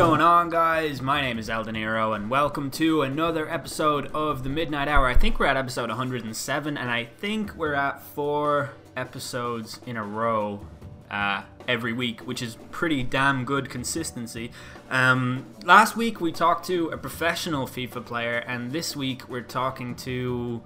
[0.00, 1.02] going on, guys?
[1.02, 5.06] My name is Eldeniro, and welcome to another episode of the Midnight Hour.
[5.06, 10.02] I think we're at episode 107, and I think we're at four episodes in a
[10.02, 10.66] row
[11.10, 14.52] uh, every week, which is pretty damn good consistency.
[14.88, 19.94] Um, last week we talked to a professional FIFA player, and this week we're talking
[19.96, 20.62] to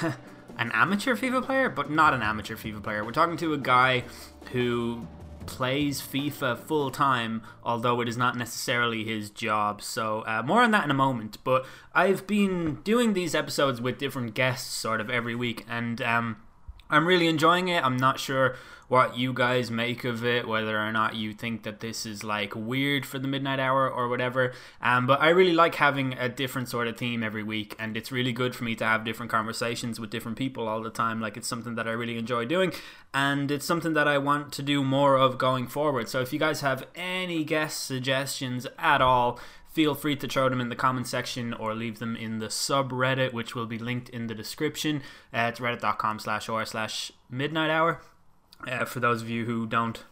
[0.56, 3.04] an amateur FIFA player, but not an amateur FIFA player.
[3.04, 4.04] We're talking to a guy
[4.52, 5.06] who
[5.46, 9.82] plays FIFA full time, although it is not necessarily his job.
[9.82, 11.38] So, uh, more on that in a moment.
[11.44, 16.36] But I've been doing these episodes with different guests sort of every week, and um,
[16.90, 17.84] I'm really enjoying it.
[17.84, 18.56] I'm not sure
[18.90, 22.56] what you guys make of it, whether or not you think that this is like
[22.56, 24.52] weird for the midnight hour or whatever.
[24.82, 28.10] Um, but I really like having a different sort of theme every week, and it's
[28.10, 31.20] really good for me to have different conversations with different people all the time.
[31.20, 32.72] Like it's something that I really enjoy doing,
[33.14, 36.08] and it's something that I want to do more of going forward.
[36.08, 39.38] So if you guys have any guest suggestions at all,
[39.70, 43.32] feel free to throw them in the comment section or leave them in the subreddit
[43.32, 45.02] which will be linked in the description
[45.34, 48.00] uh, it's reddit.com slash or slash midnight hour
[48.66, 50.04] uh, for those of you who don't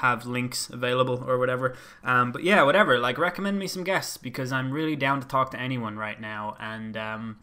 [0.00, 1.76] have links available or whatever.
[2.02, 2.98] Um, but yeah, whatever.
[2.98, 6.56] Like, recommend me some guests because I'm really down to talk to anyone right now,
[6.58, 7.38] and um,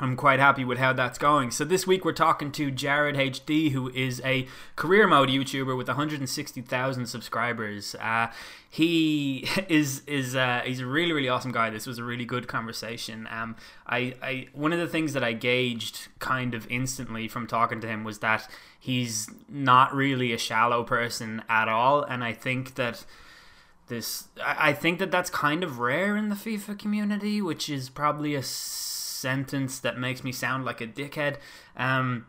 [0.00, 1.52] I'm quite happy with how that's going.
[1.52, 5.86] So this week we're talking to Jarrad HD, who is a career mode YouTuber with
[5.86, 7.94] 160,000 subscribers.
[8.00, 8.32] Uh,
[8.68, 11.70] he is is uh, he's a really really awesome guy.
[11.70, 13.28] This was a really good conversation.
[13.30, 13.54] Um,
[13.86, 17.86] I, I one of the things that I gauged kind of instantly from talking to
[17.86, 18.50] him was that
[18.80, 23.04] he's not really a shallow person at all, and I think that
[23.86, 27.88] this I, I think that that's kind of rare in the FIFA community, which is
[27.90, 28.42] probably a
[29.24, 31.36] sentence that makes me sound like a dickhead.
[31.76, 32.26] Um,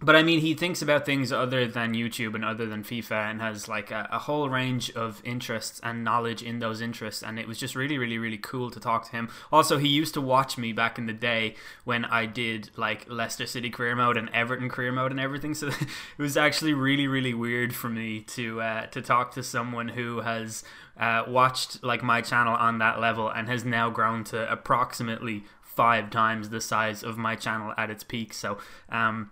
[0.00, 3.40] but I mean, he thinks about things other than YouTube and other than FIFA and
[3.40, 7.20] has like a, a, whole range of interests and knowledge in those interests.
[7.20, 9.28] And it was just really, really, really cool to talk to him.
[9.50, 13.44] Also, he used to watch me back in the day when I did like Leicester
[13.44, 15.54] City career mode and Everton career mode and everything.
[15.54, 15.66] So
[16.18, 20.20] it was actually really, really weird for me to uh, to talk to someone who
[20.20, 20.62] has
[20.98, 25.44] uh, watched like my channel on that level and has now grown to approximately
[25.78, 28.34] five times the size of my channel at its peak.
[28.34, 28.58] So,
[28.88, 29.30] um,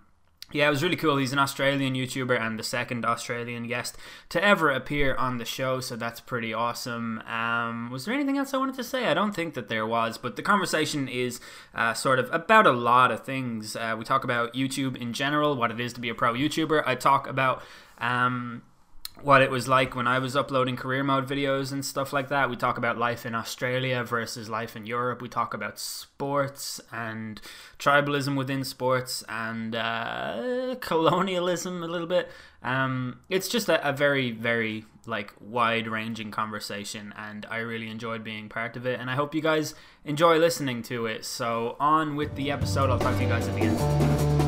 [0.53, 1.17] yeah, it was really cool.
[1.17, 3.97] He's an Australian YouTuber and the second Australian guest
[4.29, 7.19] to ever appear on the show, so that's pretty awesome.
[7.27, 9.07] Um, was there anything else I wanted to say?
[9.07, 11.41] I don't think that there was, but the conversation is
[11.75, 13.75] uh, sort of about a lot of things.
[13.75, 16.81] Uh, we talk about YouTube in general, what it is to be a pro YouTuber.
[16.85, 17.61] I talk about.
[17.97, 18.61] Um,
[19.23, 22.49] what it was like when I was uploading career mode videos and stuff like that.
[22.49, 25.21] We talk about life in Australia versus life in Europe.
[25.21, 27.41] We talk about sports and
[27.79, 32.29] tribalism within sports and uh, colonialism a little bit.
[32.63, 38.23] Um, it's just a, a very, very like wide ranging conversation, and I really enjoyed
[38.23, 38.99] being part of it.
[38.99, 39.73] And I hope you guys
[40.03, 41.25] enjoy listening to it.
[41.25, 42.89] So on with the episode.
[42.89, 44.46] I'll talk to you guys at the end.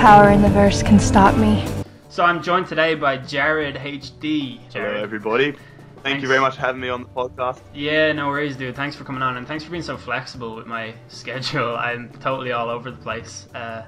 [0.00, 1.62] Power in the verse can stop me.
[2.08, 4.58] So I'm joined today by Jarrad HD.
[4.70, 4.72] Jarrad.
[4.72, 5.52] Hello, everybody.
[5.52, 6.22] Thank thanks.
[6.22, 7.60] you very much for having me on the podcast.
[7.74, 8.74] Yeah, no worries, dude.
[8.74, 11.76] Thanks for coming on, and thanks for being so flexible with my schedule.
[11.76, 13.46] I'm totally all over the place.
[13.54, 13.82] Uh,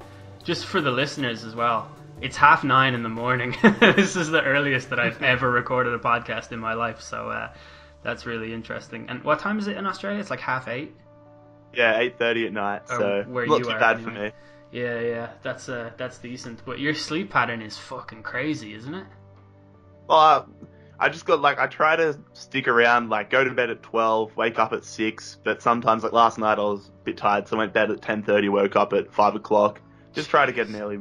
[0.45, 1.91] just for the listeners as well,
[2.21, 3.57] it's half nine in the morning.
[3.81, 7.51] this is the earliest that I've ever recorded a podcast in my life, so uh,
[8.03, 9.07] that's really interesting.
[9.09, 10.21] And what time is it in Australia?
[10.21, 10.95] It's like half eight.
[11.73, 12.83] Yeah, eight thirty at night.
[12.91, 14.13] Or so where not you too are, bad anyway.
[14.13, 14.33] for me.
[14.73, 16.65] Yeah, yeah, that's uh, that's decent.
[16.65, 19.07] But your sleep pattern is fucking crazy, isn't it?
[20.09, 20.45] Well, uh,
[20.99, 24.35] I just got like I try to stick around, like go to bed at twelve,
[24.35, 25.39] wake up at six.
[25.45, 27.91] But sometimes, like last night, I was a bit tired, so I went to bed
[27.91, 29.83] at ten thirty, woke up at five o'clock.
[30.15, 31.01] Just try to get an early,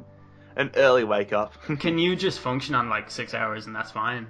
[0.57, 1.53] an early wake up.
[1.79, 4.27] Can you just function on like six hours and that's fine?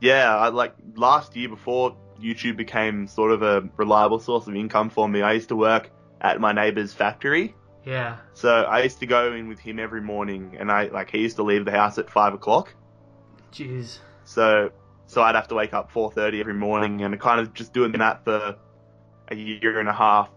[0.00, 4.90] Yeah, I, like last year before YouTube became sort of a reliable source of income
[4.90, 5.90] for me, I used to work
[6.20, 7.54] at my neighbor's factory
[7.88, 8.18] yeah.
[8.34, 11.36] So I used to go in with him every morning, and I like he used
[11.36, 12.74] to leave the house at five o'clock.
[13.50, 14.00] Jeez.
[14.24, 14.70] So
[15.06, 17.92] so I'd have to wake up four thirty every morning, and kind of just doing
[17.92, 18.56] that for
[19.30, 20.28] a year and a half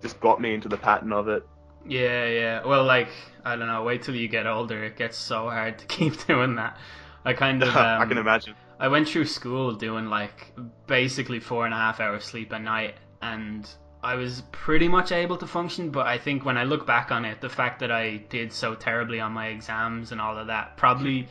[0.00, 1.46] just got me into the pattern of it.
[1.86, 2.64] Yeah, yeah.
[2.64, 3.08] Well, like
[3.44, 3.82] I don't know.
[3.84, 4.82] Wait till you get older.
[4.84, 6.78] It gets so hard to keep doing that.
[7.26, 7.68] I kind of.
[7.76, 8.54] Um, I can imagine.
[8.80, 10.54] I went through school doing like
[10.86, 13.68] basically four and a half hours sleep a night, and
[14.06, 17.24] I was pretty much able to function, but I think when I look back on
[17.24, 20.76] it, the fact that I did so terribly on my exams and all of that
[20.76, 21.26] probably,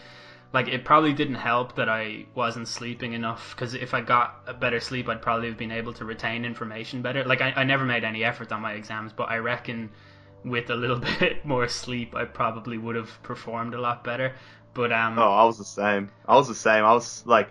[0.52, 3.56] like, it probably didn't help that I wasn't sleeping enough.
[3.56, 7.02] Because if I got a better sleep, I'd probably have been able to retain information
[7.02, 7.24] better.
[7.24, 9.90] Like, I, I never made any effort on my exams, but I reckon
[10.44, 14.36] with a little bit more sleep, I probably would have performed a lot better.
[14.74, 16.10] But um, oh, I was the same.
[16.28, 16.84] I was the same.
[16.84, 17.48] I was like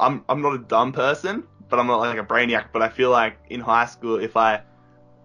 [0.00, 1.44] I'm I'm not a dumb person,
[1.74, 2.66] but I'm not like a brainiac.
[2.72, 4.62] But I feel like in high school, if I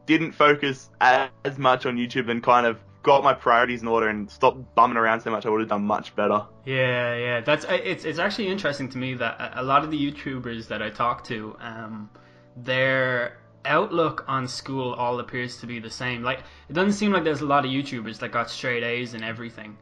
[0.08, 4.30] didn't focus as, much on YouTube and kind of got my priorities in order and
[4.32, 6.48] stopped bumming around so much, I would have done much better.
[6.66, 10.12] Yeah, yeah, that's it's it's actually interesting to me that a- a lot of the
[10.12, 12.10] YouTubers that I talk to, um,
[12.58, 16.24] their outlook on school all appears to be the same.
[16.24, 19.24] Like it doesn't seem like there's a lot of YouTubers that got straight A's and
[19.24, 19.78] everything.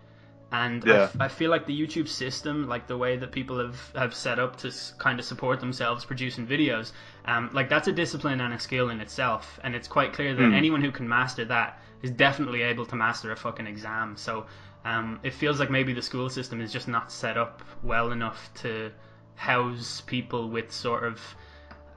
[0.51, 0.95] And I Yeah.
[0.95, 4.39] f- I, feel like the YouTube system, like the way that people have, have set
[4.39, 6.93] up to s- kind of support themselves producing videos,
[7.25, 9.59] um, like that's a discipline and a skill in itself.
[9.63, 10.53] And it's quite clear that Hmm.
[10.53, 14.15] anyone who can master that is definitely able to master a fucking exam.
[14.15, 14.45] So
[14.85, 18.49] um, it feels like maybe the school system is just not set up well enough
[18.55, 18.91] to
[19.35, 21.35] house people with sort of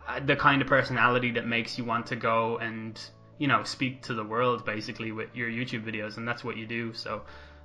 [0.08, 3.00] uh, the kind of personality that makes you want to go and
[3.38, 6.66] you know speak to the world basically with your YouTube videos, and that's what you
[6.66, 6.92] do.
[6.92, 7.22] So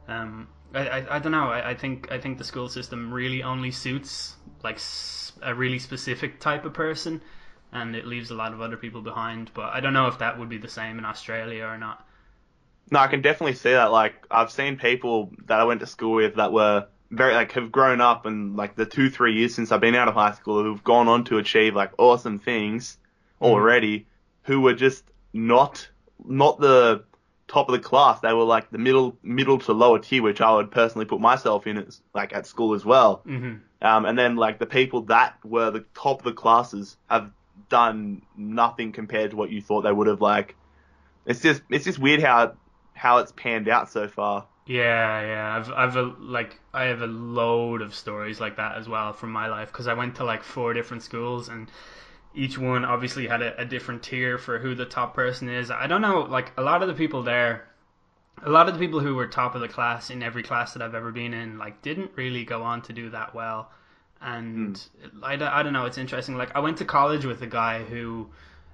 [0.08, 1.50] um, I, I, I don't know.
[1.50, 4.80] I, I think I think the school system really only suits like
[5.42, 7.22] a really specific type of person,
[7.72, 9.52] and it leaves a lot of other people behind.
[9.54, 12.06] But I don't know if that would be the same in Australia or not.
[12.92, 13.92] No, I can definitely see that.
[13.92, 17.72] Like, I've seen people that I went to school with that were very, like, have
[17.72, 20.62] grown up and, like, the two, three years since I've been out of high school
[20.62, 23.00] who've gone on to achieve, like, awesome things
[23.42, 23.48] mm.
[23.48, 24.06] already,
[24.44, 25.90] who were just not,
[26.24, 27.04] not the
[27.48, 28.20] top of the class.
[28.20, 31.68] They were, like, the middle, middle to lower tier, which I would personally put myself
[31.68, 33.22] in, as, like, at school as well.
[33.26, 37.32] hmm Um, and then, like, the people that were the top of the classes have
[37.70, 40.56] done nothing compared to what you thought they would have, like,
[41.26, 42.54] it's just, it's just weird how,
[42.94, 44.48] how it's panned out so far.
[44.68, 45.56] Yeah, yeah.
[45.56, 49.32] I've I've a, like I have a load of stories like that as well from
[49.32, 51.70] my life because I went to like four different schools and
[52.36, 55.72] each one obviously had a, a different tier for who the top person is.
[55.72, 57.68] I don't know, like a lot of the people there,
[58.44, 60.82] a lot of the people who were top of the class in every class that
[60.82, 63.72] I've ever been in, like didn't really go on to do that well.
[64.22, 64.82] And
[65.24, 66.36] I, don't- I don't know, it's interesting.
[66.38, 68.28] Like I went to college with a guy who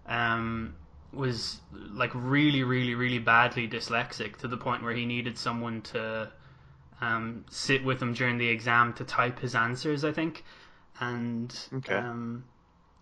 [0.07, 0.75] um,
[1.13, 1.59] was
[1.91, 6.31] like really, really, really badly dyslexic to the point where he needed someone to
[7.01, 10.03] um, sit with him during the exam to type his answers.
[10.05, 10.43] I think,
[10.99, 11.95] and Okay.
[11.95, 12.43] um,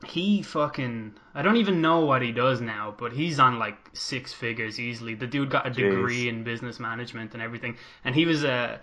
[0.06, 4.34] he fucking I don't even know what he does now, but he's on like six
[4.34, 5.16] figures easily.
[5.16, 8.80] The dude got a degree in business management and everything, and he was a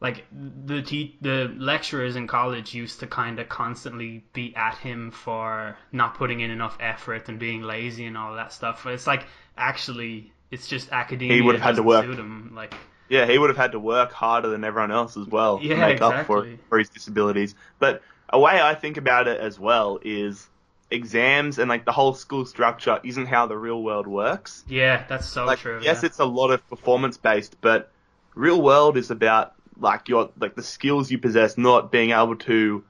[0.00, 0.24] like
[0.66, 5.76] the te- the lecturers in college used to kind of constantly be at him for
[5.92, 8.82] not putting in enough effort and being lazy and all that stuff.
[8.84, 9.26] But it's like
[9.56, 11.36] actually it's just academia.
[11.36, 12.04] He would have had to work.
[12.04, 12.52] Him.
[12.54, 12.74] Like
[13.08, 15.80] Yeah, he would have had to work harder than everyone else as well Yeah, to
[15.80, 17.54] make up for, for his disabilities.
[17.78, 20.48] But a way I think about it as well is
[20.90, 24.64] exams and like the whole school structure isn't how the real world works.
[24.68, 25.80] yeah, that's so like true.
[25.82, 26.06] yes, yeah.
[26.06, 27.90] it's a lot of performance based, but
[28.34, 32.84] real world is about like your like the skills you possess, not being able to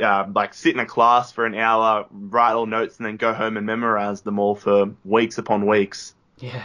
[0.00, 3.32] uh, like sit in a class for an hour, write all notes, and then go
[3.32, 6.14] home and memorize them all for weeks upon weeks.
[6.38, 6.64] yeah.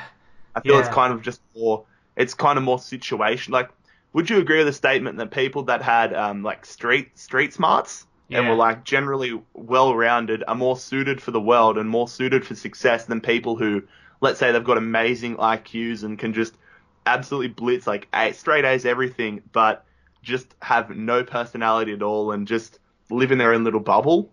[0.56, 1.86] I feel it's kind of just more.
[2.16, 3.52] It's kind of more situation.
[3.54, 3.72] Like,
[4.14, 8.06] would you agree with the statement that people that had um, like street street smarts
[8.32, 8.50] and Yeah.
[8.50, 12.56] were like generally well rounded are more suited for the world and more suited for
[12.56, 13.84] success than people who,
[14.22, 16.58] let's say, they've got amazing IQs and can just
[17.06, 19.86] absolutely blitz like a, straight A's everything, but
[20.22, 24.32] just have no personality at all and just live in their own little bubble.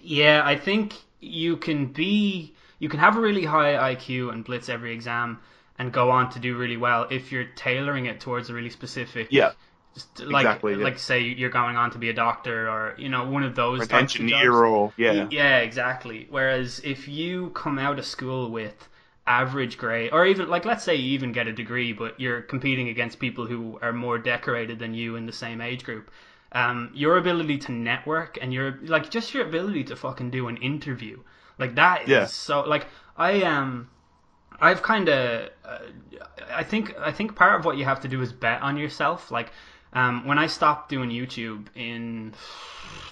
[0.00, 4.68] Yeah, I think you can be you can have a really high IQ and blitz
[4.68, 5.40] every exam
[5.78, 9.30] and go on to do really well if you're tailoring it towards a really specific
[9.30, 9.52] Yeah,
[9.94, 10.84] just like exactly, yeah.
[10.84, 13.82] like say you're going on to be a doctor or you know one of those
[13.82, 14.46] or types of jobs.
[14.46, 15.28] or yeah.
[15.30, 16.26] Yeah, exactly.
[16.30, 18.88] Whereas if you come out of school with
[19.26, 22.88] average grade, or even like let's say you even get a degree, but you're competing
[22.88, 26.10] against people who are more decorated than you in the same age group,
[26.52, 30.56] um, your ability to network and your like just your ability to fucking do an
[30.58, 31.18] interview,
[31.58, 32.26] like that is Yeah.
[32.26, 32.86] so like
[33.16, 33.88] I um.
[34.60, 35.78] I've kind of, uh,
[36.48, 39.32] I think, I think part of what you have to do is bet on yourself.
[39.32, 39.50] Like,
[39.94, 42.34] um, when I stopped doing YouTube in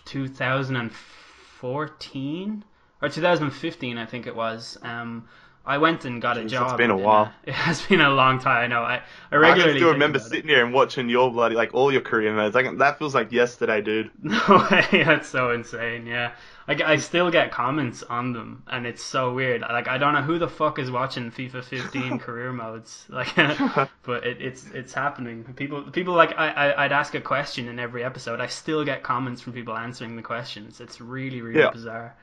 [0.05, 2.65] 2014
[3.01, 4.77] or 2015, I think it was.
[4.83, 5.29] Um,
[5.65, 6.65] I went and got a job.
[6.71, 7.27] It's been a while.
[7.27, 8.65] Uh, it has been a long time.
[8.65, 8.83] I know.
[8.83, 10.31] I, I I regularly can still remember about it.
[10.31, 12.55] sitting here and watching your bloody like all your career modes.
[12.55, 14.11] Like that feels like yesterday, dude.
[14.23, 16.07] No way, that's so insane.
[16.07, 16.33] Yeah,
[16.67, 19.61] I, I still get comments on them, and it's so weird.
[19.61, 23.07] Like I don't know who the fuck is watching FIFA 15 career modes.
[23.09, 25.45] Like, but it, it's it's happening.
[25.55, 28.41] People people like I, I I'd ask a question in every episode.
[28.41, 30.81] I still get comments from people answering the questions.
[30.81, 31.71] It's really really Yeah.
[31.71, 32.17] bizarre.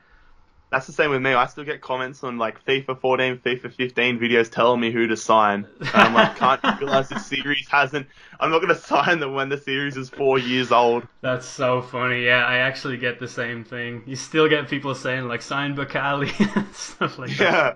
[0.70, 1.34] That's the same with me.
[1.34, 5.16] I still get comments on like FIFA 14, FIFA 15 videos telling me who to
[5.16, 5.66] sign.
[5.80, 8.06] And I'm like, can't you realize this series hasn't?
[8.38, 11.06] I'm not going to sign them when the series is four years old.
[11.22, 12.24] That's so funny.
[12.24, 14.04] Yeah, I actually get the same thing.
[14.06, 16.30] You still get people saying like sign Bakkali
[16.74, 17.40] stuff like that.
[17.40, 17.74] Yeah.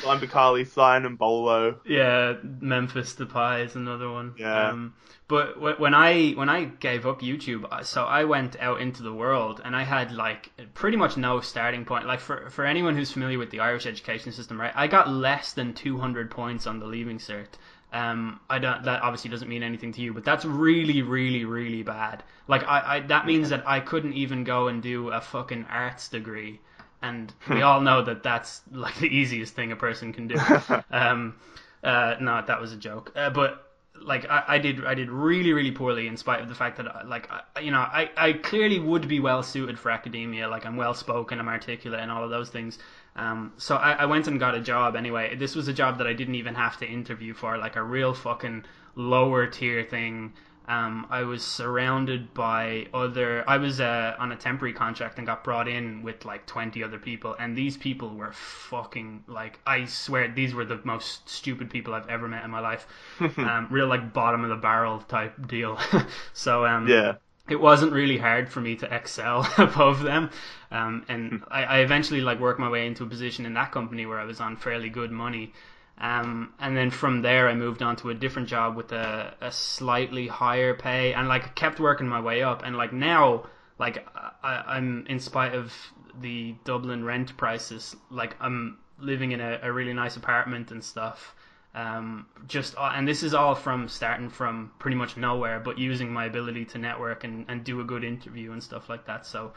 [0.00, 1.78] Sign Bakkali, sign and Bolo.
[1.86, 4.34] Yeah, Memphis Depay is another one.
[4.38, 4.70] Yeah.
[4.70, 4.94] Um,
[5.32, 9.14] but when I when I gave up YouTube, uh, so I went out into the
[9.14, 12.06] world and I had like pretty much no starting point.
[12.06, 14.74] Like for for anyone who's familiar with the Irish education system, right?
[14.74, 17.46] I got less than 200 points on the leaving cert.
[17.94, 18.82] Um, I don't.
[18.82, 22.22] That obviously doesn't mean anything to you, but that's really, really, really bad.
[22.46, 26.10] Like I, I that means that I couldn't even go and do a fucking arts
[26.10, 26.60] degree,
[27.00, 30.36] and we all know that that's like the easiest thing a person can do.
[30.90, 31.36] um,
[31.82, 33.12] uh, no, that was a joke.
[33.16, 33.71] Uh, but
[34.04, 37.08] like I, I did, I did really, really poorly in spite of the fact that
[37.08, 40.48] like I, you know I, I clearly would be well suited for academia.
[40.48, 42.78] Like I'm well spoken, I'm articulate, and all of those things.
[43.16, 45.34] Um, so I, I went and got a job anyway.
[45.36, 48.14] This was a job that I didn't even have to interview for, like a real
[48.14, 50.32] fucking lower tier thing.
[50.68, 53.44] Um, I was surrounded by other.
[53.48, 56.98] I was uh, on a temporary contract and got brought in with like twenty other
[56.98, 59.58] people, and these people were fucking like.
[59.66, 62.86] I swear these were the most stupid people I've ever met in my life.
[63.20, 65.78] um, real like bottom of the barrel type deal.
[66.32, 67.16] so um, Yeah.
[67.48, 70.30] it wasn't really hard for me to excel above them.
[70.70, 74.06] Um, and I, I eventually like worked my way into a position in that company
[74.06, 75.52] where I was on fairly good money.
[75.98, 79.52] Um, and then from there, I moved on to a different job with a, a
[79.52, 82.62] slightly higher pay, and like kept working my way up.
[82.64, 83.46] And like now,
[83.78, 84.06] like
[84.42, 85.72] I, I'm in spite of
[86.20, 91.34] the Dublin rent prices, like I'm living in a, a really nice apartment and stuff.
[91.74, 96.12] Um, just uh, and this is all from starting from pretty much nowhere, but using
[96.12, 99.24] my ability to network and, and do a good interview and stuff like that.
[99.26, 99.52] So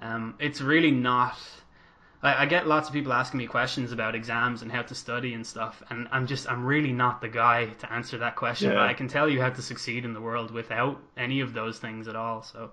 [0.00, 1.38] um, it's really not.
[2.22, 5.34] I, I get lots of people asking me questions about exams and how to study
[5.34, 8.70] and stuff, and I'm just I'm really not the guy to answer that question.
[8.70, 8.76] Yeah.
[8.76, 11.78] But I can tell you how to succeed in the world without any of those
[11.78, 12.42] things at all.
[12.42, 12.70] So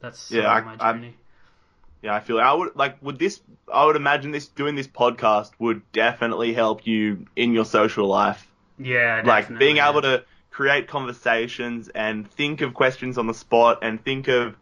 [0.00, 1.16] that's Yeah, I- my journey.
[2.02, 3.40] Yeah, I feel I would like would this
[3.72, 8.46] I would imagine this doing this podcast would definitely help you in your social life.
[8.78, 9.88] yeah, like being yeah.
[9.88, 14.54] able to create conversations and think of questions on the spot and think of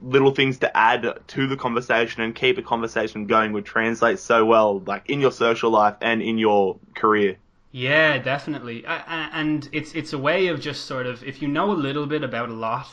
[0.00, 4.44] little things to add to the conversation and keep a conversation going would translate so
[4.44, 7.36] well like in your social life and in your career.
[7.72, 8.84] Yeah, definitely.
[8.86, 12.24] And it's it's a way of just sort of if you know a little bit
[12.24, 12.88] about a lot,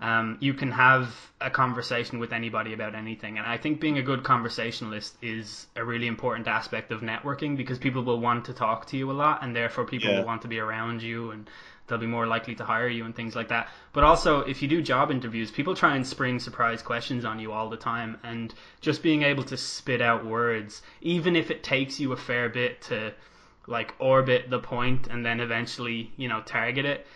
[0.00, 3.38] um, you can have a conversation with anybody about anything.
[3.38, 7.78] And I think being a good conversationalist is a really important aspect of networking because
[7.78, 10.18] people will want to talk to you a lot, and therefore people Yeah.
[10.20, 11.48] will want to be around you and
[11.92, 13.68] they'll be more likely to hire you and things like that.
[13.92, 17.52] But also, if you do job interviews, people try and spring surprise questions on you
[17.52, 22.00] all the time, and just being able to spit out words, even if it takes
[22.00, 23.12] you a fair bit to
[23.66, 27.06] like orbit the point and then eventually, you know, target it,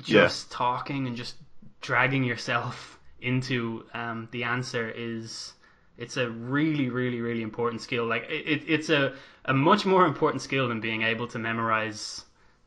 [0.00, 1.34] just talking and just
[1.80, 5.54] dragging yourself into um, the answer is
[5.96, 9.14] it's a really really really important skill like it, it, it's a,
[9.46, 12.24] a much more important skill than being able to memorize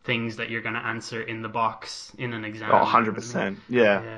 [0.07, 3.57] things that you're going to answer in the box in an exam Oh, 100%.
[3.69, 4.01] Yeah.
[4.01, 4.17] yeah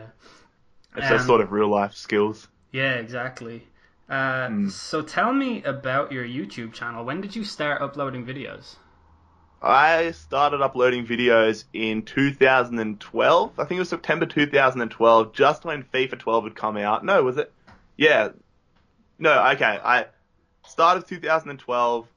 [0.96, 2.48] It's those Um, sort of real life skills.
[2.72, 3.58] yeah exactly
[4.10, 8.76] uh, so tell me about your youtube channel when did you start uploading videos
[9.62, 13.60] I started uploading videos in 2012.
[13.60, 17.04] I think it was September 2012, just when FIFA 12 had come out.
[17.04, 17.52] No, was it?
[17.98, 18.30] Yeah.
[19.18, 19.78] No, okay.
[19.84, 20.06] I
[20.66, 22.08] started 2012.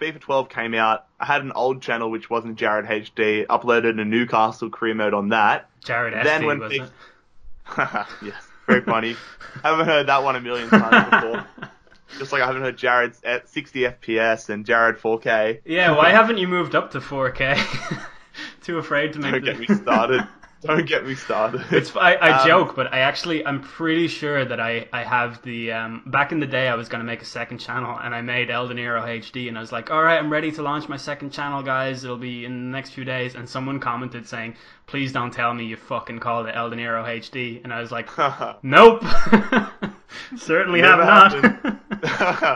[0.00, 1.06] FIFA 12 came out.
[1.18, 3.46] I had an old channel which wasn't Jarrad HD.
[3.46, 5.68] Uploaded a Newcastle career mode on that.
[5.84, 6.90] jarrad Then SD, when was Fif- it
[8.22, 9.16] yes, very funny.
[9.62, 11.46] haven't heard that one a million times before.
[12.18, 15.60] Just like I haven't heard Jarrad's at 60 FPS and Jarrad 4K.
[15.66, 17.60] Yeah, why haven't you moved up to 4K?
[18.62, 19.52] Too afraid to make Don't the...
[19.52, 20.26] get me started.
[20.62, 21.64] Don't get me started.
[21.70, 25.40] It's I, I Um, joke, but I actually I'm pretty sure that I I have
[25.42, 28.22] the um back in the day I was gonna make a second channel and I
[28.22, 31.30] made Eldeniro HD and I was like, all right, I'm ready to launch my second
[31.30, 32.02] channel, guys.
[32.02, 33.36] It'll be in the next few days.
[33.36, 37.62] And someone commented saying, please don't tell me you fucking called it Eldeniro HD.
[37.62, 38.08] And I was like,
[38.64, 39.04] nope,
[40.36, 42.54] certainly have not.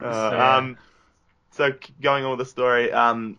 [0.00, 0.56] Uh, yeah.
[0.56, 0.76] um,
[1.50, 3.38] so going on with the story, um,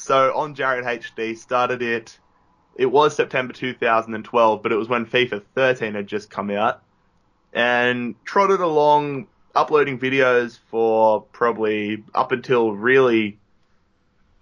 [0.00, 2.18] so on Jarrad HD started it.
[2.76, 6.82] It was September 2012, but it was when FIFA 13 had just come out,
[7.52, 13.38] and trotted along uploading videos for probably up until really,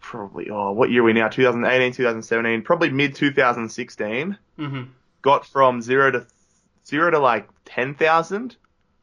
[0.00, 1.28] probably oh what year are we now?
[1.28, 4.82] 2018, 2017, probably mid 2016 hmm
[5.22, 6.26] got from zero to
[6.86, 8.56] zero to like ten thousand.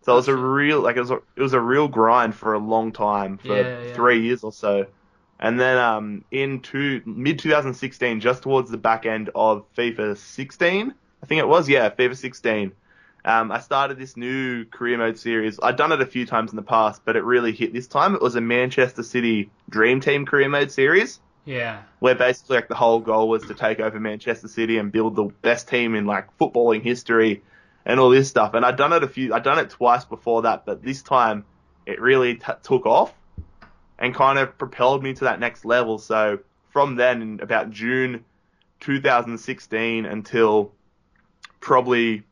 [0.04, 2.54] So it was a real like it was a, it was a real grind for
[2.54, 3.94] a long time for Yeah, yeah.
[3.94, 4.86] three years or so,
[5.39, 10.94] and then um in two, mid 2016, just towards the back end of FIFA 16,
[11.22, 12.72] I think it was yeah FIFA 16.
[13.25, 15.60] Um, I started this new career mode series.
[15.63, 18.13] I'd done it a few times in the past, but it really hit this time.
[18.13, 21.82] It was a Manchester City Dream Team career mode series Yeah.
[21.98, 25.24] where basically like the whole goal was to take over Manchester City and build the
[25.42, 27.42] best team in like footballing history
[27.84, 28.54] and all this stuff.
[28.54, 31.46] And I'd done it a few, I'd done it twice before that, but this time
[31.88, 33.12] it really t- took off
[33.98, 35.98] and kind of propelled me to that next level.
[35.98, 38.25] So from then, in about June
[38.82, 40.72] 2016 until
[41.60, 42.24] probably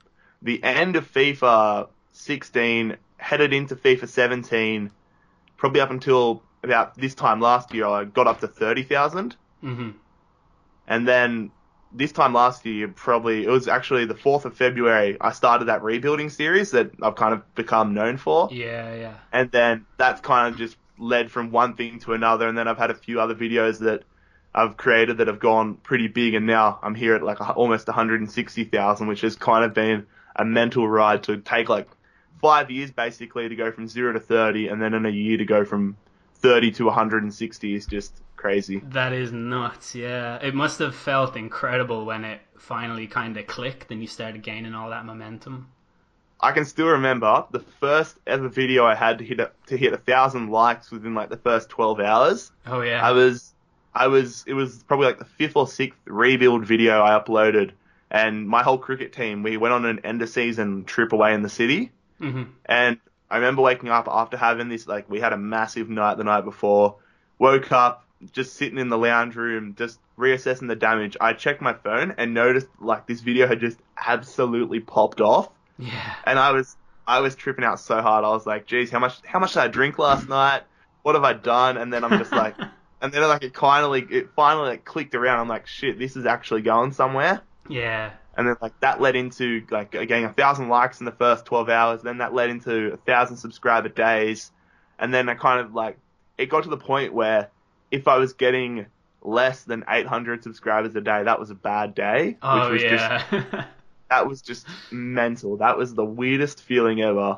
[0.41, 4.91] the end of FIFA 16, headed into FIFA 17,
[5.57, 9.35] probably up until about this time last year, I got up to 30,000.
[9.61, 9.91] hmm
[10.87, 11.51] And then
[11.93, 15.83] this time last year, probably, it was actually the 4th of February, I started that
[15.83, 18.49] rebuilding series that I've kind of become known for.
[18.51, 19.13] Yeah, yeah.
[19.31, 22.47] And then that's kind of just led from one thing to another.
[22.47, 24.03] And then I've had a few other videos that
[24.53, 26.33] I've created that have gone pretty big.
[26.33, 30.87] And now I'm here at like almost 160,000, which has kind of been a mental
[30.87, 31.87] ride to take like
[32.41, 34.67] five years basically to go from zero to 30.
[34.67, 35.97] And then in a year to go from
[36.35, 38.81] 30 to 160 is just crazy.
[38.89, 40.35] That is nuts, yeah.
[40.35, 44.73] It must have felt incredible when it finally kind of clicked and you started gaining
[44.73, 45.69] all that momentum.
[46.43, 49.93] I can still remember the first ever video I had to hit a, to hit
[49.93, 52.51] a thousand likes within like the first 12 hours.
[52.67, 53.01] Oh, yeah.
[53.01, 53.53] I was,
[53.95, 57.71] I was, it was probably like the fifth or sixth rebuild video I uploaded,
[58.11, 61.43] and my whole cricket team we went on an end of season trip away in
[61.43, 62.99] the city, hmm and
[63.31, 66.43] I remember waking up after having this like we had a massive night the night
[66.43, 66.97] before,
[67.39, 71.15] woke up just sitting in the lounge room just reassessing the damage.
[71.21, 76.15] I checked my phone and noticed like this video had just absolutely popped off Yeah.
[76.25, 78.23] and I was I was tripping out so hard.
[78.23, 80.63] I was like, "Geez, how much how much did I drink last night?
[81.01, 82.55] What have I done?" And then I'm just like,
[83.01, 85.39] and then like it finally it finally like clicked around.
[85.39, 88.11] I'm like, "Shit, this is actually going somewhere." Yeah.
[88.35, 91.69] And then like that led into like getting a thousand likes in the first 12
[91.69, 92.01] hours.
[92.01, 94.51] Then that led into a thousand subscriber days,
[94.97, 95.97] and then I kind of like
[96.37, 97.49] it got to the point where
[97.91, 98.87] if I was getting
[99.21, 102.37] less than 800 subscribers a day, that was a bad day.
[102.41, 103.65] Oh, which was just yeah.
[104.09, 105.57] that was just mental.
[105.57, 107.37] That was the weirdest feeling ever.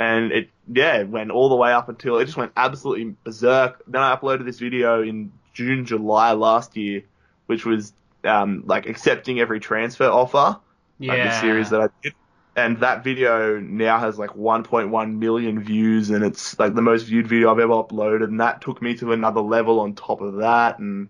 [0.00, 3.82] And it, yeah, it went all the way up until it just went absolutely berserk.
[3.86, 7.02] Then I uploaded this video in June, July last year,
[7.46, 7.92] which was
[8.24, 10.58] um, like accepting every transfer offer,
[10.98, 11.12] yeah.
[11.12, 12.14] like the series that I did.
[12.54, 17.28] And that video now has like 1.1 million views, and it's like the most viewed
[17.28, 18.24] video I've ever uploaded.
[18.24, 21.08] And that took me to another level on top of that, and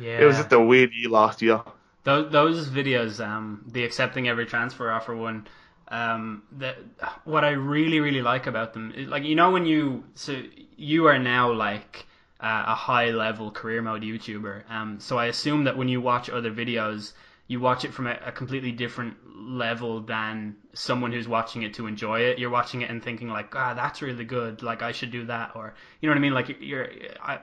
[0.00, 0.18] yeah.
[0.20, 1.62] it was just a weird year last year.
[2.04, 5.46] Those, those videos, um, the accepting every transfer offer one,
[5.88, 6.76] um, that
[7.24, 10.40] what I really really like about them, is, like you know when you so
[10.76, 12.06] you are now like
[12.40, 16.30] uh, a high level career mode YouTuber, um, so I assume that when you watch
[16.30, 17.12] other videos,
[17.48, 21.86] you watch it from a, a completely different level than someone who's watching it to
[21.86, 22.38] enjoy it.
[22.38, 24.62] You're watching it and thinking like, ah, that's really good.
[24.62, 26.34] Like I should do that, or you know what I mean.
[26.34, 26.88] Like you're,
[27.22, 27.40] I,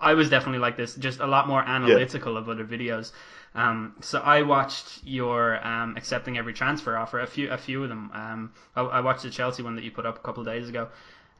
[0.00, 3.12] I was definitely like this, just a lot more analytical of other videos.
[3.56, 7.88] Um, so I watched your um, accepting every transfer offer, a few, a few of
[7.88, 8.10] them.
[8.12, 10.68] Um, I, I watched the Chelsea one that you put up a couple of days
[10.68, 10.88] ago,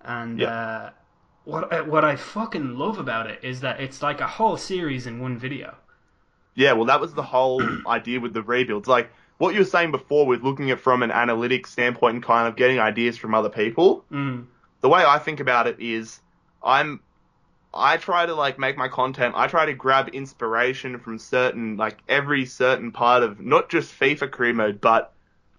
[0.02, 0.48] and Yeah.
[0.50, 0.90] uh,
[1.44, 5.06] what I, what I fucking love about it is that it's like a whole series
[5.06, 5.74] in one video.
[6.54, 8.88] Yeah, well, that was the whole idea with the rebuilds.
[8.88, 12.48] Like what you were saying before, with looking at from an analytics standpoint and kind
[12.48, 14.04] of getting ideas from other people.
[14.10, 14.46] Mm.
[14.80, 16.20] The way I think about it is,
[16.64, 17.00] I'm,
[17.76, 19.34] I try to like make my content.
[19.36, 24.30] I try to grab inspiration from certain, like every certain part of not just FIFA
[24.32, 25.12] career mode, but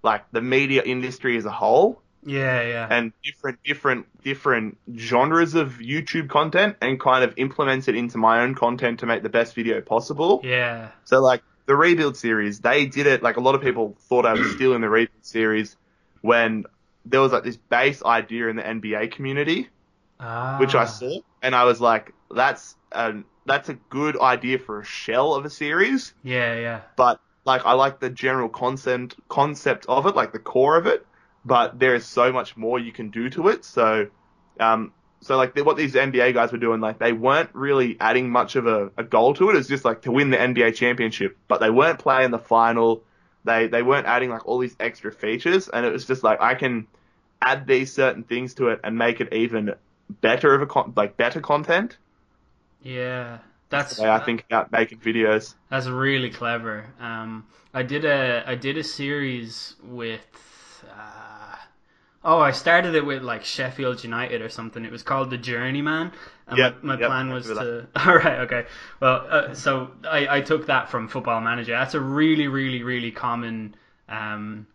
[0.04, 5.74] like the media industry as a whole Yeah, yeah, and different different different genres of
[5.80, 9.56] YouTube content and kind of implement it into my own content to make the best
[9.56, 10.42] video possible.
[10.44, 14.26] yeah, So like the rebuild series, they did it like a lot of people thought
[14.26, 15.76] I was still in the rebuild series
[16.22, 16.66] when
[17.06, 19.70] there was like this base idea in the NBA community,
[20.20, 20.58] ah.
[20.60, 24.86] which I saw, and I was like, that's a that's a good idea for a
[24.86, 30.06] shell of a series, Yeah, yeah, but like I like the general concept concept of
[30.06, 31.06] it, like the core of it,
[31.45, 33.63] but there is so much more you can do to it.
[33.63, 34.08] So,
[34.60, 38.30] um, so like the, what these NBA guys were doing, like they weren't really adding
[38.30, 39.56] much of a, a goal to it.
[39.56, 43.04] It's just like to win the NBA championship, but they weren't playing the final.
[43.45, 46.56] They they weren't adding like all these extra features, and it was just like I
[46.56, 46.88] can
[47.41, 49.76] add these certain things to it and make it even
[50.10, 51.98] better of a con- like better content.
[52.82, 53.39] yeah.
[53.70, 55.56] That's The way I think about making videos.
[55.70, 56.93] That's really clever.
[57.00, 61.56] Um, I did a I did a series with uh,
[62.24, 64.86] Oh, I started it with like Sheffield United or something.
[64.86, 66.13] It was called The Journeyman.
[66.48, 67.88] And Yep, my, my yep, plan was to.
[67.96, 68.65] All right, okay.
[69.02, 71.74] Well, uh, so I, I took that from Football Manager.
[71.74, 73.76] That's a really, really, really common
[74.10, 74.67] um,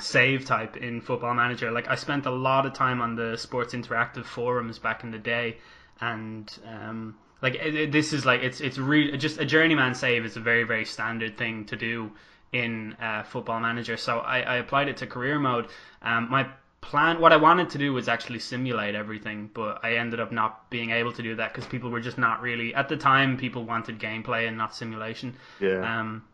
[0.00, 1.70] save type in Football Manager.
[1.70, 5.18] Like I spent a lot of time on the Sports Interactive forums back in the
[5.18, 5.58] day,
[6.00, 10.24] and um, like it, it- this is like it's it's really just a journeyman save
[10.24, 12.10] is a very very standard thing to do
[12.52, 13.96] in uh, Football Manager.
[13.96, 15.66] So I, I applied it to career mode.
[16.00, 16.46] Um, my
[16.80, 20.70] plan, what I wanted to do was actually simulate everything, but I ended up not
[20.70, 23.36] being able to do that because people were just not really at the time.
[23.36, 25.34] People wanted gameplay and not simulation.
[25.60, 26.00] Yeah.
[26.00, 26.24] Um,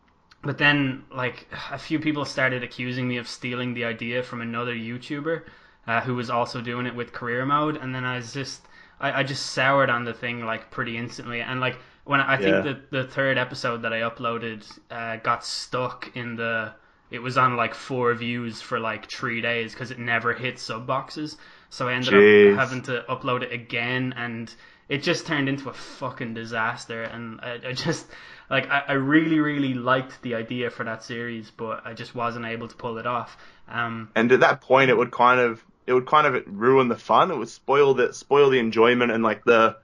[0.44, 4.74] but then, like, a few people started accusing me of stealing the idea from another
[4.74, 5.42] YouTuber
[5.86, 8.62] uh, who was also doing it with career mode, and then I was just,
[9.00, 12.36] I, I just soured on the thing like pretty instantly, and like when I, I
[12.36, 12.62] think Yeah.
[12.62, 16.72] the the third episode that I uploaded uh, got stuck in the,
[17.10, 20.86] it was on like four views for like three days because it never hit sub
[20.86, 21.36] boxes,
[21.70, 22.14] so I ended Jeez.
[22.14, 24.54] up having to upload it again and
[24.88, 28.06] it just turned into a fucking disaster and I, I just
[28.50, 32.46] like I, I really really liked the idea for that series but I just wasn't
[32.46, 33.36] able to pull it off
[33.68, 36.96] um and at that point, it would kind of it would kind of ruin the
[36.96, 37.30] fun.
[37.30, 39.76] It would spoil the spoil the enjoyment and like the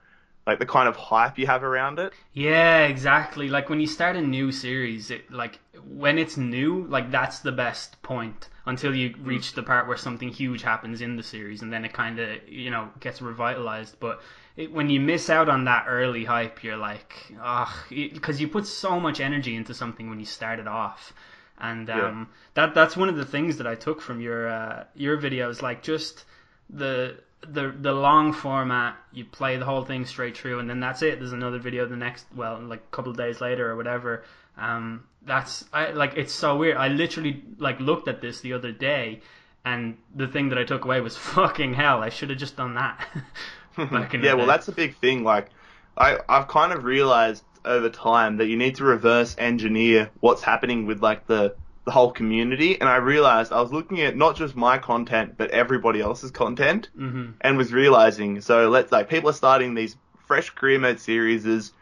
[0.47, 2.13] like the kind of hype you have around it.
[2.33, 7.11] yeah exactly like when you start a new series it like when it's new like
[7.11, 11.23] that's the best point until you reach the part where something huge happens in the
[11.23, 14.21] series and then it kind of you know gets revitalized but
[14.57, 18.67] it, when you miss out on that early hype you're like ugh because you put
[18.67, 21.13] so much energy into something when you start it off.
[21.61, 25.17] And um, that that's one of the things that I took from your uh, your
[25.17, 26.25] videos like just
[26.71, 31.03] the the the long format you play the whole thing straight through and then that's
[31.03, 31.19] it.
[31.19, 34.23] There's another video the next well like a couple of days later or whatever.
[34.57, 36.77] Um that's I like it's so weird.
[36.77, 39.21] I literally like looked at this the other day
[39.63, 42.01] and the thing that I took away was fucking hell.
[42.01, 43.07] I should have just done that
[43.91, 44.47] back in yeah, well, day.
[44.47, 45.23] that's a big thing.
[45.23, 45.49] Like,
[45.97, 50.85] I I've kind of realized over time that you need to reverse engineer what's happening
[50.85, 51.55] with like the
[51.85, 52.79] the whole community.
[52.79, 56.89] And I realized I was looking at not just my content but everybody else's content,
[56.95, 58.41] hmm and was realizing.
[58.41, 61.45] So let's like people are starting these fresh career mode series.
[61.45, 61.73] Is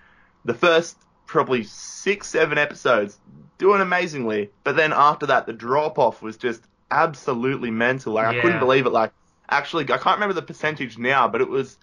[0.45, 3.19] the first probably six seven episodes
[3.57, 8.13] doing amazingly, but then after that the drop off was just absolutely mental.
[8.13, 8.91] Like I couldn't believe it.
[8.91, 9.13] Like
[9.49, 11.77] actually, I can't remember the percentage now, but it was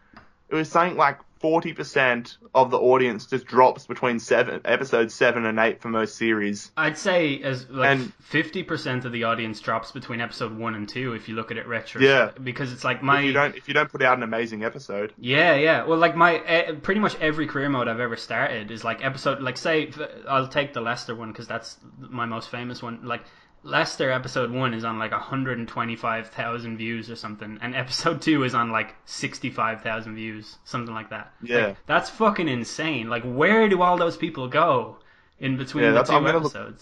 [0.48, 5.44] it was something like forty percent of the audience just drops between seven episodes seven
[5.44, 6.72] and eight for most series.
[6.76, 11.12] I'd say as like fifty percent of the audience drops between episode one and two
[11.12, 12.00] if you look at it retro.
[12.00, 12.30] Yeah.
[12.42, 15.12] because it's like my if you don't if you don't put out an amazing episode,
[15.18, 15.84] Yeah, yeah.
[15.84, 19.42] Well, like my uh, pretty much every career mode I've ever started is like episode.
[19.42, 19.90] Like, say
[20.28, 23.00] I'll take the Leicester one because that's my most famous one.
[23.04, 23.24] Like
[23.66, 28.70] Leicester episode one is on like 125,000 views or something, and episode two is on
[28.70, 31.32] like 65,000 views, something like that.
[31.42, 31.66] Yeah.
[31.68, 33.08] Like, that's fucking insane.
[33.10, 34.98] Like, where do all those people go
[35.40, 36.78] in between Yeah, the that's- two I'm gonna look-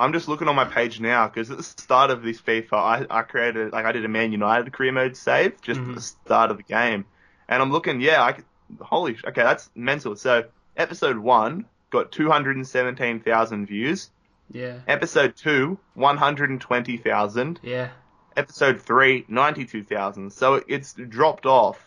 [0.00, 3.06] I'm just looking on my page now because at the start of this FIFA, I,
[3.10, 5.88] I created like I did a Man United career mode save just Mhm.
[5.90, 7.04] at the start of the game,
[7.48, 8.00] and I'm looking.
[8.00, 8.36] Yeah, I
[8.80, 10.14] holy okay, that's mental.
[10.16, 10.44] So
[10.76, 14.10] episode one got 217,000 views.
[14.50, 17.60] Yeah, Episode two, 120,000.
[17.62, 17.90] yeah.
[18.36, 20.32] Episode three, 92,000.
[20.32, 21.84] So it's dropped off.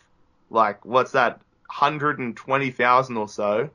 [0.50, 1.40] Like what's that?
[1.68, 3.70] 120,000 or so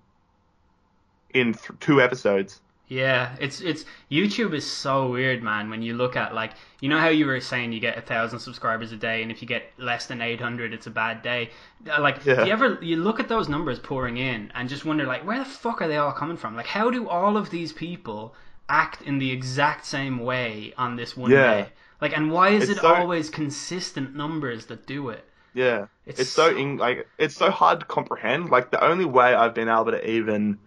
[1.32, 2.60] in th- two episodes.
[2.88, 5.70] Yeah, it's it's YouTube is so weird, man.
[5.70, 8.38] When you look at like, you know how you were saying you get a thousand
[8.38, 11.50] subscribers a day, and if you get less than eight hundred, it's a bad day.
[11.90, 12.34] Uh, Like, Yeah.
[12.36, 15.38] do you ever you look at those numbers pouring in and just wonder like, where
[15.40, 16.54] the fuck are they all coming from?
[16.54, 18.34] Like, how do all of these people
[18.68, 21.52] act in the exact same way on this one Yeah.
[21.62, 21.68] day?
[22.00, 25.24] Like, and why is It's it so- always consistent numbers that do it?
[25.54, 28.50] Yeah, It's it's, so so- in, like it's so hard to comprehend.
[28.50, 30.58] Like the only way I've been able to even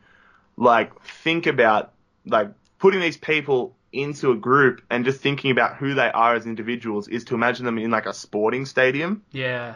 [0.58, 1.94] like think about
[2.26, 6.46] like putting these people into a group and just thinking about who they are as
[6.46, 9.24] individuals is to imagine them in like a sporting stadium.
[9.32, 9.76] Yeah,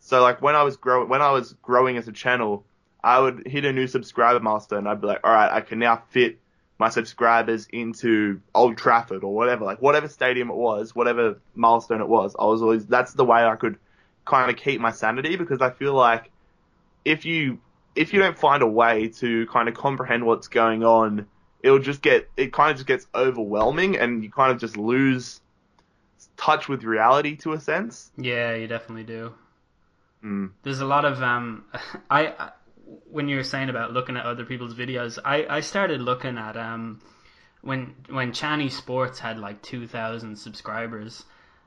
[0.00, 2.64] So like when I was grow when I was growing as a channel,
[3.02, 4.80] I would hit a new subscriber milestone.
[4.80, 6.38] And I'd be like, all right, I can now fit
[6.78, 12.08] my subscribers into Old Trafford or whatever, like whatever stadium it was, whatever milestone it
[12.08, 12.34] was.
[12.38, 13.78] I was always that's the way I could
[14.24, 16.30] kind of keep my sanity because I feel like
[17.04, 17.58] if you
[17.94, 21.26] if you don't find a way to kind of comprehend what's going on,
[21.62, 25.40] it'll just get it kind of just gets overwhelming and you kind of just lose
[26.36, 28.10] touch with reality to a sense.
[28.16, 29.32] yeah, you definitely do.
[30.24, 30.52] Mm.
[30.62, 31.66] there's a lot of um
[32.10, 32.50] I, I
[33.10, 36.56] when you were saying about looking at other people's videos I, I started looking at
[36.56, 37.00] um
[37.62, 41.24] when when Chani Sports had like 2000 subscribers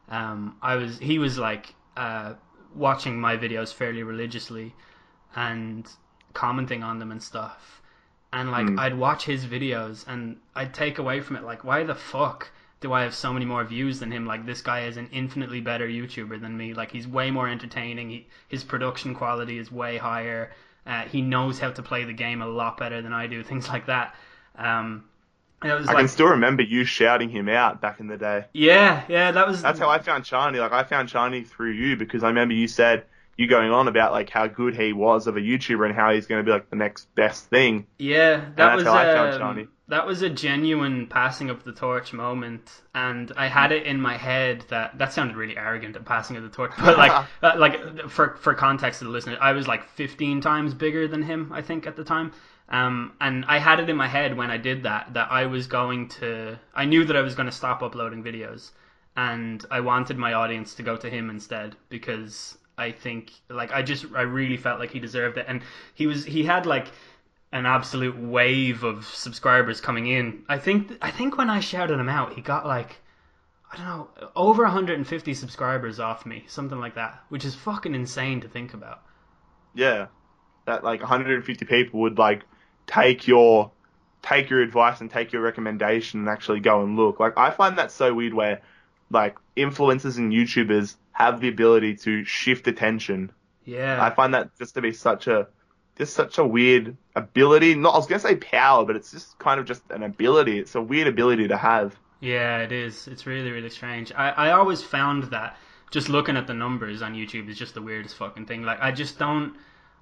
[0.10, 2.36] um, I was he was like uh,
[2.74, 4.74] watching my videos fairly religiously
[5.36, 5.88] and
[6.34, 7.82] commenting on them and stuff.
[8.32, 8.80] And like Mm.
[8.80, 12.94] I'd watch his videos and I'd take away from it like why the fuck do
[12.94, 14.26] I have so many more views than him?
[14.26, 16.74] Like this guy is an infinitely better YouTuber than me.
[16.74, 18.10] Like he's way more entertaining.
[18.10, 20.52] He, his production quality is way higher.
[20.88, 23.44] Uh, he knows how to play the game a lot better than I do.
[23.44, 24.16] Things like that.
[24.56, 25.04] Um,
[25.62, 28.18] and it was I like can still remember you shouting him out back in the
[28.18, 28.46] day.
[28.54, 29.32] yeah, yeah.
[29.32, 30.60] That was That's how I found Shiny.
[30.60, 33.06] Like I found Shiny through you because I remember you said
[33.38, 36.28] you going on about like how good he was of a YouTuber and how he's
[36.28, 37.88] going to be like the next best thing.
[37.98, 39.68] Yeah, that that's was how I found um, Johnny.
[39.90, 44.18] That was a genuine passing of the torch moment, and I had it in my
[44.18, 46.74] head that that sounded really arrogant, a passing of the torch.
[46.78, 50.74] But like, uh, like for for context to the listener, I was like 15 times
[50.74, 52.34] bigger than him, I think, at the time.
[52.70, 55.68] Um, and I had it in my head when I did that that I was
[55.68, 58.72] going to, I knew that I was going to stop uploading videos,
[59.16, 63.84] and I wanted my audience to go to him instead because I think, like, I
[63.84, 65.62] just, I really felt like he deserved it, and
[65.94, 66.88] he was, he had like
[67.52, 70.44] an absolute wave of subscribers coming in.
[70.50, 72.98] I think I think when I shouted him out, he got like
[73.72, 78.42] I don't know over 150 subscribers off me, something like that, which is fucking insane
[78.42, 79.02] to think about.
[79.74, 80.08] Yeah,
[80.66, 82.44] that like 150 people would like
[82.86, 83.72] take your
[84.22, 87.20] take your advice and take your recommendation and actually go and look.
[87.20, 88.62] Like I find that so weird where
[89.10, 93.32] like influencers and YouTubers have the ability to shift attention.
[93.64, 95.48] Yeah, I find that just to be such a
[95.98, 97.76] just such a weird ability.
[97.76, 100.60] Not I was gonna say power, but it's just kind of just an ability.
[100.60, 101.96] It's a weird ability to have.
[102.20, 103.08] yeah, it is.
[103.08, 104.12] It's really really strange.
[104.14, 105.58] I I always found that
[105.92, 108.64] just looking at the numbers on YouTube is just the weirdest fucking thing.
[108.64, 109.56] Like I just don't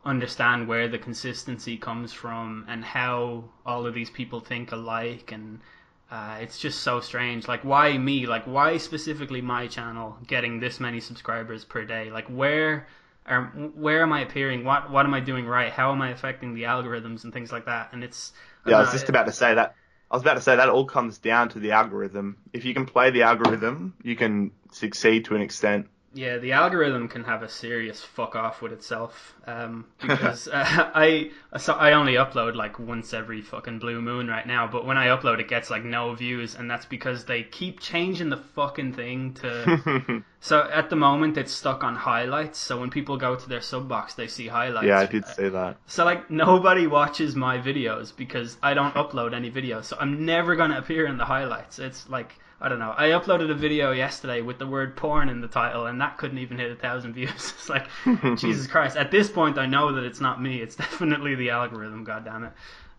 [0.05, 5.59] understand where the consistency comes from and how all of these people think alike and
[6.11, 10.79] uh, it's just so strange like why me like why specifically my channel getting this
[10.79, 12.87] many subscribers per day like where
[13.27, 16.63] where am i appearing what what am i doing right how am i affecting the
[16.63, 18.33] algorithms and things like that and it's
[18.65, 19.75] Yeah, I was know, just it- about to say that.
[20.11, 22.37] I was about to say that all comes down to the algorithm.
[22.53, 25.87] If you can play the algorithm, you can succeed to an extent.
[26.15, 29.35] Yeah, the algorithm can have a serious fuck off with itself.
[29.45, 30.63] Um, because uh,
[30.95, 34.97] I so I only upload like once every fucking blue moon right now, but when
[34.97, 38.93] I upload, it gets like no views, and that's because they keep changing the fucking
[38.93, 40.23] thing to.
[40.39, 42.59] so at the moment, it's stuck on highlights.
[42.59, 44.87] So when people go to their sub box, they see highlights.
[44.87, 45.77] yeah, I did say that.
[45.85, 49.83] So like nobody watches my videos because I don't upload any videos.
[49.85, 51.77] So I'm never gonna appear in the highlights.
[51.77, 52.93] It's like I don't know.
[52.97, 56.37] I uploaded a video yesterday with the word porn in the title and that couldn't
[56.37, 57.31] even hit a thousand views.
[57.31, 57.87] It's like
[58.37, 58.97] Jesus Christ.
[58.97, 60.61] At this point I know that it's not me.
[60.61, 62.53] It's definitely the algorithm, god damn it.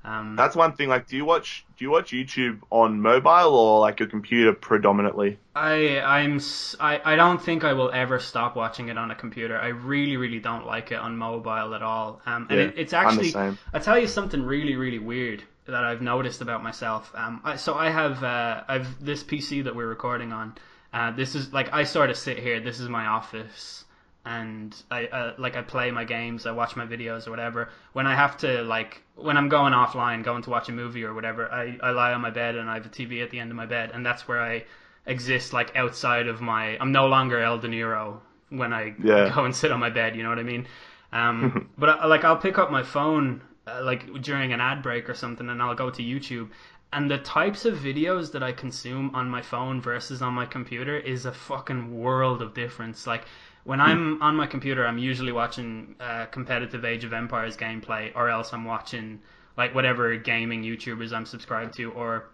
[0.05, 0.88] Um, That's one thing.
[0.88, 5.37] Like, do you watch do you watch YouTube on mobile or like your computer predominantly?
[5.57, 6.40] I I'm
[6.79, 9.59] I, I don't think I will ever stop watching it on a computer.
[9.59, 12.21] I really really don't like it on mobile at all.
[12.25, 13.35] Um, and Yeah, it, it's actually.
[13.75, 17.11] I tell you something really really weird that I've noticed about myself.
[17.14, 20.55] Um, I, so I have uh, I've this PC that we're recording on.
[20.92, 22.61] Uh, this is like I sort of sit here.
[22.61, 23.85] This is my office,
[24.24, 26.46] and I uh, like I play my games.
[26.46, 27.68] I watch my videos or whatever.
[27.92, 31.14] When I have to like when I'm going offline, going to watch a movie or
[31.14, 33.50] whatever, I, I lie on my bed and I have a TV at the end
[33.50, 34.64] of my bed, and that's where I
[35.07, 36.76] exist like outside of my.
[36.81, 39.33] I'm no longer Eldeniro when I Yeah.
[39.35, 40.16] go and sit on my bed.
[40.16, 40.66] You know what I mean?
[41.12, 45.09] Um, but I, like I'll pick up my phone uh, like during an ad break
[45.09, 46.50] or something, and I'll go to YouTube.
[46.92, 50.96] And the types of videos that I consume on my phone versus on my computer
[50.96, 53.07] is a fucking world of difference.
[53.07, 53.24] Like
[53.64, 58.29] when I'm on my computer, I'm usually watching uh, competitive Age of Empires gameplay, or
[58.29, 59.20] else I'm watching
[59.57, 62.31] like whatever gaming YouTubers I'm subscribed to, or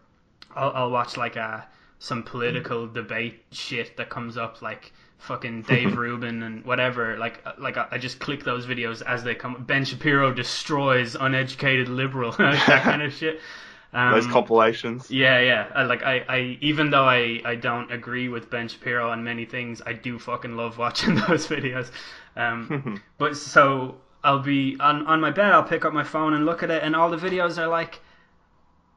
[0.55, 1.67] I'll, I'll watch like a
[1.99, 4.93] some political debate shit that comes up, like
[5.23, 7.17] fucking Dave Rubin and whatever.
[7.17, 9.65] Like uh, like I I just click those videos as they come.
[9.65, 13.41] Ben Shapiro destroys uneducated liberal, that kind of shit.
[13.95, 15.11] Um, Those compilations.
[15.11, 15.69] yeah, yeah.
[15.75, 19.45] I, like I, I, even though I, I don't agree with Ben Shapiro on many
[19.45, 21.91] things, I do fucking love watching those videos.
[22.35, 25.53] Um, but so I'll be on on my bed.
[25.53, 28.01] I'll pick up my phone and look at it, and all the videos are like,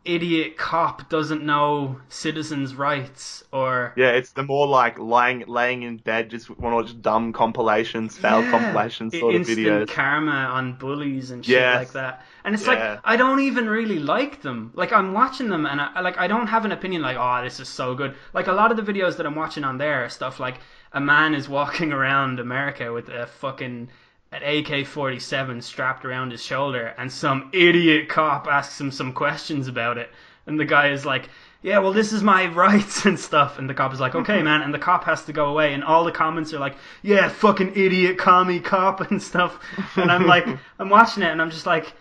[0.06, 5.98] idiot cop doesn't know citizens' rights, or Yeah, it's the more like lying laying in
[5.98, 8.52] bed, just want to watch dumb compilations, failed Yeah.
[8.52, 9.88] compilations sort of videos.
[9.90, 11.76] karma on bullies and shit Yes.
[11.80, 12.26] like that.
[12.44, 12.74] And it's Yeah.
[12.74, 14.72] like I don't even really like them.
[14.76, 17.60] Like I'm watching them and I like I don't have an opinion like oh this
[17.60, 18.16] is so good.
[18.34, 20.60] Like a lot of the videos that I'm watching on there are stuff like
[20.94, 23.90] a man is walking around America with a fucking
[24.36, 29.98] an AK-47 strapped around his shoulder, and some idiot cop asks him some questions about
[29.98, 30.10] it,
[30.46, 31.30] and the guy is like,
[31.62, 34.62] "Yeah, well, this is my rights and stuff," and the cop is like, "Okay, man,"
[34.62, 37.74] and the cop has to go away, and all the comments are like, "Yeah, fucking
[37.76, 39.60] idiot, commie cop and stuff,"
[39.96, 40.48] and I'm like,
[40.80, 41.94] I'm watching it, and I'm just like,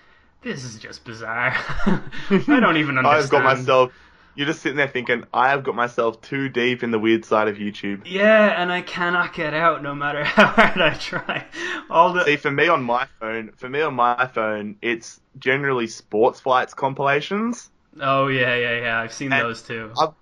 [0.42, 1.56] this is just bizarre.
[1.86, 3.06] I don't even understand.
[3.06, 3.92] I've got myself.
[4.36, 7.46] You're just sitting there thinking, I have got myself too deep in the weird side
[7.48, 8.02] of YouTube.
[8.04, 11.46] Yeah, and I cannot get out no matter how hard I try.
[11.88, 15.86] All the See, for me on my phone, for me on my phone, it's generally
[15.86, 17.70] sports fights compilations.
[18.00, 19.00] oh yeah, yeah, yeah.
[19.00, 19.92] I've seen And those too.
[20.00, 20.14] I've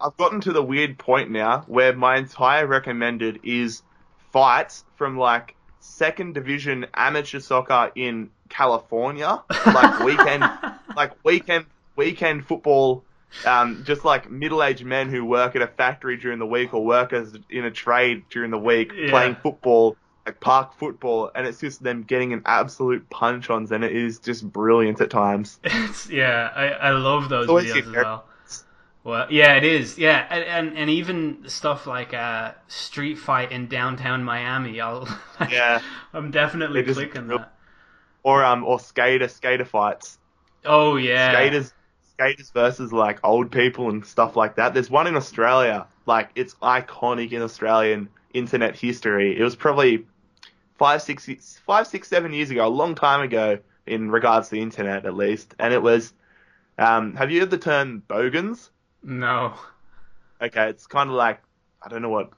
[0.00, 3.82] I've gotten to the weird point now where my entire recommended is
[4.32, 10.44] fights from like second division amateur soccer in California, like weekend,
[10.96, 13.04] like weekend weekend football.
[13.44, 17.34] Um, just like middle-aged men who work at a factory during the week or workers
[17.50, 19.10] in a trade during the week Yeah.
[19.10, 23.84] playing football, like park football, and it's just them getting an absolute punch ons, and
[23.84, 25.58] it is just brilliant at times.
[25.64, 28.24] It's yeah, I, I love those videos as well.
[29.04, 29.96] Well, yeah, it is.
[29.98, 34.80] Yeah, and and, and even stuff like uh, street fight in downtown Miami.
[34.80, 35.06] I'll
[35.50, 35.80] Yeah.
[36.12, 37.52] I'm definitely clicking real- that.
[38.22, 40.18] Or um, or skater skater fights.
[40.64, 41.72] Oh yeah, skaters
[42.18, 44.74] skaters versus like old people and stuff like that.
[44.74, 49.38] There's one in Australia, like it's iconic in Australian internet history.
[49.38, 50.04] It was probably
[50.78, 51.28] five, six,
[51.64, 55.14] five, six, seven years ago, a long time ago in regards to the internet at
[55.14, 55.54] least.
[55.60, 56.12] And it was,
[56.76, 58.70] um, have you heard the term bogans?
[59.02, 59.54] No.
[60.42, 61.40] Okay, it's kind of like
[61.80, 62.30] I don't know what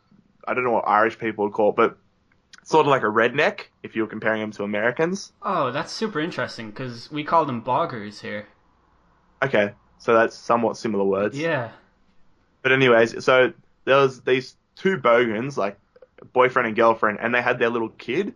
[0.46, 1.96] I don't know what Irish people would call it, but
[2.64, 5.32] sort of like a redneck if you're comparing them to Americans.
[5.42, 8.46] Oh, that's super interesting because we call them boggers here.
[9.42, 11.38] Okay, so that's somewhat similar words.
[11.38, 11.70] Yeah.
[12.62, 13.52] But anyways, so
[13.84, 15.78] there was these two bogans, like
[16.32, 18.34] boyfriend and girlfriend, and they had their little kid,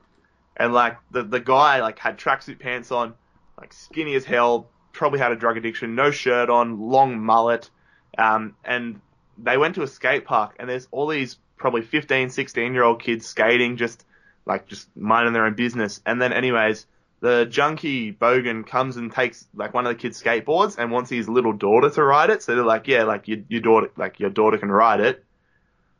[0.56, 3.14] and like the the guy like had tracksuit pants on,
[3.58, 7.68] like skinny as hell, probably had a drug addiction, no shirt on, long mullet,
[8.16, 9.00] um, and
[9.36, 13.02] they went to a skate park, and there's all these probably 15, 16 year old
[13.02, 14.04] kids skating, just
[14.46, 16.86] like just minding their own business, and then anyways.
[17.24, 21.26] The junkie bogan comes and takes like one of the kids' skateboards and wants his
[21.26, 22.42] little daughter to ride it.
[22.42, 25.24] So they're like, yeah, like your, your daughter, like your daughter can ride it.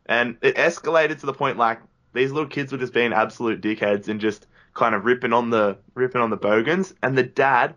[0.04, 1.80] And it escalated to the point like
[2.12, 5.78] these little kids were just being absolute dickheads and just kind of ripping on the
[5.94, 6.92] ripping on the bogans.
[7.02, 7.74] And the dad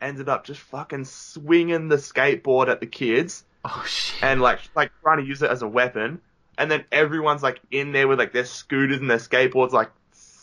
[0.00, 4.22] ended up just fucking swinging the skateboard at the kids Oh shit.
[4.22, 6.22] and like like trying to use it as a weapon.
[6.56, 9.90] And then everyone's like in there with like their scooters and their skateboards, like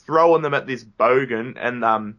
[0.06, 1.58] throwing them at this bogan.
[1.60, 2.18] And um,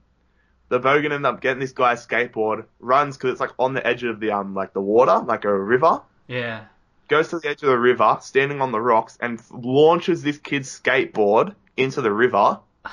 [0.68, 4.02] the bogan ended up getting this guy's skateboard, runs because it's like on the edge
[4.05, 6.00] of the um like the water, like a river.
[6.29, 6.64] yeah.
[7.09, 10.68] Goes to the edge of the river, standing on the rocks, and launches this kid's
[10.81, 12.59] skateboard into the river.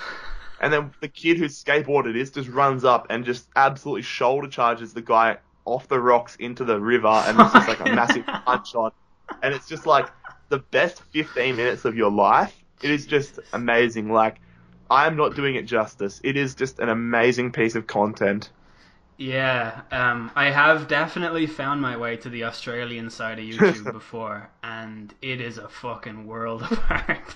[0.62, 4.48] And then the kid whose skateboard it is just runs up and just absolutely shoulder
[4.48, 8.26] charges the guy off the rocks into the river, and it's just like a massive
[8.26, 8.92] punch on.
[9.42, 10.08] And it's just like
[10.48, 12.56] the best 15 minutes of your life.
[12.82, 14.10] It is just amazing.
[14.10, 14.40] Like,
[14.94, 16.22] I am not doing it justice.
[16.24, 18.52] It is just an amazing piece of content.
[19.18, 24.52] Yeah, um, I have definitely found my way to the Australian side of YouTube before,
[24.62, 27.36] and it is a fucking world apart.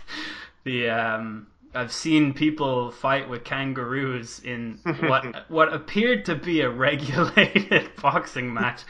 [0.65, 6.69] the um, I've seen people fight with kangaroos in what what appeared to be a
[6.69, 8.83] regulated boxing match.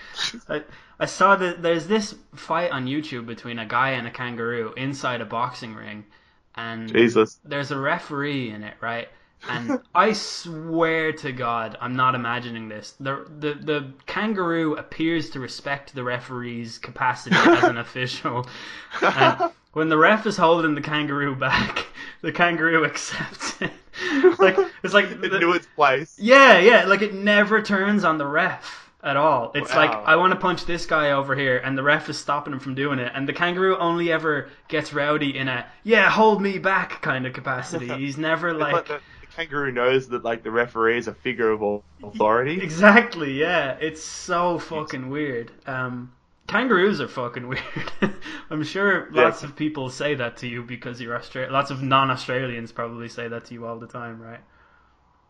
[0.49, 0.63] I,
[0.99, 5.21] I saw that there's this fight on YouTube between a guy and a kangaroo inside
[5.21, 6.03] a boxing ring,
[6.57, 7.39] and Jesus.
[7.45, 9.07] there's a referee in it, right?
[9.49, 12.95] And I swear to God, I'm not imagining this.
[12.99, 18.47] The, the the kangaroo appears to respect the referee's capacity as an official.
[19.01, 21.85] And when the ref is holding the kangaroo back,
[22.21, 23.71] the kangaroo accepts it.
[24.39, 26.17] Like it's like It the- knew its place.
[26.19, 29.51] yeah, yeah, like it never turns on the ref at all.
[29.55, 32.53] It's like I want to punch this guy over here, and the ref is stopping
[32.53, 33.11] him from doing it.
[33.15, 37.33] And the kangaroo only ever gets rowdy in a yeah, hold me back kind of
[37.33, 37.87] capacity.
[37.97, 41.49] He's never like, like the, the kangaroo knows that like the referee is a figure
[41.51, 42.61] of authority.
[42.61, 43.33] exactly.
[43.39, 45.51] Yeah, it's so fucking weird.
[45.65, 46.11] Um,
[46.47, 48.13] kangaroos are fucking weird.
[48.49, 49.49] I'm sure lots Yeah.
[49.49, 51.53] of people say that to you because you're Australian.
[51.53, 54.39] Lots of non-Australians probably say that to you all the time, right?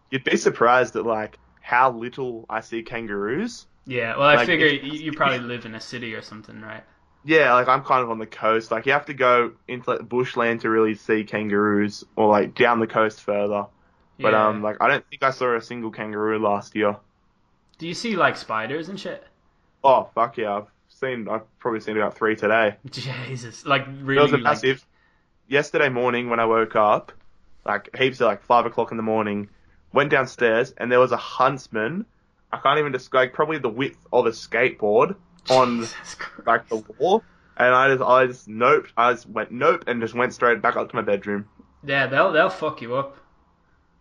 [0.09, 1.38] You'd be surprised at like
[1.68, 3.65] how little I see kangaroos.
[3.86, 4.15] Yeah.
[4.18, 6.82] Well, I Like, figure if- you, probably live in a city or something, right?
[7.26, 8.72] Yeah, like I'm kind of on the coast.
[8.72, 12.80] Like you have to go into like bushland to really see kangaroos, or like down
[12.80, 13.65] the coast further.
[14.18, 14.47] But Yeah.
[14.47, 16.95] um, like I don't think I saw a single kangaroo last year.
[17.80, 19.26] Do you see like spiders and shit?
[19.84, 21.28] Oh fuck yeah, I've seen.
[21.28, 22.78] I've probably seen about three today.
[22.89, 24.86] Jesus, like There really was a like- massive.
[25.49, 27.11] Yesterday morning when I woke up,
[27.65, 29.49] like heaps at like five o'clock in the morning.
[29.93, 32.05] Went downstairs and there was a huntsman.
[32.51, 35.15] I can't even describe probably the width of a skateboard
[35.49, 35.88] on
[36.45, 37.23] like the wall.
[37.57, 38.88] And I just, I just nope.
[38.95, 41.47] I just went nope and just went straight back up to my bedroom.
[41.83, 43.17] Yeah, they'll they'll fuck you up.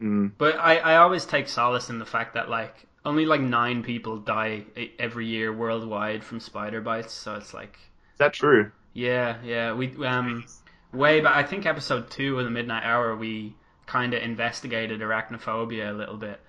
[0.00, 0.32] Mm.
[0.36, 4.18] But I, I always take solace in the fact that like only like nine people
[4.18, 4.64] die
[4.98, 7.12] every year worldwide from spider bites.
[7.12, 7.78] So it's like
[8.12, 8.72] Is that true?
[8.92, 9.72] yeah, yeah.
[9.72, 10.44] We um
[10.92, 11.36] way back.
[11.36, 13.54] I think episode two of the Midnight Hour we
[13.86, 16.40] kind of investigated arachnophobia a little bit,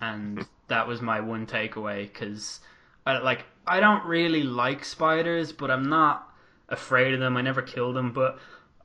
[0.00, 2.60] and that was my one takeaway because
[3.06, 6.28] I, like I don't really like spiders, but I'm not
[6.68, 7.36] afraid of them.
[7.36, 8.38] I never kill them, but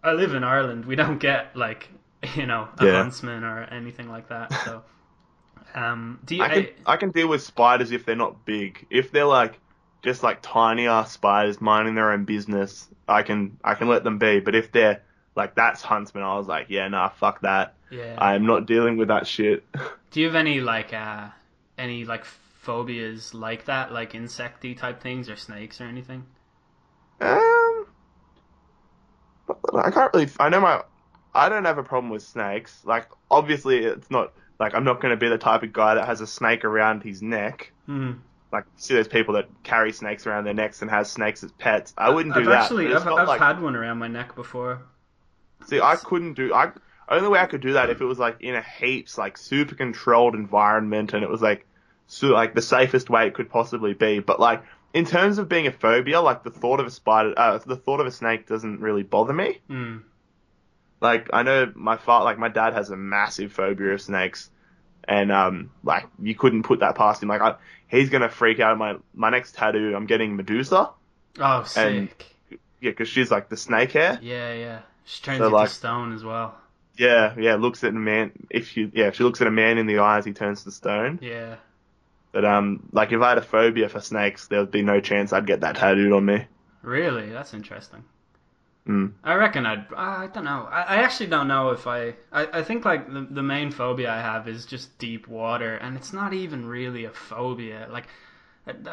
[0.04, 0.86] I live in Ireland.
[0.86, 1.90] We don't get like
[2.36, 2.88] you know a Yeah.
[2.88, 4.56] huntsman or anything like that.
[4.58, 4.84] So
[5.76, 6.46] um, do you?
[6.46, 8.86] I can I can deal with spiders if they're not big.
[8.90, 9.60] If they're like
[10.02, 14.18] just like tiny ass spiders minding their own business, I can I can let them
[14.18, 14.40] be.
[14.40, 15.04] But if they're
[15.36, 17.76] like that's huntsman, I was like, yeah, nah, fuck that.
[17.90, 18.16] yeah.
[18.18, 19.64] I am not dealing with that shit.
[20.12, 21.30] Do you have any like uh
[21.78, 26.26] any like phobias like that, like insecty type things or snakes or anything?
[27.22, 27.86] um,
[29.74, 30.30] I can't really.
[30.40, 30.82] I know my.
[31.34, 32.82] I don't have a problem with snakes.
[32.84, 36.06] Like obviously, it's not like I'm not going to be the type of guy that
[36.06, 37.72] has a snake around his neck.
[37.86, 38.14] Hmm.
[38.52, 41.94] Like see those people that carry snakes around their necks and has snakes as pets.
[41.98, 42.64] I wouldn't do I've that.
[42.64, 44.82] actually I've, I've like- had one around my neck before.
[45.68, 46.54] See, I couldn't do.
[46.54, 46.72] I
[47.10, 49.76] only way I could do that if it was like in a heaps like super
[49.76, 51.66] controlled environment and it was like
[52.08, 54.20] so like the safest way it could possibly be.
[54.20, 57.58] But like in terms of being a phobia, like the thought of a spider, uh,
[57.60, 59.60] the thought of a snake doesn't really bother me.
[59.68, 59.98] Hmm.
[61.02, 64.50] Like I know my father, like my dad has a massive phobia of snakes,
[65.06, 67.30] and um like you couldn't put that past him.
[67.30, 67.56] Like I,
[67.88, 68.78] he's gonna freak out.
[68.78, 70.92] My my next tattoo, I'm getting Medusa.
[71.40, 72.26] Oh, sick.
[72.50, 72.58] Yeah,
[72.92, 74.20] because she's like the snake hair.
[74.22, 74.80] yeah, yeah.
[75.12, 76.58] She turns So, into like- stone as well.
[76.98, 77.56] Yeah, yeah.
[77.56, 78.32] Looks at a man.
[78.50, 80.72] If she, yeah, if she looks at a man in the eyes, he turns to
[80.72, 81.20] stone.
[81.22, 81.56] Yeah.
[82.32, 85.34] But um, like if I had a phobia for snakes, there would be no chance
[85.34, 86.46] I'd get that tattooed on me.
[86.82, 88.04] Really, that's interesting.
[88.88, 89.14] Mm.
[89.24, 89.86] I reckon I'd.
[89.96, 90.68] I don't know.
[90.72, 92.16] I, I actually don't know if I.
[92.32, 95.98] I, I think like the the main phobia I have is just deep water, and
[95.98, 97.88] it's not even really a phobia.
[97.92, 98.08] Like,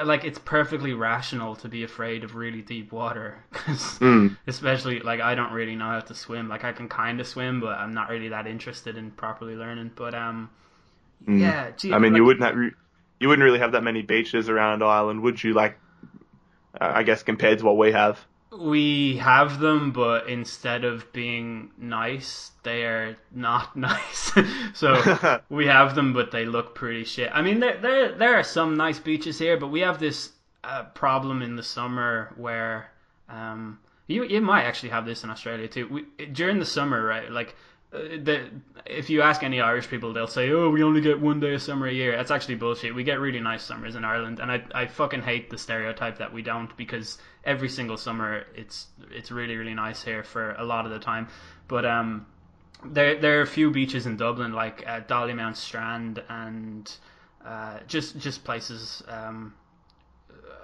[0.05, 4.37] like it's perfectly rational to be afraid of really deep water, 'cause Mm.
[4.47, 6.49] especially like I don't really know how to swim.
[6.49, 9.91] Like I can kind of swim, but I'm not really that interested in properly learning.
[9.95, 10.51] But um,
[11.27, 11.41] Mm.
[11.41, 11.71] yeah.
[11.77, 12.57] Gee, I mean, like- you wouldn't have,
[13.21, 15.53] you wouldn't really have that many beaches around Ireland, would you?
[15.53, 15.79] Like,
[16.81, 18.25] uh, I guess compared to what we have.
[18.51, 24.33] We have them, but instead of being nice, they are not nice.
[24.75, 27.31] so we have them, but they look pretty shit.
[27.33, 30.33] I mean, there there there are some nice beaches here, but we have this
[30.65, 32.91] uh, problem in the summer where
[33.29, 35.89] um, you you might actually have this in Australia too.
[35.89, 37.31] We, during the summer, right?
[37.31, 37.55] Like
[37.93, 38.51] uh, the
[38.87, 41.63] if you ask any Irish people, they'll say, "Oh, we only get one day of
[41.63, 42.95] summer a year." That's actually bullshit.
[42.95, 46.33] We get really nice summers in Ireland, and I I fucking hate the stereotype that
[46.33, 47.19] we don't because
[47.49, 51.27] every single summer it's it's really really nice here for a lot of the time.
[51.67, 52.27] But um,
[52.85, 56.91] there there are a few beaches in Dublin like uh, Dollymount Strand and
[57.45, 59.55] uh, just just places um,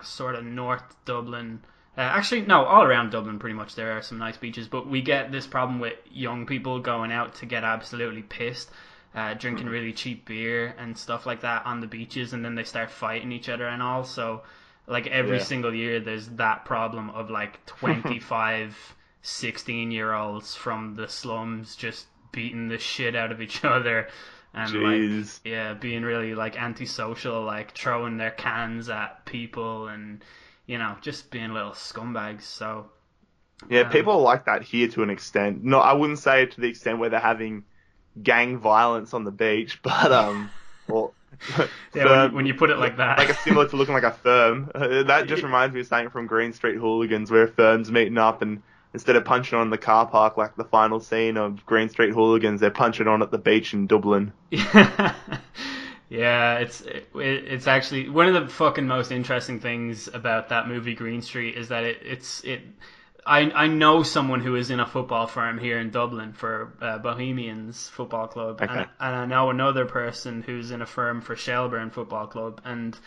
[0.02, 1.62] sort of North Dublin.
[1.96, 4.68] Uh, actually, no, all around Dublin, pretty much there are some nice beaches.
[4.68, 8.70] But we get this problem with young people going out to get absolutely pissed,
[9.14, 12.64] uh, drinking really cheap beer and stuff like that on the beaches, and then they
[12.64, 14.04] start fighting each other and all.
[14.04, 14.42] So,
[14.86, 15.40] like every Yeah.
[15.40, 22.06] single year, there's that problem of like 25, 16 year olds from the slums just
[22.32, 24.08] beating the shit out of each other.
[24.54, 25.10] And like
[25.44, 30.24] yeah, being really like antisocial, like throwing their cans at people and
[30.66, 32.42] you know, just being little scumbags.
[32.42, 32.90] So
[33.68, 35.62] Yeah, Um, people are like that here to an extent.
[35.64, 37.64] No, I wouldn't say to the extent where they're having
[38.22, 40.52] gang violence on the beach, but um,
[40.88, 41.14] or
[41.58, 44.04] yeah, when, you, when you put it like that, like a similar to looking like
[44.04, 44.70] a firm.
[44.74, 48.62] That just reminds me of something from Green Street Hooligans, where firms meeting up and
[48.94, 52.60] instead of punching on the car park like the final scene of Green Street Hooligans,
[52.60, 54.32] they're punching on at the beach in Dublin.
[54.50, 55.14] yeah,
[56.58, 61.20] it's it, it's actually one of the fucking most interesting things about that movie Green
[61.20, 62.62] Street is that it it's it.
[63.26, 66.98] I I know someone who is in a football firm here in Dublin for uh,
[66.98, 68.72] Bohemians Football Club, Okay.
[68.72, 72.98] and, and I know another person who's in a firm for Shelbourne Football Club, and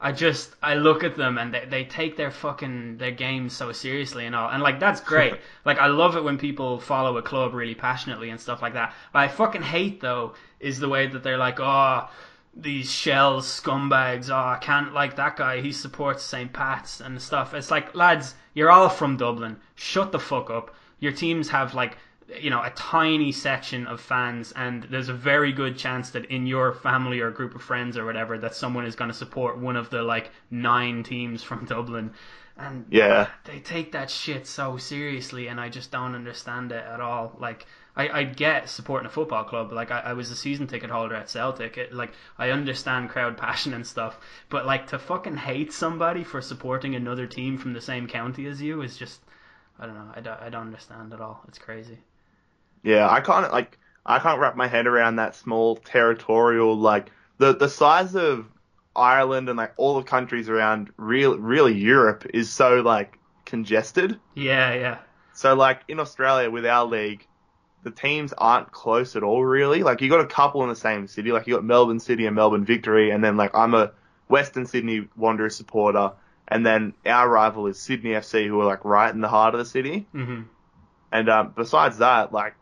[0.00, 3.72] I just I look at them and they, they take their fucking their games so
[3.72, 5.34] seriously and all, and like that's great.
[5.64, 8.92] like I love it when people follow a club really passionately and stuff like that.
[9.12, 12.08] But I fucking hate though is the way that they're like, oh,
[12.56, 14.30] these Shels scumbags.
[14.30, 15.60] Oh, I can't like that guy.
[15.60, 16.52] He supports St.
[16.52, 17.54] Pat's and stuff.
[17.54, 19.56] It's like lads, you're all from Dublin.
[19.74, 20.74] Shut the fuck up.
[21.00, 21.96] Your teams have like
[22.40, 26.46] you know a tiny section of fans and there's a very good chance that in
[26.46, 29.76] your family or group of friends or whatever that someone is going to support one
[29.76, 32.12] of the like nine teams from Dublin
[32.56, 33.28] and Yeah.
[33.44, 37.66] they take that shit so seriously and I just don't understand it at all like
[37.96, 41.14] I, I get supporting a football club like I, I was a season ticket holder
[41.14, 44.18] at Celtic it, like I understand crowd passion and stuff
[44.48, 48.60] but like to fucking hate somebody for supporting another team from the same county as
[48.62, 49.22] you is just
[49.78, 51.98] I don't know I don't, I don't understand at all it's crazy
[52.84, 57.54] Yeah, I can't like I can't wrap my head around that small territorial like the
[57.56, 58.46] the size of
[58.94, 64.20] Ireland and like all the countries around real really Europe is so like congested.
[64.34, 64.98] Yeah, yeah.
[65.32, 67.26] So like in Australia with our league,
[67.84, 69.82] the teams aren't close at all really.
[69.82, 71.30] Like you got a couple in the same city.
[71.30, 73.92] Like you got Melbourne City and Melbourne Victory, and then like I'm a
[74.28, 76.12] Western Sydney Wanderers supporter,
[76.48, 79.58] and then our rival is Sydney FC, who are like right in the heart of
[79.58, 80.06] the city.
[80.12, 80.42] hmm
[81.12, 82.54] And um, besides that, like,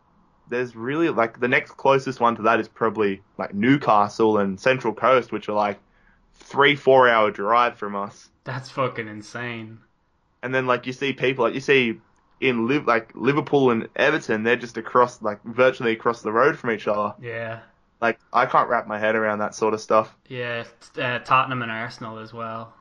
[0.48, 4.92] there's really like the next closest one to that is probably like Newcastle and Central
[4.92, 5.78] Coast, which are like
[6.34, 8.28] three, four hour drive from us.
[8.44, 9.78] That's fucking insane.
[10.42, 12.00] And then like you see people like you see
[12.42, 16.70] in Liv like Liverpool and Everton, they're just across like virtually across the road from
[16.72, 17.14] each other.
[17.20, 17.60] Yeah.
[18.00, 20.14] Like I can't wrap my head around that sort of stuff.
[20.28, 20.64] Yeah,
[21.00, 22.74] uh, Tottenham and Arsenal as well.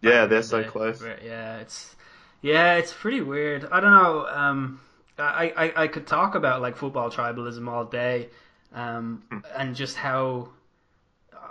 [0.00, 0.68] Yeah, they're so day.
[0.68, 1.02] close.
[1.24, 1.94] Yeah, it's
[2.42, 3.68] yeah, it's pretty weird.
[3.70, 4.26] I don't know.
[4.26, 4.80] Um,
[5.18, 8.30] I, I I could talk about like football tribalism all day,
[8.74, 9.38] um, Hmm.
[9.56, 10.48] and just how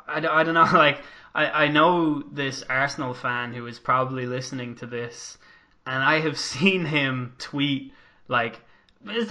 [0.08, 0.70] I, don't- I don't know.
[0.74, 1.02] Like
[1.36, 5.38] I I know this Arsenal fan who is probably listening to this,
[5.86, 7.94] and I have seen him tweet
[8.28, 8.62] like.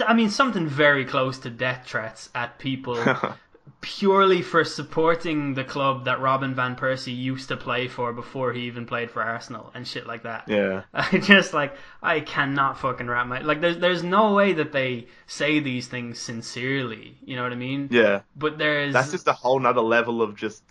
[0.05, 2.95] I mean, something very close to death threats at people
[3.81, 8.61] purely for supporting the club that Robin van Persie used to play for before he
[8.61, 10.43] even played for Arsenal and shit like that.
[10.47, 10.83] yeah.
[10.93, 15.07] I just like I cannot fucking wrap my like there's there's no way that they
[15.27, 17.87] say these things sincerely, you know what I mean?
[17.91, 18.21] Yeah.
[18.35, 20.63] But there's That's just a whole nother level of just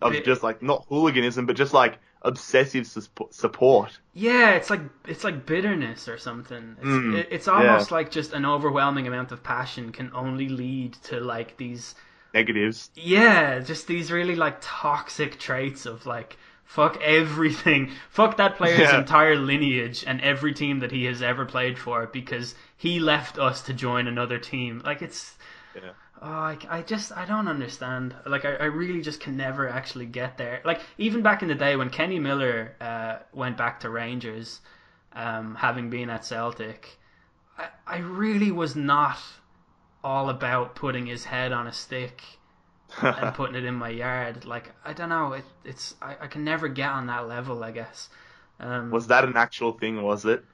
[0.00, 3.98] of Bit- just like not hooliganism, but just like obsessive sus- support.
[4.14, 6.76] yeah, it's like it's like bitterness or something.
[6.78, 10.94] It's, Mm, it, it's almost like just an overwhelming amount of passion can only lead
[11.04, 11.94] to like these
[12.34, 12.90] Negatives.
[12.94, 18.98] Yeah, just these really like toxic traits of like fuck everything, fuck that player's Yeah.
[18.98, 23.62] entire lineage and every team that he has ever played for because he left us
[23.62, 24.82] to join another team.
[24.84, 25.36] Like it's,
[25.74, 25.92] Yeah.
[26.22, 28.14] Oh, I, I just I don't understand.
[28.26, 30.60] Like I, I really just can never actually get there.
[30.64, 34.60] Like even back in the day when Kenny Miller uh, went back to Rangers,
[35.12, 36.98] um, having been at Celtic,
[37.56, 39.18] I, I really was not
[40.04, 42.22] all about putting his head on a stick
[43.00, 44.44] and putting it in my yard.
[44.44, 47.62] Like I don't know, it, it's I, I can never get on that level.
[47.62, 48.08] I guess.
[48.60, 50.02] Um, Was that an actual thing?
[50.02, 50.44] Was it?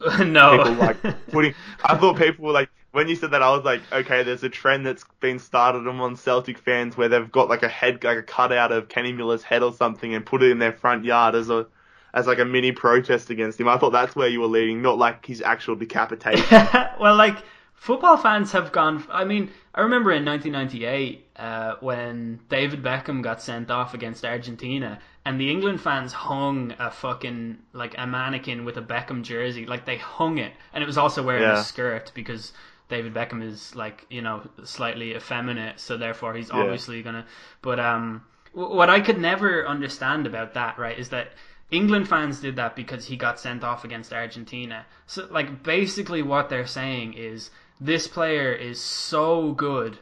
[0.24, 0.58] no.
[0.58, 1.54] People like putting.
[1.84, 3.42] I thought people were like when you said that.
[3.42, 7.30] I was like, okay, there's a trend that's been started among Celtic fans where they've
[7.30, 10.42] got like a head, like a cutout of Kenny Miller's head or something, and put
[10.42, 11.66] it in their front yard as a
[12.14, 13.68] as like a mini protest against him.
[13.68, 16.46] I thought that's where you were leading, not like his actual decapitation.
[16.98, 17.36] well, like
[17.74, 19.04] football fans have gone.
[19.10, 25.00] I mean, I remember in 1998 uh, when David Beckham got sent off against Argentina,
[25.26, 29.84] and the England fans hung a fucking like a mannequin with a Beckham jersey, like
[29.84, 31.60] they hung it, and it was also wearing Yeah.
[31.60, 32.54] a skirt because.
[32.88, 36.56] David Beckham is like you know slightly effeminate, so therefore he's Yeah.
[36.56, 37.26] obviously gonna.
[37.62, 38.22] But um,
[38.52, 41.32] what I could never understand about that, right, is that
[41.70, 44.86] England fans did that because he got sent off against Argentina.
[45.06, 49.98] So, like, basically, what they're saying is this player is so good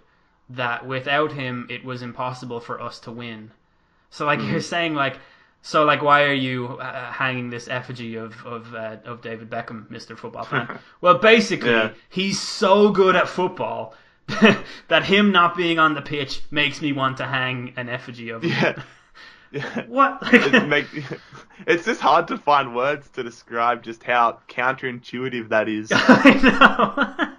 [0.50, 3.50] that without him, it was impossible for us to win.
[4.10, 5.18] So, like, you're saying, like,
[5.66, 9.88] so, like, why are you uh, hanging this effigy of of uh, of David Beckham,
[9.90, 10.78] Mister Football fan?
[11.00, 11.92] well, basically, Yeah.
[12.10, 13.94] he's so good at football
[14.88, 18.42] that him not being on the pitch makes me want to hang an effigy of
[18.42, 18.50] him.
[18.50, 18.82] yeah.
[19.52, 19.86] Yeah.
[19.86, 20.18] What?
[20.32, 20.86] it make,
[21.64, 25.90] it's just hard to find words to describe just how counterintuitive that is.
[25.94, 27.33] I know.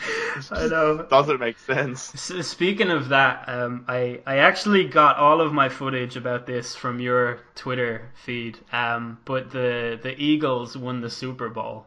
[0.50, 1.06] I know.
[1.10, 2.14] Doesn't make sense.
[2.14, 6.74] S- Speaking of that, um, I I actually got all of my footage about this
[6.74, 8.58] from your Twitter feed.
[8.72, 11.86] Um, but the the Eagles won the Super Bowl.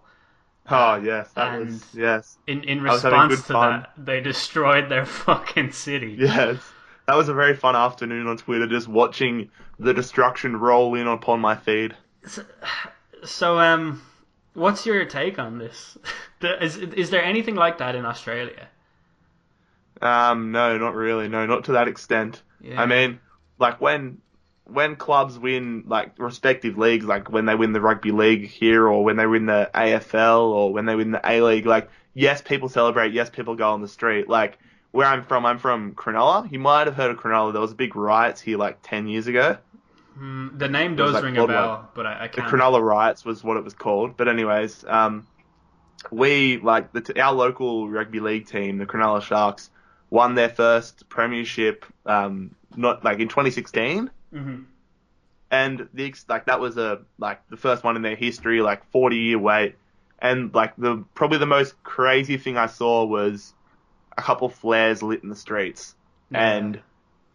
[0.69, 3.79] Oh yes, that And- was yes, In in I was having response to fun.
[3.81, 6.15] that, they destroyed their fucking city.
[6.19, 6.57] yes.
[7.07, 11.41] That was a very fun afternoon on Twitter, just watching the destruction roll in upon
[11.41, 11.95] my feed.
[13.25, 14.01] So um,
[14.53, 15.97] what's your take on this?
[16.41, 18.67] Is is there anything like that in Australia?
[20.01, 21.29] Um, no, not really.
[21.29, 22.41] No, not to that extent.
[22.59, 22.81] Yeah.
[22.81, 23.21] I mean,
[23.59, 24.17] like when
[24.65, 29.05] when clubs win like respective leagues, like when they win the rugby league here, or
[29.05, 32.67] when they win the AFL, or when they win the A League, like yes, people
[32.67, 33.13] celebrate.
[33.13, 34.27] Yes, people go on the street.
[34.27, 34.57] Like
[34.91, 36.51] where I'm from, I'm from Cronulla.
[36.51, 37.53] You might have heard of Cronulla.
[37.53, 39.57] There was big riots here like ten years ago.
[40.19, 42.49] Mm, the name does like ring a bell, but I, I can't.
[42.49, 44.15] The Cronulla riots was what it was called.
[44.17, 45.25] But anyways, um,
[46.11, 49.69] we like the t- our local rugby league team, the Cronulla Sharks,
[50.09, 51.85] won their first premiership.
[52.05, 54.09] Um, not like in 2016.
[54.33, 54.65] Mhm.
[55.51, 59.15] and the like that was a like the first one in their history, like 40
[59.17, 59.75] year wait,
[60.19, 63.53] and like the probably the most crazy thing I saw was
[64.17, 65.95] a couple flares lit in the streets,
[66.31, 66.55] Yeah.
[66.55, 66.81] and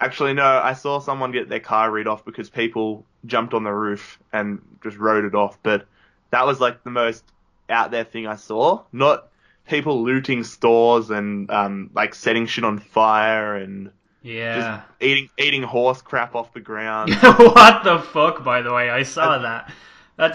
[0.00, 3.70] actually no, I saw someone get their car read off because people jumped on the
[3.72, 5.86] roof and just rode it off, but
[6.30, 7.24] that was like the most
[7.70, 9.28] out there thing I saw, not
[9.66, 13.90] people looting stores and um like setting shit on fire and
[14.22, 14.56] Yeah.
[14.56, 17.14] just eating eating horse crap off the ground.
[17.22, 18.44] what the fuck?
[18.44, 19.72] By the way, I saw that.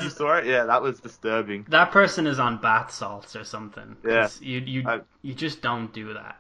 [0.02, 0.46] You saw it?
[0.46, 1.66] Yeah, that was disturbing.
[1.70, 3.98] that person is on bath salts or something.
[4.06, 4.30] Yeah.
[4.40, 6.38] You you I- you just don't do that.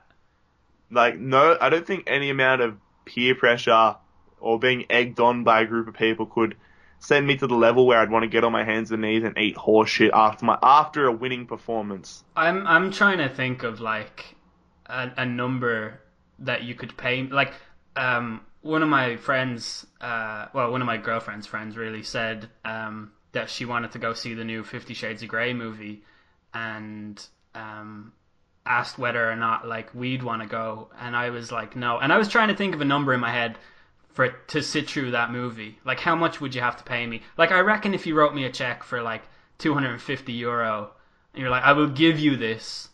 [0.91, 3.95] Like, no, I don't think any amount of peer pressure
[4.39, 6.55] or being egged on by a group of people could
[6.99, 9.23] send me to the level where I'd want to get on my hands and knees
[9.23, 12.23] and eat horse shit after my after a winning performance.
[12.35, 14.35] I'm I'm trying to think of like
[14.85, 15.99] a, a number
[16.39, 17.23] that you could pay.
[17.23, 17.53] Like
[17.95, 23.11] um, one of my friends, uh, well, one of my girlfriend's friends, really said um,
[23.33, 26.03] that she wanted to go see the new Fifty Shades of Grey movie,
[26.53, 27.21] and
[27.53, 28.13] um,
[28.65, 32.13] asked whether or not like we'd want to go, and I was like no, and
[32.13, 33.57] I was trying to think of a number in my head
[34.13, 35.79] for to sit through that movie.
[35.85, 37.21] Like how much would you have to pay me?
[37.37, 39.23] Like I reckon if you wrote me a check for like
[39.57, 40.91] 250 euro
[41.33, 42.89] and you're like I will give you this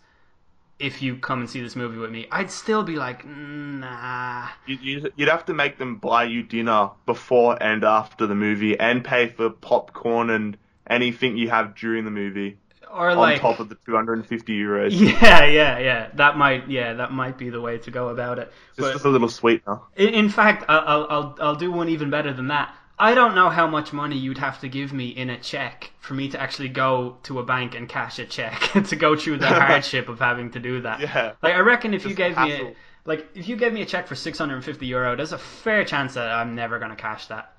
[0.80, 4.48] if you come and see this movie with me, I'd still be like nah.
[4.66, 8.80] You, you, you'd have to make them buy you dinner before and after the movie,
[8.80, 10.58] and pay for popcorn and
[10.90, 12.58] anything you have during the movie
[12.92, 14.92] Or on like top of the 250 euros.
[15.22, 16.10] Yeah, yeah, yeah.
[16.16, 18.52] That might yeah, that might be the way to go about it.
[18.78, 19.80] Just, just a little sweetener.
[19.96, 22.74] In, in fact, I'll, I'll I'll I'll do one even better than that.
[23.02, 26.16] I don't know how much money you'd have to give me in a check for
[26.16, 29.48] me to actually go to a bank and cash a check to go through the
[29.48, 31.00] hardship of having to do that.
[31.00, 31.34] Yeah.
[31.42, 32.76] Like I reckon if you Just gave me a,
[33.06, 36.30] like if you gave me a check for 650 euro, there's a fair chance that
[36.30, 37.54] I'm never going to cash that.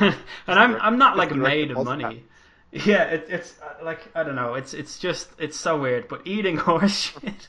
[0.00, 0.14] and
[0.46, 2.24] I'm I'm not like made of money.
[2.72, 4.54] Yeah, it, it's uh, like I don't know.
[4.54, 6.08] It's it's just it's so weird.
[6.08, 7.48] But eating horse shit,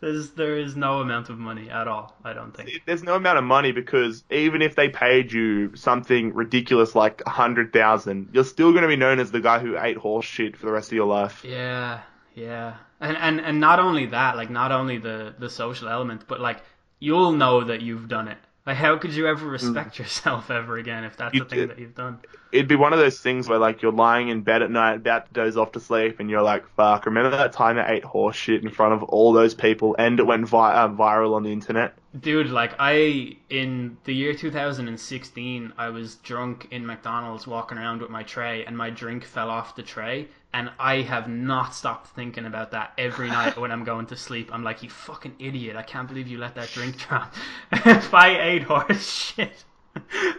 [0.00, 2.16] there's there is no amount of money at all.
[2.24, 2.70] I don't think.
[2.86, 7.30] there's no amount of money because even if they paid you something ridiculous like a
[7.30, 10.56] hundred thousand, you're still going to be known as the guy who ate horse shit
[10.56, 11.44] for the rest of your life.
[11.44, 12.00] Yeah,
[12.34, 16.40] yeah, and and and not only that, like not only the the social element, but
[16.40, 16.62] like
[16.98, 18.38] you'll know that you've done it.
[18.68, 21.70] Like, how could you ever respect yourself ever again if that's You the thing did-
[21.70, 22.18] that you've done?
[22.52, 25.26] It'd be one of those things where like you're lying in bed at night, about
[25.26, 28.36] to doze off to sleep, and you're like, "Fuck!" Remember that time I ate horse
[28.36, 31.52] shit in front of all those people, and it went vi- uh, viral on the
[31.52, 31.94] internet.
[32.20, 38.10] Dude, like I in the year 2016, I was drunk in McDonald's walking around with
[38.10, 42.46] my tray, and my drink fell off the tray, and I have not stopped thinking
[42.46, 44.50] about that every night when I'm going to sleep.
[44.52, 45.76] I'm like, you fucking idiot!
[45.76, 47.34] I can't believe you let that drink drop.
[47.72, 49.64] if I ate horse shit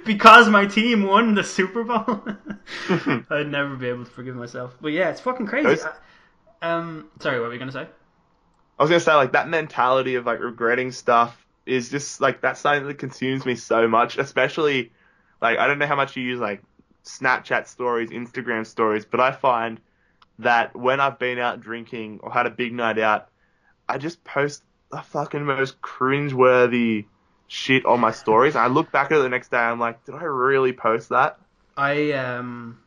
[0.06, 2.24] because my team won the Super Bowl,
[3.30, 4.78] I'd never be able to forgive myself.
[4.80, 5.68] But yeah, it's fucking crazy.
[5.68, 5.94] Those- I-
[6.62, 7.88] um, sorry, what were you gonna say?
[8.78, 12.60] I was gonna say like that mentality of like regretting stuff is just like that's
[12.62, 14.92] something that consumes me so much, especially
[15.42, 16.62] like I don't know how much you use like
[17.06, 19.80] Snapchat stories, Instagram stories, but I find
[20.40, 23.30] that when I've been out drinking or had a big night out,
[23.90, 27.10] I just post the fucking most cringeworthy
[27.48, 28.56] shit on my stories.
[28.56, 31.10] And I look back at it the next day, I'm like, did I really post
[31.10, 31.40] that?
[31.78, 32.80] I um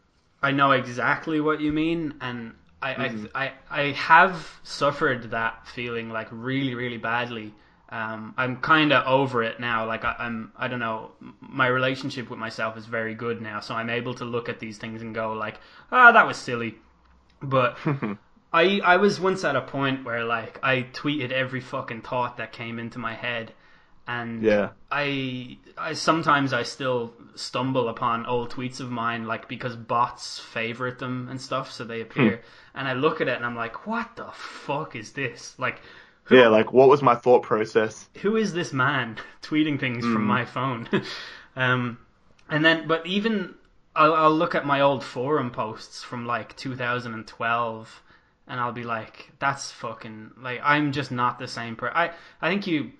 [0.42, 3.28] I know exactly what you mean, and I Mhm.
[3.34, 7.54] I, I I have suffered that feeling like really really badly.
[7.88, 9.84] Um, I'm kind of over it now.
[9.86, 11.10] Like I, I'm, I don't know.
[11.42, 14.78] My relationship with myself is very good now, so I'm able to look at these
[14.78, 16.76] things and go like, "Ah, that was silly."
[17.42, 17.76] But
[18.52, 22.52] I, I was once at a point where like I tweeted every fucking thought that
[22.52, 23.52] came into my head,
[24.06, 24.70] and Yeah.
[24.90, 30.98] I, I sometimes I still stumble upon old tweets of mine, like because bots favorite
[30.98, 32.42] them and stuff, so they appear,
[32.74, 35.54] and I look at it and I'm like, what the fuck is this?
[35.58, 35.80] Like,
[36.24, 38.08] who, Yeah, like what was my thought process?
[38.20, 40.88] who is this man tweeting things from my phone?
[41.56, 41.98] um,
[42.50, 43.54] and then, but even
[43.94, 48.02] I'll, I'll look at my old forum posts from like 2012,
[48.48, 51.96] and I'll be like, that's fucking like I'm just not the same person.
[51.96, 52.92] I I think you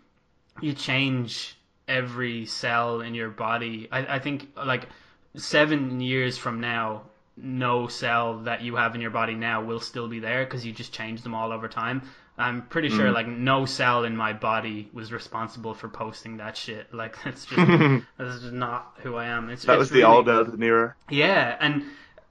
[0.61, 1.57] you change
[1.89, 3.89] every cell in your body.
[3.91, 4.89] I, I think like
[5.37, 7.03] seven years from now,
[7.37, 10.73] no cell that you have in your body now will still be there because you
[10.73, 12.03] just change them all over time.
[12.39, 13.15] I'm pretty sure Mm.
[13.15, 16.93] like no cell in my body was responsible for posting that shit.
[16.95, 17.57] Like that's just
[18.19, 19.51] that's just not who I am.
[19.51, 20.95] It's That it's was the really- old uh, De Niro.
[21.11, 21.83] yeah, and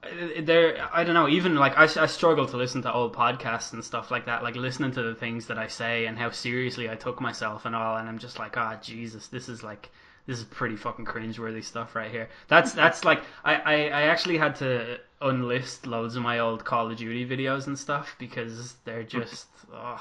[0.02, 0.08] uh,
[0.42, 1.28] there, I don't know.
[1.28, 4.42] Even like I, I struggle to listen to old podcasts and stuff like that.
[4.42, 7.76] Like listening to the things that I say and how seriously I took myself and
[7.76, 7.96] all.
[7.96, 9.90] And I'm just like, ah, Jesus, this is like,
[10.26, 12.28] this is pretty fucking cringeworthy stuff right here.
[12.48, 16.90] That's that's like, I, I, I actually had to unlist loads of my old Call
[16.90, 19.20] of Duty videos and stuff because they're hmm.
[19.20, 20.00] just, ugh.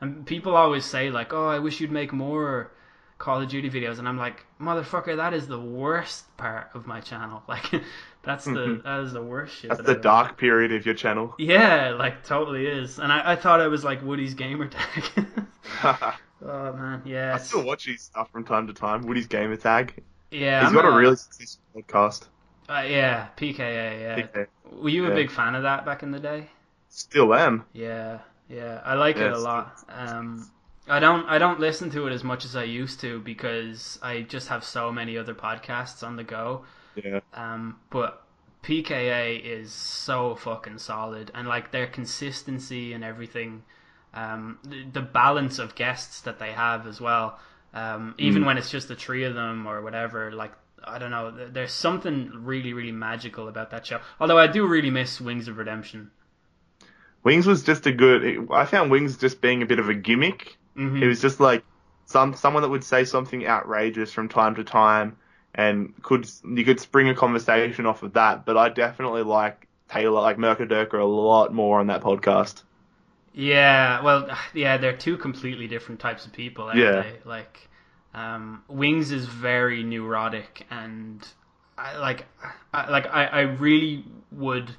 [0.00, 2.72] And people always say like, oh, I wish you'd make more.
[3.18, 7.00] Call of Duty videos, and I'm like, motherfucker, that is the worst part of my
[7.00, 7.42] channel.
[7.48, 7.82] Like,
[8.22, 8.86] that's the mm-hmm.
[8.86, 9.68] that is the worst shit.
[9.68, 11.34] That's that the I've dark period of your channel.
[11.38, 12.98] Yeah, like totally is.
[12.98, 15.46] And I, I thought it was like WoodysGamertag.
[16.42, 19.04] Oh man, yeah, I still watch his stuff from time to time.
[19.04, 19.90] WoodysGamertag.
[20.30, 20.60] yeah.
[20.60, 22.28] He's I'm got a not- really successful podcast.
[22.68, 24.00] uh, yeah, PKA.
[24.00, 24.16] Yeah.
[24.26, 24.46] PK.
[24.72, 26.48] Were you a big fan of that back in the day?
[26.88, 27.64] Still am.
[27.72, 28.18] Yeah,
[28.48, 29.76] yeah, I like it a lot.
[29.88, 30.50] Um,
[30.88, 34.22] I don't, I don't listen to it as much as I used to because I
[34.22, 36.64] just have so many other podcasts on the go.
[36.96, 37.20] Yeah.
[37.34, 38.24] Um, but
[38.64, 43.62] PKA is so fucking solid, and like their consistency and everything,
[44.14, 47.38] um, the, the balance of guests that they have as well.
[47.72, 48.46] Um, even Mm.
[48.46, 50.52] when it's just the three of them or whatever, like
[50.82, 54.00] I don't know, there's something really, really magical about that show.
[54.18, 56.10] Although I do really miss Wings of Redemption.
[57.22, 58.48] Wings was just a good.
[58.50, 60.56] I found Wings just being a bit of a gimmick.
[60.76, 61.02] Mhm.
[61.02, 61.64] It was just like
[62.06, 65.16] some someone that would say something outrageous from time to time,
[65.54, 68.46] and could you could spring a conversation off of that.
[68.46, 72.62] But I definitely like Taylor, like Mercadurker, a lot more on that podcast.
[73.32, 77.02] Yeah, well, yeah, they're two completely different types of people, aren't Yeah.
[77.02, 77.14] they?
[77.24, 77.68] Like,
[78.14, 81.26] um, Wings is very neurotic, and
[81.78, 82.26] I like,
[82.74, 84.70] I, like I, I really would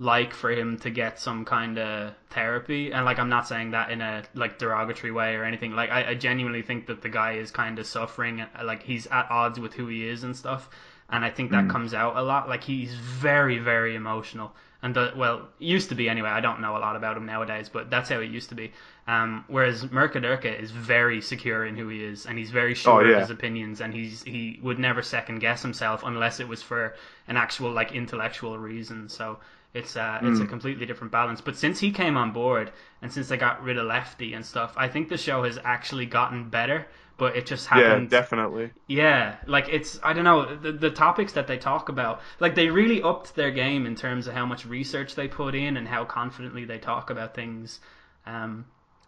[0.00, 3.90] like for him to get some kind of therapy, and like I'm not saying that
[3.90, 5.72] in a like derogatory way or anything.
[5.74, 9.28] Like, I, I genuinely think that the guy is kind of suffering, like he's at
[9.30, 10.70] odds with who he is and stuff,
[11.10, 12.48] and I think that comes out a lot.
[12.48, 16.28] Like he's very, very emotional and the, well, used to be anyway.
[16.28, 18.72] I don't know a lot about him nowadays, but that's how he used to be.
[19.08, 23.04] Um, whereas Mercadurka is very secure in who he is, and he's very sure Oh,
[23.04, 23.14] yeah.
[23.14, 26.94] of his opinions, and he's he would never second guess himself unless it was for
[27.26, 29.08] an actual like intellectual reason.
[29.08, 29.38] So
[29.74, 30.48] it's uh, it's a Mm.
[30.48, 31.40] completely different balance.
[31.40, 32.70] But since he came on board,
[33.02, 36.06] and since they got rid of Lefty and stuff, I think the show has actually
[36.06, 36.86] gotten better.
[37.18, 38.10] But it just Yeah, happened.
[38.10, 38.72] definitely.
[38.86, 42.20] Yeah, like it's I don't know the the topics that they talk about.
[42.40, 45.76] Like they really upped their game in terms of how much research they put in
[45.76, 47.80] and how confidently they talk about things.
[48.26, 48.66] Um,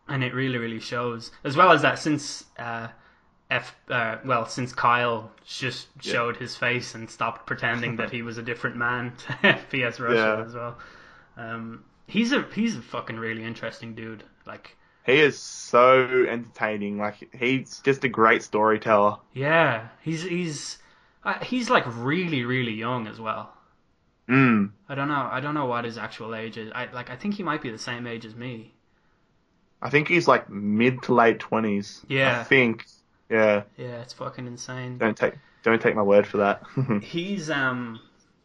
[0.09, 1.31] and it really really shows.
[1.45, 2.89] As well as that since uh,
[3.51, 6.13] F uh, well since Kyle just Yeah.
[6.13, 10.37] showed his face and stopped pretending that he was a different man to FPS Russia
[10.39, 10.45] Yeah.
[10.47, 10.79] as well.
[11.37, 14.25] Um, he's a he's a fucking really interesting dude.
[14.47, 14.77] Like
[15.07, 16.99] He is so entertaining.
[16.99, 19.17] Like he's just a great storyteller.
[19.33, 20.79] yeah, he's he's
[21.25, 23.53] uh, he's like really really young as well.
[24.29, 24.71] Mm.
[24.89, 25.29] I don't know.
[25.31, 26.71] I don't know what his actual age is.
[26.75, 27.11] I like.
[27.11, 28.75] I think he might be the same age as me.
[29.83, 32.05] I think he's like mid to late twenties.
[32.09, 32.41] Yeah.
[32.41, 32.87] I think.
[33.29, 33.63] Yeah.
[33.77, 34.99] Yeah, it's fucking insane.
[34.99, 36.63] Don't take don't take my word for that.
[37.03, 38.01] He's um,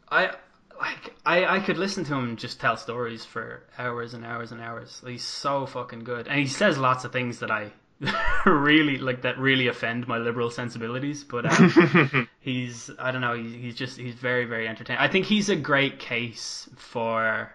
[0.10, 0.36] I
[0.80, 1.14] like.
[1.26, 5.02] I I could listen to him just tell stories for hours and hours and hours.
[5.06, 7.72] He's so fucking good, and he says lots of things that I
[8.46, 11.24] really like that really offend my liberal sensibilities.
[11.24, 13.34] But um, he's I don't know.
[13.36, 15.02] He's he's just he's very very entertaining.
[15.02, 17.52] I think he's a great case for.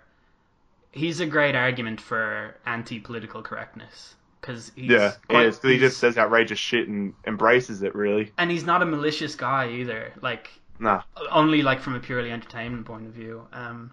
[0.92, 5.60] He's a great argument for anti-political correctness because he's yeah, he quite- is.
[5.62, 7.94] he just says outrageous shit and embraces it.
[7.94, 8.32] Really.
[8.36, 10.12] and he's not a malicious guy either.
[10.20, 10.50] Like
[10.80, 11.02] Nah.
[11.30, 13.46] only like from a purely entertainment point of view.
[13.52, 13.92] Um,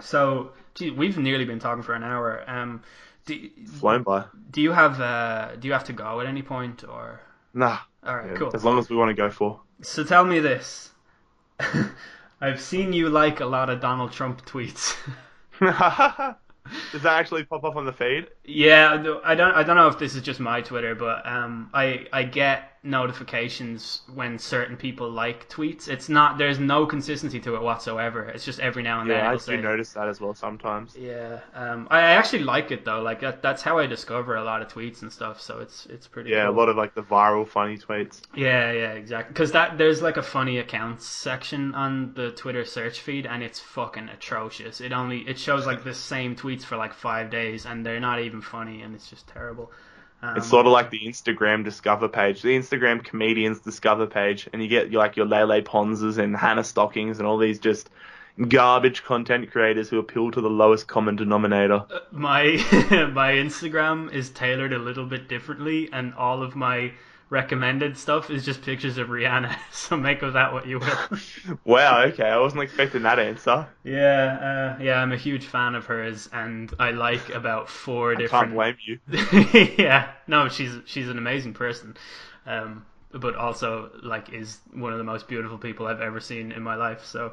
[0.00, 2.42] so gee, we've nearly been talking for an hour.
[2.46, 2.82] Um,
[3.24, 3.48] do,
[3.78, 4.24] Flown by.
[4.50, 7.20] do you have uh, do you have to go at any point or?
[7.54, 7.78] Nah.
[8.04, 8.50] All right, Yeah, cool.
[8.54, 9.60] As long as we want to go for.
[9.82, 10.90] So tell me this.
[12.40, 14.96] I've seen you like a lot of Donald Trump tweets.
[15.60, 18.28] Does that actually pop up on the feed?
[18.48, 19.54] Yeah, I don't.
[19.54, 24.02] I don't know if this is just my Twitter, but um, I I get notifications
[24.14, 25.88] when certain people like tweets.
[25.88, 26.38] It's not.
[26.38, 28.24] There's no consistency to it whatsoever.
[28.24, 29.18] It's just every now and then.
[29.18, 30.96] Yeah, I do say, notice that as well sometimes.
[30.96, 33.02] Yeah, um, I I actually like it though.
[33.02, 35.40] Like that, that's how I discover a lot of tweets and stuff.
[35.40, 36.30] So it's it's pretty.
[36.30, 38.22] Yeah, a lot of like the viral funny tweets.
[38.34, 39.32] Yeah, yeah, exactly.
[39.32, 43.60] Because that there's like a funny accounts section on the Twitter search feed, and it's
[43.60, 44.80] fucking atrocious.
[44.80, 48.20] It only it shows like the same tweets for like five days, and they're not
[48.20, 49.70] even funny, and it's just terrible.
[50.22, 54.62] Um, It's sort of like the Instagram Discover page, the Instagram comedians Discover page, and
[54.62, 57.90] you get like your Lele Ponzas and Hannah Stockings and all these just
[58.48, 61.84] garbage content creators who appeal to the lowest common denominator.
[62.12, 62.42] my
[63.12, 66.92] my Instagram is tailored a little bit differently, and all of my
[67.30, 69.54] recommended stuff is just pictures of Rihanna.
[69.70, 71.58] So make of that what you will.
[71.64, 73.66] Wow, okay, I wasn't expecting that answer.
[73.84, 78.52] yeah, uh, yeah, I'm a huge fan of hers, and I like about four different.
[78.52, 78.98] Can't blame you.
[79.78, 81.96] yeah, no, she's she's an amazing person,
[82.46, 86.62] um, but also like is one of the most beautiful people I've ever seen in
[86.62, 87.04] my life.
[87.06, 87.32] So,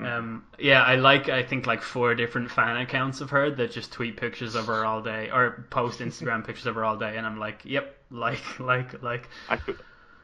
[0.00, 3.92] um, yeah, I like I think like four different fan accounts of her that just
[3.92, 7.26] tweet pictures of her all day or post Instagram pictures of her all day, and
[7.26, 9.28] I'm like, yep, like, like, like.
[9.48, 9.78] I could,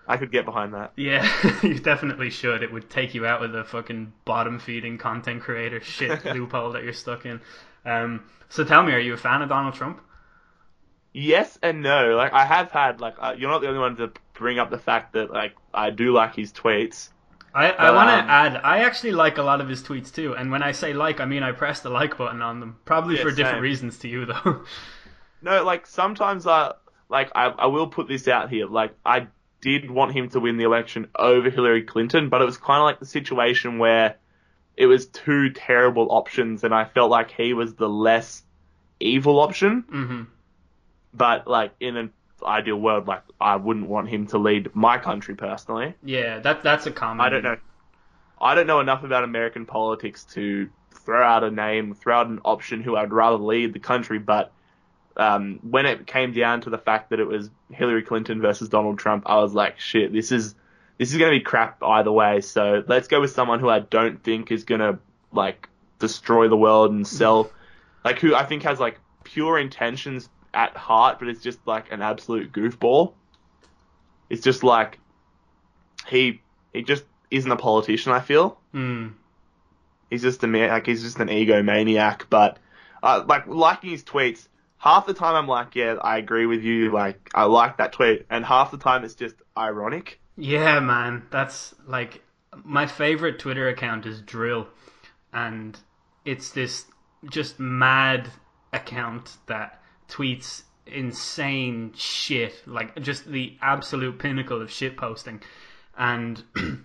[0.07, 0.93] I could get behind that.
[0.97, 1.27] Yeah,
[1.63, 2.63] you definitely should.
[2.63, 6.85] It would take you out of the fucking bottom feeding content creator shit loophole that
[6.85, 7.41] you're stuck in.
[7.85, 10.01] Um, so tell me, are you a fan of Donald Trump?
[11.13, 12.17] Yes and no.
[12.17, 14.79] Like I have had like uh, you're not the only one to bring up the
[14.79, 17.11] fact that like I do like his tweets.
[17.53, 20.35] I, I want to um, add, I actually like a lot of his tweets too.
[20.37, 22.79] And when I say like, I mean I press the like button on them.
[22.85, 23.63] Probably Yeah, for different same.
[23.63, 24.65] reasons to you though.
[25.43, 26.75] No, like sometimes I
[27.11, 28.67] like I, I will put this out here.
[28.67, 29.27] Like I
[29.61, 32.85] did want him to win the election over Hillary Clinton, but it was kind of
[32.85, 34.17] like the situation where
[34.77, 38.43] it was two terrible options, and I felt like he was the less
[39.01, 39.85] evil option.
[39.91, 40.23] hmm
[41.13, 45.35] But like in an ideal world, like I wouldn't want him to lead my country
[45.35, 45.95] personally.
[46.03, 47.27] Yeah, that that's a common.
[47.27, 47.59] I don't know.
[48.41, 52.41] I don't know enough about American politics to throw out a name, throw out an
[52.45, 54.19] option who I'd rather lead the country.
[54.19, 54.53] But
[55.17, 58.99] um, when it came down to the fact that it was Hillary Clinton versus Donald
[58.99, 60.55] Trump, I was like, shit, this is
[60.99, 62.41] this is going to be crap either way.
[62.43, 64.99] So let's go with someone who I don't think is going to
[65.33, 67.51] like destroy the world and sell,
[68.05, 72.03] like who I think has like pure intentions at heart, but it's just like an
[72.03, 73.15] absolute goofball.
[74.29, 74.99] It's just like
[76.07, 76.41] he
[76.73, 78.13] he just isn't a politician.
[78.13, 79.09] I feel Hmm.
[80.09, 82.23] he's just a man, like he's just an egomaniac.
[82.31, 82.59] But
[83.03, 84.47] uh, like liking his tweets,
[84.81, 86.91] half the time I'm like, yeah, I agree with you.
[86.91, 90.21] Like I like that tweet, and half the time it's just ironic.
[90.37, 92.23] Yeah, man, that's like
[92.65, 94.67] my favorite Twitter account is dril,
[95.33, 95.79] and
[96.25, 96.87] it's this
[97.31, 98.29] just mad
[98.73, 105.43] account that tweets insane shit, like just the absolute pinnacle of shit posting,
[105.97, 106.43] and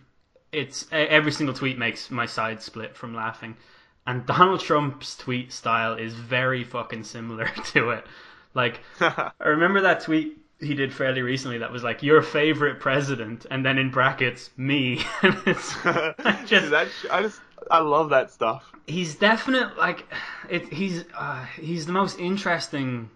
[0.52, 3.56] it's every single tweet makes my side split from laughing.
[4.08, 8.06] And Donald Trump's tweet style is very fucking similar to it.
[8.54, 13.46] Like, I remember that tweet he did fairly recently that was like your favorite president,
[13.52, 15.04] and then in brackets me.
[15.22, 18.72] and it's I just that, I just I love that stuff.
[18.88, 20.08] he's definite like
[20.50, 20.72] it.
[20.72, 23.10] He's uh, he's the most interesting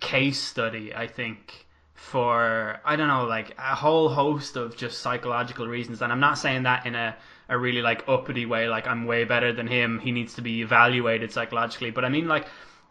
[0.00, 5.66] case study I think for I don't know like a whole host of just psychological
[5.66, 7.16] reasons, and I'm not saying that in a
[7.48, 9.98] a really like uppity way, like I'm way better than him.
[9.98, 12.46] He needs to be evaluated psychologically, but I mean like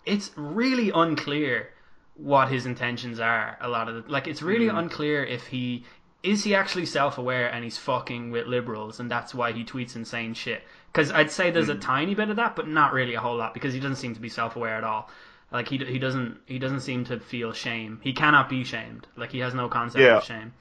[0.06, 1.70] it's really unclear
[2.16, 4.78] what his intentions are a lot of the like it's really mm-hmm.
[4.78, 5.84] unclear if he
[6.24, 10.34] is he actually self-aware and he's fucking with liberals and that's why he tweets insane
[10.34, 10.64] shit?
[10.92, 11.82] Because i'd say there's a mm-hmm.
[11.82, 14.22] tiny bit of that but not really a whole lot because he doesn't seem to
[14.22, 15.10] be self-aware at all.
[15.52, 18.00] Like he, he doesn't he doesn't seem to feel shame.
[18.02, 19.08] He cannot be shamed.
[19.16, 20.18] Like he has no concept Yeah.
[20.18, 20.54] of shame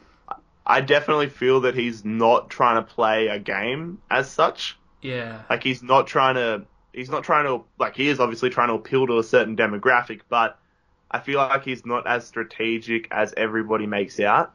[0.67, 4.79] I definitely feel that he's not trying to play a game as such.
[5.03, 8.69] yeah Like he's not trying to he's not trying to like he is obviously trying
[8.69, 10.59] to appeal to a certain demographic, but
[11.11, 14.55] I feel like he's not as strategic as everybody makes out.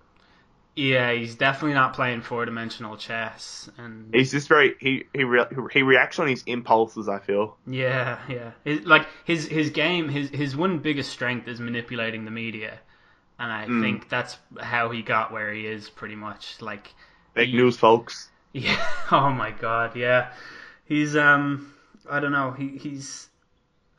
[0.76, 5.82] yeah he's definitely not playing four-dimensional chess and He's just very he he re, he
[5.84, 7.08] reacts on his impulses.
[7.10, 7.58] I feel.
[7.68, 8.52] Yeah, yeah.
[8.64, 12.80] His, like his his game, his his one biggest strength is manipulating the media,
[13.40, 13.82] and I Mm.
[13.82, 15.90] think that's how he got where he is.
[15.90, 16.94] Pretty much, like
[17.34, 18.30] big he- news, folks.
[18.54, 18.84] Yeah.
[19.12, 19.96] Oh my god.
[19.96, 20.32] Yeah.
[20.86, 21.74] He's um.
[22.10, 22.52] I don't know.
[22.52, 23.28] He he's.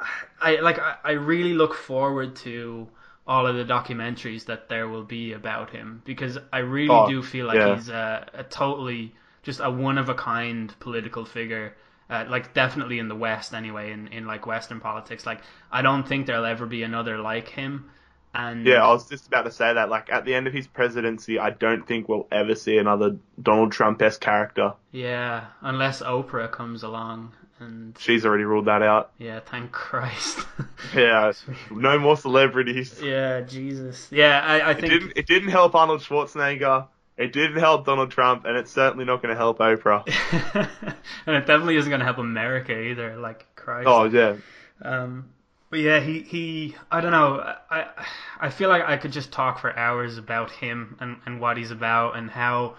[0.41, 0.78] I like.
[0.78, 2.88] I, I really look forward to
[3.26, 7.22] all of the documentaries that there will be about him because I really Oh, do
[7.22, 7.76] feel like yeah.
[7.76, 9.14] he's a, a totally
[9.45, 11.76] just a one of a kind political figure.
[12.09, 15.24] Uh, like definitely in the West anyway, in, in like Western politics.
[15.26, 17.88] Like I don't think there'll ever be another like him.
[18.35, 19.89] And Yeah, I was just about to say that.
[19.91, 23.72] Like at the end of his presidency, I don't think we'll ever see another Donald
[23.72, 24.74] Trump-esque character.
[24.93, 29.11] yeah, unless Oprah comes along and She's already ruled that out.
[29.18, 30.39] yeah, thank Christ.
[30.95, 31.33] Yeah,
[31.70, 33.01] no more celebrities.
[33.03, 34.09] Yeah, Jesus.
[34.11, 34.93] Yeah, I, I It think.
[34.93, 35.12] didn't.
[35.16, 36.87] It didn't help Arnold Schwarzenegger.
[37.18, 40.05] It didn't help Donald Trump, and it's certainly not going to help Oprah.
[41.26, 43.16] and it definitely isn't going to help America either.
[43.18, 43.87] Like Christ.
[43.89, 44.37] Oh yeah,
[44.83, 45.28] Um,
[45.71, 47.55] But yeah, he, he I don't know.
[47.71, 47.87] I
[48.41, 51.71] I feel like I could just talk for hours about him and, and what he's
[51.71, 52.75] about and how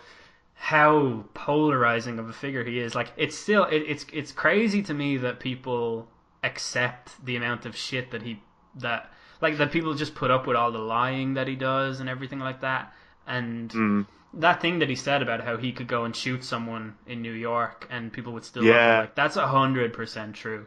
[0.56, 2.94] how polarizing of a figure he is.
[2.94, 6.10] Like it's still it, it's it's crazy to me that people
[6.44, 8.42] accept the amount of shit that he
[8.76, 12.10] that like that people just put up with all the lying that he does and
[12.10, 12.94] everything like that.
[13.26, 14.06] And Mm.
[14.34, 17.32] that thing that he said about how he could go and shoot someone in New
[17.34, 19.00] York and people would still Yeah.
[19.02, 20.66] like that's a hundred percent true.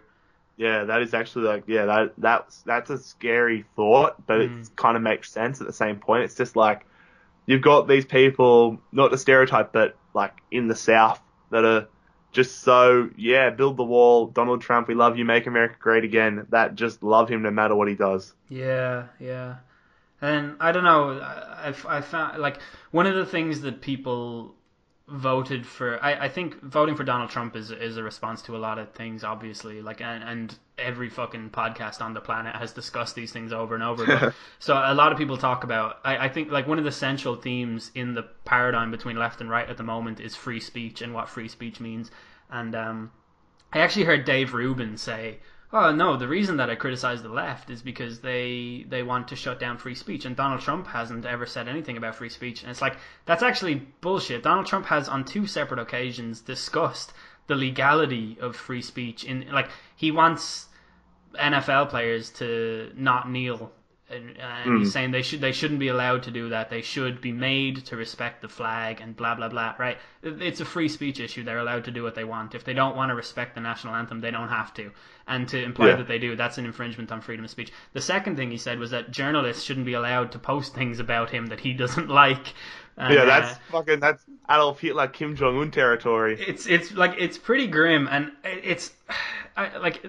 [0.56, 4.62] Yeah, that is actually like yeah, that that's that's a scary thought, but Mm.
[4.62, 6.24] it kind of makes sense at the same point.
[6.24, 6.86] It's just like
[7.46, 11.88] you've got these people, not the stereotype, but like in the South that are
[12.32, 16.46] just so yeah, build the wall, Donald Trump, we love you, make America great again.
[16.50, 18.32] That just love him no matter what he does.
[18.48, 19.56] Yeah, yeah.
[20.20, 21.20] And I don't know.
[21.20, 22.58] I, I found like
[22.92, 24.54] one of the things that people
[25.08, 26.02] voted for.
[26.02, 28.92] I, I think voting for Donald Trump is is a response to a lot of
[28.92, 29.82] things, obviously.
[29.82, 33.84] Like and, and every fucking podcast on the planet has discussed these things over and
[33.84, 34.06] over.
[34.06, 35.98] But, so a lot of people talk about.
[36.04, 39.50] I, I think like one of the central themes in the paradigm between left and
[39.50, 42.10] right at the moment is free speech and what free speech means.
[42.50, 43.12] And um,
[43.72, 45.38] I actually heard Dave Rubin say,
[45.72, 49.36] "Oh no, the reason that I criticize the left is because they they want to
[49.36, 52.70] shut down free speech, and Donald Trump hasn't ever said anything about free speech." And
[52.70, 54.42] it's like that's actually bullshit.
[54.42, 57.14] Donald Trump has on two separate occasions discussed
[57.46, 59.24] the legality of free speech.
[59.24, 60.66] In like he wants
[61.34, 63.72] NFL players to not kneel.
[64.10, 66.68] And, and he's saying they should they shouldn't be allowed to do that.
[66.68, 69.74] They should be made to respect the flag and blah blah blah.
[69.78, 69.96] Right?
[70.22, 71.42] It's a free speech issue.
[71.42, 72.54] They're allowed to do what they want.
[72.54, 74.90] If they don't want to respect the national anthem, they don't have to.
[75.26, 75.96] And to imply Yeah.
[75.96, 77.72] that they do, that's an infringement on freedom of speech.
[77.94, 81.30] The second thing he said was that journalists shouldn't be allowed to post things about
[81.30, 82.52] him that he doesn't like.
[82.98, 86.36] And, yeah, uh, that's fucking that's Adolf Hitler, Kim Jong Un territory.
[86.38, 88.92] it's it's like it's pretty grim and it's
[89.56, 90.04] I, like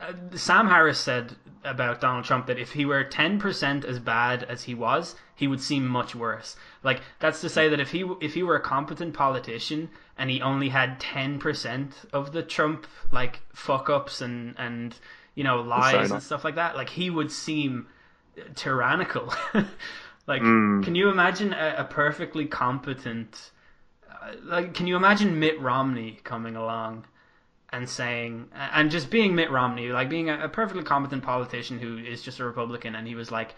[0.00, 1.34] uh, Sam Harris said
[1.64, 5.60] about Donald Trump that if he were 10% as bad as he was he would
[5.60, 6.56] seem much worse.
[6.82, 9.88] Like that's to say that if he if he were a competent politician
[10.18, 14.98] and he only had 10% of the Trump like fuck ups and and
[15.34, 17.86] you know lies and stuff like that like he would seem
[18.54, 19.32] tyrannical.
[20.26, 20.84] Like Mm.
[20.84, 23.50] can you imagine a, a perfectly competent
[24.08, 27.04] uh, like can you imagine Mitt Romney coming along
[27.72, 31.98] and saying and just being Mitt Romney like being a, a perfectly competent politician who
[31.98, 33.54] is just a Republican and he was like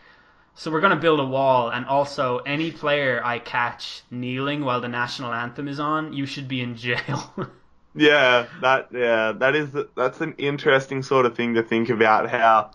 [0.54, 4.80] so we're going to build a wall and also any player I catch kneeling while
[4.80, 7.34] the national anthem is on you should be in jail.
[7.94, 12.70] Yeah, that yeah, that is that's an interesting sort of thing to think about how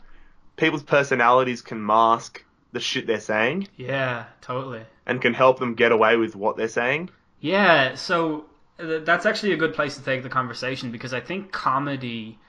[0.58, 3.68] people's personalities can mask the shit they're saying.
[3.78, 4.84] Yeah totally.
[5.06, 7.10] And can help them get away with what they're saying.
[7.40, 8.46] Yeah, so
[8.78, 12.40] that's actually a good place to take the conversation because I think comedy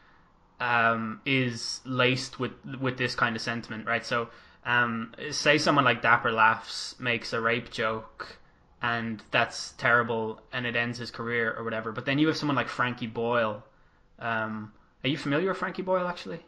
[0.61, 4.05] um, is laced with with this kind of sentiment, right?
[4.05, 4.29] So,
[4.67, 8.39] um, say someone like Dapper Laughs makes a rape joke,
[8.83, 11.93] and that's terrible, and it ends his career or whatever.
[11.93, 13.63] But then you have someone like Frankie Boyle.
[14.19, 14.73] Um,
[15.05, 16.41] are you familiar with Frankie Boyle actually?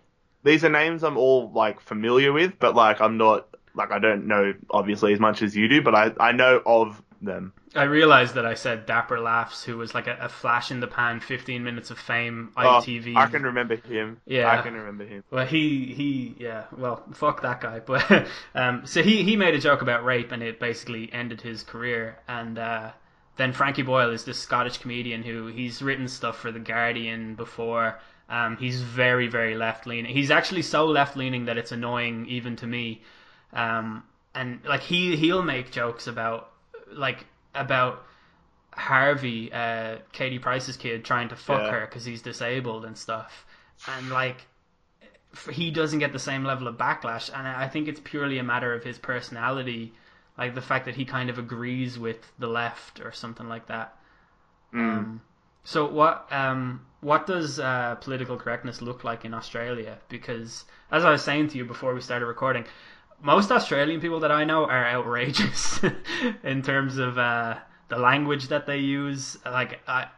[0.43, 4.27] These are names I'm all like familiar with, but like I'm not like I don't
[4.27, 7.53] know obviously as much as you do, but I I know of them.
[7.75, 10.87] I realized that I said Dapper Laughs, who was like a, a flash in the
[10.87, 13.17] pan, 15 minutes of fame, Oh, ITV.
[13.17, 14.21] I can remember him.
[14.27, 14.51] Yeah.
[14.51, 15.23] I can remember him.
[15.31, 16.65] Well, he he yeah.
[16.77, 17.81] Well, fuck that guy.
[17.87, 21.63] But um, so he he made a joke about rape, and it basically ended his
[21.63, 22.19] career.
[22.29, 22.91] And uh,
[23.37, 27.99] then Frankie Boyle is this Scottish comedian who he's written stuff for the Guardian before.
[28.29, 30.15] Um, he's very very left leaning.
[30.15, 33.03] He's actually so left leaning that it's annoying even to me.
[33.53, 34.05] Um,
[34.35, 36.50] and like he he'll make jokes about
[36.93, 38.05] like about
[38.73, 41.71] Harvey, uh, Katie Price's kid, trying to fuck Yeah.
[41.73, 43.47] her because he's disabled and stuff.
[43.89, 44.47] And like
[45.51, 48.75] he doesn't get the same level of backlash, and I think it's purely a matter
[48.75, 49.93] of his personality,
[50.37, 53.97] like the fact that he kind of agrees with the left or something like that.
[54.73, 55.21] Um,
[55.65, 59.99] so what um, what does uh, political correctness look like in Australia?
[60.09, 62.65] Because as I was saying to you before we started recording,
[63.23, 65.81] most Australian people that I know are outrageous
[66.43, 67.57] in terms of uh,
[67.89, 69.37] the language that they use.
[69.45, 70.09] Like I,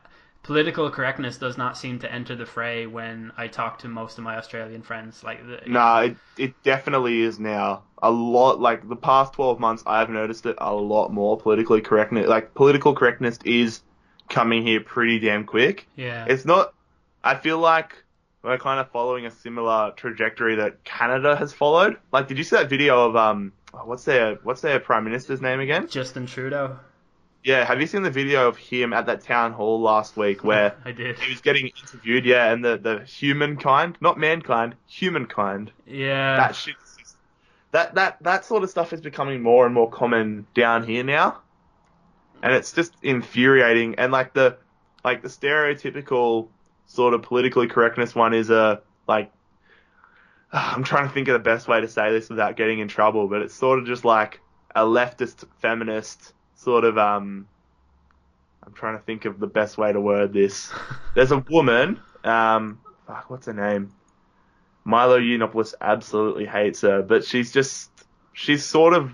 [0.43, 4.25] political correctness does not seem to enter the fray when I talk to most of
[4.25, 5.23] my Australian friends.
[5.23, 7.85] Like the, Nah, it, it definitely is now.
[8.03, 12.27] A lot, like the past 12 months, I've noticed it a lot more politically correctness.
[12.27, 13.83] Like, political correctness is
[14.29, 15.87] coming here pretty damn quick.
[15.97, 16.75] yeah, It's not,
[17.23, 18.05] I feel like
[18.43, 21.97] we're kind of following a similar trajectory that Canada has followed.
[22.12, 25.40] Like, did you see that video of, um, oh, what's their, what's their prime minister's
[25.40, 25.88] name again?
[25.88, 26.78] Justin Trudeau.
[27.45, 30.76] Yeah, have you seen the video of him at that town hall last week where
[30.84, 31.18] I did.
[31.18, 32.24] he was getting interviewed?
[32.24, 35.72] Yeah, and the the humankind, not mankind, humankind.
[35.84, 36.36] Yeah.
[36.36, 36.76] That shit.
[37.72, 41.40] That that that sort of stuff is becoming more and more common down here now,
[42.43, 43.97] and it's just infuriating.
[43.97, 44.59] And like the
[45.05, 46.49] like the stereotypical
[46.93, 49.32] sort of politically correctness one is a like
[50.53, 53.28] I'm trying to think of the best way to say this without getting in trouble,
[53.28, 54.40] but it's sort of just like
[54.74, 57.49] a leftist feminist sort of um
[58.64, 60.70] I'm trying to think of the best way to word this.
[61.14, 63.93] There's a woman, um fuck, what's her name?
[64.84, 67.90] Milo Yiannopoulos absolutely hates her, but she's just
[68.34, 69.12] she's sort of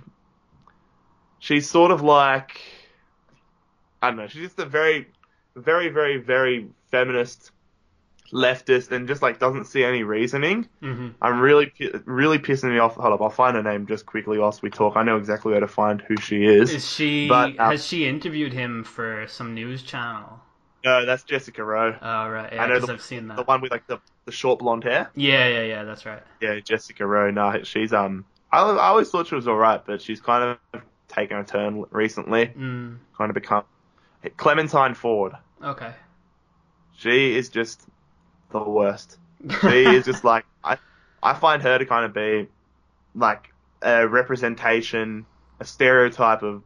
[1.38, 2.60] she's sort of like
[4.02, 5.08] I don't know, she's just a very
[5.58, 7.50] very, very, very feminist
[8.32, 10.68] leftist and just like doesn't see any reasoning.
[10.80, 11.72] hmm I'm really,
[12.04, 12.94] really pissing me off.
[12.96, 14.96] Hold up, I'll find her name just quickly whilst we talk.
[14.96, 16.72] I know exactly where to find who she is.
[16.72, 17.28] Is she?
[17.28, 20.40] But, uh, has she interviewed him for some news channel?
[20.84, 21.96] No, that's Jessica Rowe.
[22.00, 23.36] Oh right, yeah, I know the- I've seen that.
[23.36, 25.10] The one with like the, the short blonde hair.
[25.16, 25.84] Yeah, yeah, yeah.
[25.84, 26.22] That's right.
[26.40, 27.30] Yeah, Jessica Rowe.
[27.30, 28.24] No, she's um.
[28.52, 32.46] I, I always thought she was alright, but she's kind of taken a turn recently.
[32.46, 33.64] Mm, Kind of become
[34.36, 35.32] Clementine Ford.
[35.62, 35.92] okay.
[36.96, 37.82] She is just
[38.50, 39.18] the worst.
[39.62, 40.78] She is just like I.
[41.22, 42.48] I find her to kind of be
[43.14, 45.26] like a representation,
[45.60, 46.62] a stereotype of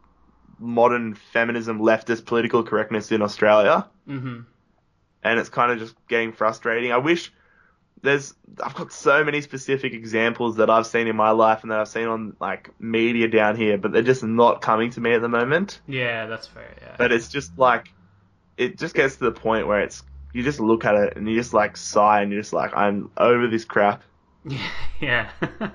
[0.59, 4.41] modern feminism, leftist political correctness in Australia, hmm
[5.25, 6.93] and it's kind of just getting frustrating.
[6.93, 7.33] I wish
[8.03, 11.79] there's I've got so many specific examples that I've seen in my life and that
[11.79, 15.23] I've seen on like media down here, but they're just not coming to me at
[15.23, 15.81] the moment.
[15.87, 16.75] Yeah, that's fair.
[16.81, 16.95] Yeah.
[16.99, 17.93] But it's just like
[18.57, 20.03] it just gets to the point where it's
[20.33, 23.11] you just look at it and you just like sigh and you're just like I'm
[23.17, 24.03] over this crap.
[25.01, 25.31] yeah.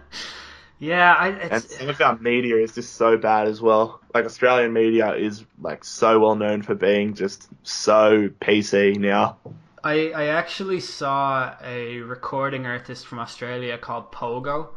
[0.79, 1.13] yeah.
[1.13, 1.29] I.
[1.29, 4.01] And It's, some of our media is just so bad as well.
[4.13, 9.37] Like Australian media is like so well known for being just so PC now.
[9.83, 14.69] I, I actually saw a recording artist from Australia called Pogo.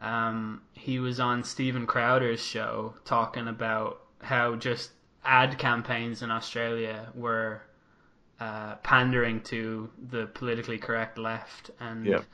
[0.00, 4.90] Um, he was on Steven Crowder's show talking about how just
[5.24, 7.62] ad campaigns in Australia were
[8.40, 12.24] uh, pandering to the politically correct left, and Yep.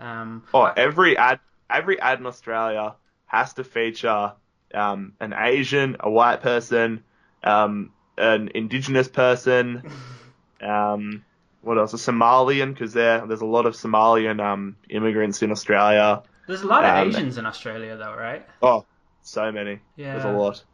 [0.00, 1.40] um, Oh, every ad,
[1.70, 2.94] every ad in Australia
[3.26, 4.32] has to feature
[4.74, 7.04] um, an Asian, a white person,
[7.44, 9.82] um, an indigenous person,
[10.62, 11.24] um,
[11.62, 11.94] what else?
[11.94, 16.22] A Somalian, because there there's a lot of Somalian um, immigrants in Australia.
[16.46, 18.44] there's a lot of Um, Asians in Australia, though, right?
[18.62, 18.84] Oh,
[19.22, 19.78] so many.
[19.96, 20.64] Yeah, There's a lot.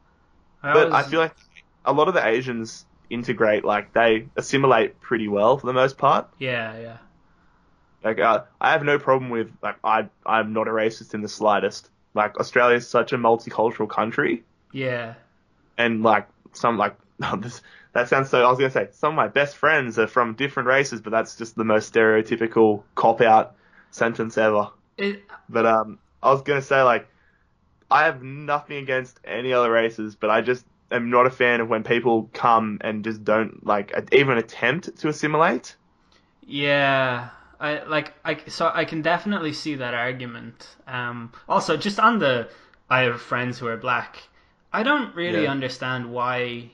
[0.63, 1.35] I But I feel like
[1.85, 6.29] a lot of the Asians integrate, like they assimilate pretty well for the most part.
[6.39, 6.97] yeah, yeah,
[8.05, 11.29] Like uh, I have no problem with like I I'm not a racist in the
[11.29, 11.91] slightest.
[12.15, 15.15] Like Australia is such a multicultural country, yeah.
[15.77, 16.97] and like some like
[17.39, 18.45] this that sounds so.
[18.45, 21.37] I was gonna say some of my best friends are from different races, but that's
[21.37, 23.55] just the most stereotypical cop out
[23.91, 24.71] sentence ever.
[24.97, 27.09] It, But um, I was gonna say like
[27.91, 31.69] I have nothing against any other races, but I just am not a fan of
[31.69, 35.77] when people come and just don't like even attempt to assimilate.
[36.47, 37.29] Yeah,
[37.61, 40.77] I like I so I can definitely see that argument.
[40.87, 42.49] Um, also, just on the
[42.91, 44.29] I have friends who are black.
[44.73, 45.47] I don't really Yeah.
[45.47, 46.71] understand why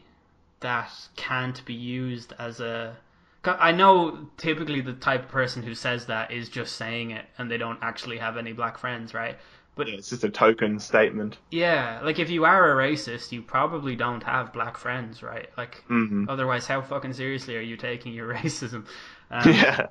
[0.60, 2.96] that can't be used as a.
[3.44, 7.50] I know typically the type of person who says that is just saying it and
[7.50, 9.38] they don't actually have any black friends, right?
[9.76, 11.38] But It's just a token statement.
[11.50, 15.48] yeah, like if you are a racist, you probably don't have black friends, right?
[15.56, 18.86] Like hmm otherwise, how fucking seriously are you taking your racism?
[19.30, 19.88] Um, Yeah.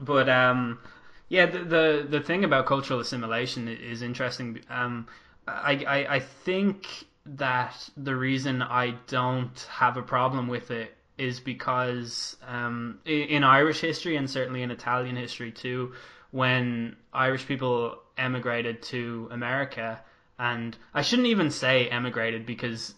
[0.00, 0.80] but um,
[1.28, 4.60] yeah, the, the the thing about cultural assimilation is interesting.
[4.70, 5.08] Um,
[5.48, 11.40] I, I I think that the reason I don't have a problem with it is
[11.40, 15.92] because um, in Irish history and certainly in Italian history too,
[16.32, 20.00] when Irish people emigrated to America,
[20.38, 22.94] and I shouldn't even say emigrated because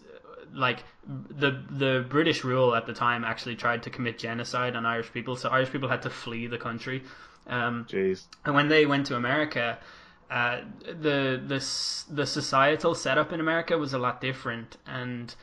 [0.53, 5.11] like the the British rule at the time actually tried to commit genocide on Irish
[5.13, 7.03] people, so Irish people had to flee the country.
[7.47, 8.25] Um, Jeez.
[8.45, 9.77] and when they went to America,
[10.31, 11.59] uh, the the
[12.09, 15.35] the societal setup in America was a lot different, and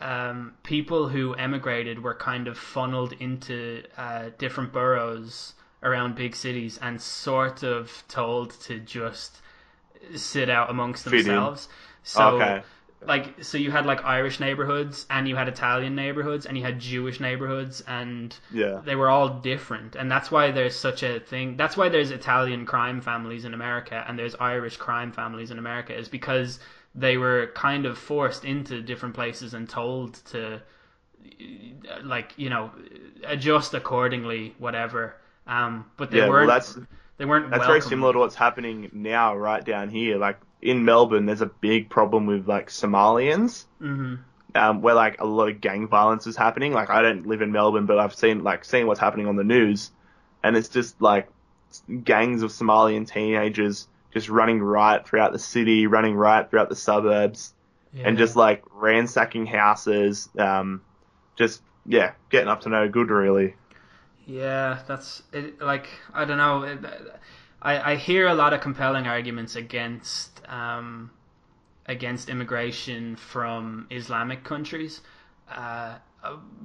[0.00, 5.54] um, people who emigrated were kind of funneled into uh, different boroughs
[5.84, 9.40] around big cities and sort of told to just
[10.16, 11.68] sit out amongst themselves.
[12.02, 12.62] So okay.
[13.02, 16.78] like so you had like Irish neighborhoods and you had Italian neighborhoods and you had
[16.80, 18.80] Jewish neighborhoods and Yeah.
[18.84, 22.66] they were all different and that's why there's such a thing that's why there's Italian
[22.66, 26.60] crime families in America and there's Irish crime families in America is because
[26.94, 30.60] they were kind of forced into different places and told to
[32.02, 32.70] like you know
[33.24, 35.16] adjust accordingly, whatever.
[35.46, 36.48] Um, but they Yeah, weren't.
[36.48, 36.78] that's-
[37.18, 37.50] they weren't.
[37.50, 40.16] That's very similar to what's happening now, right down here.
[40.18, 44.18] Like in Melbourne, there's a big problem with like Somalians, Mhm.
[44.54, 46.72] um, where like a lot of gang violence is happening.
[46.72, 49.44] Like I don't live in Melbourne, but I've seen like seen what's happening on the
[49.44, 49.92] news,
[50.42, 51.28] and it's just like
[52.04, 57.52] gangs of Somalian teenagers just running riot throughout the city, running riot throughout the suburbs,
[58.04, 60.80] and just like ransacking houses, um,
[61.36, 63.54] just yeah, getting up to no good really.
[64.26, 66.62] Yeah, that's it, like I don't know.
[66.62, 66.78] It,
[67.62, 71.10] I I hear a lot of compelling arguments against um
[71.86, 75.02] against immigration from Islamic countries,
[75.50, 75.96] uh,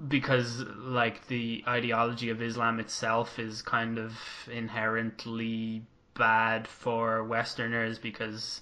[0.07, 4.14] because like the ideology of Islam itself is kind of
[4.52, 5.84] inherently
[6.14, 8.61] bad for Westerners because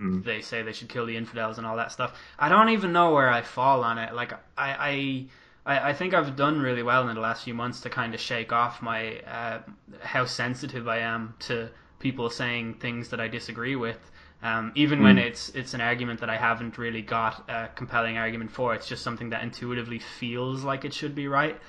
[0.00, 0.22] Mm.
[0.24, 2.16] they say they should kill the infidels and all that stuff.
[2.38, 4.14] I don't even know where I fall on it.
[4.14, 4.38] Like I,
[4.78, 5.26] I,
[5.68, 8.20] I, I think I've done really well in the last few months to kind of
[8.20, 9.60] shake off my uh,
[10.02, 11.70] how sensitive I am to
[12.00, 14.10] people saying things that I disagree with.
[14.42, 18.52] Um, even when it's it's an argument that I haven't really got a compelling argument
[18.52, 21.60] for, it's just something that intuitively feels like it should be right.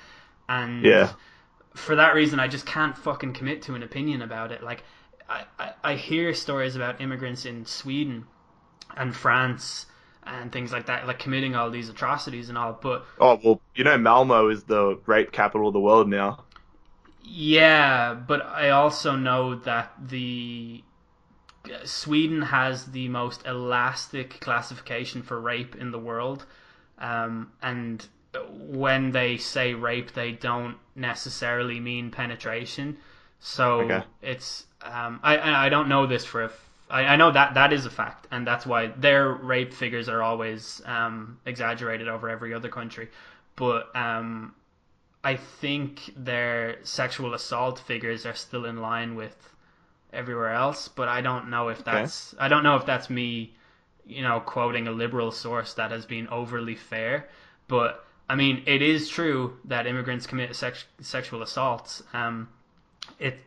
[0.48, 1.12] And Yeah.
[1.74, 4.62] for that reason, I just can't fucking commit to an opinion about it.
[4.62, 4.84] Like,
[5.28, 8.26] I, I, I hear stories about immigrants in Sweden
[8.96, 9.86] and France
[10.30, 12.78] and things like that, like committing all these atrocities and all.
[12.80, 16.46] But Oh well, you know Malmo is the rape capital of the world now.
[17.22, 20.82] yeah, but I also know that the
[21.84, 26.46] Sweden has the most elastic classification for rape in the world,
[26.98, 28.06] um, and
[28.50, 32.98] when they say rape, they don't necessarily mean penetration.
[33.40, 34.04] So Okay.
[34.22, 36.50] it's um, I I don't know this for a
[36.90, 40.22] I, I know that that is a fact, and that's why their rape figures are
[40.22, 43.08] always um, exaggerated over every other country.
[43.56, 44.54] But um,
[45.22, 49.36] I think their sexual assault figures are still in line with
[50.12, 53.54] everywhere else, but I don't know if that's I don't know if that's me,
[54.06, 57.28] you know, quoting a liberal source that has been overly fair.
[57.68, 62.02] But I mean, it is true that immigrants commit sex, sexual assaults.
[62.12, 62.48] Um,
[63.18, 63.38] it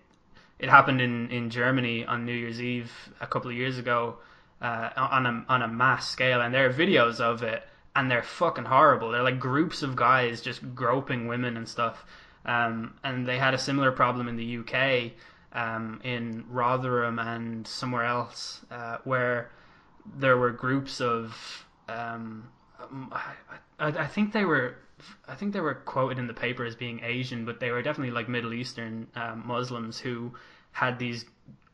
[0.59, 4.17] it happened in, in Germany on New Year's Eve a couple of years ago
[4.61, 7.63] uh, on a on a mass scale, and there are videos of it,
[7.95, 9.11] and they're fucking horrible.
[9.11, 12.05] They're like groups of guys just groping women and stuff.
[12.45, 15.11] Um, and they had a similar problem in the UK,
[15.53, 19.49] um, in Rotherham and somewhere else, uh, where
[20.17, 22.49] there were groups of um,
[23.11, 23.33] I,
[23.79, 24.75] I think they were
[25.27, 28.11] I think they were quoted in the paper as being Asian, but they were definitely
[28.13, 30.33] like Middle Eastern um, Muslims who
[30.71, 31.25] had these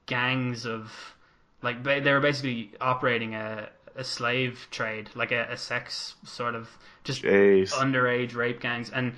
[0.06, 1.16] gangs of
[1.62, 6.56] like they, they were basically operating a, a slave trade, like a, a sex sort
[6.56, 6.70] of
[7.04, 7.72] just Jeez.
[7.72, 9.14] underage rape gangs, and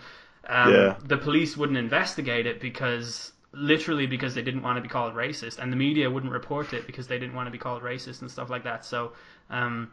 [0.47, 0.97] um, Yeah.
[1.05, 5.59] the police wouldn't investigate it because literally because they didn't want to be called racist,
[5.59, 8.31] and the media wouldn't report it because they didn't want to be called racist and
[8.31, 8.85] stuff like that.
[8.85, 9.13] So.
[9.49, 9.91] Um,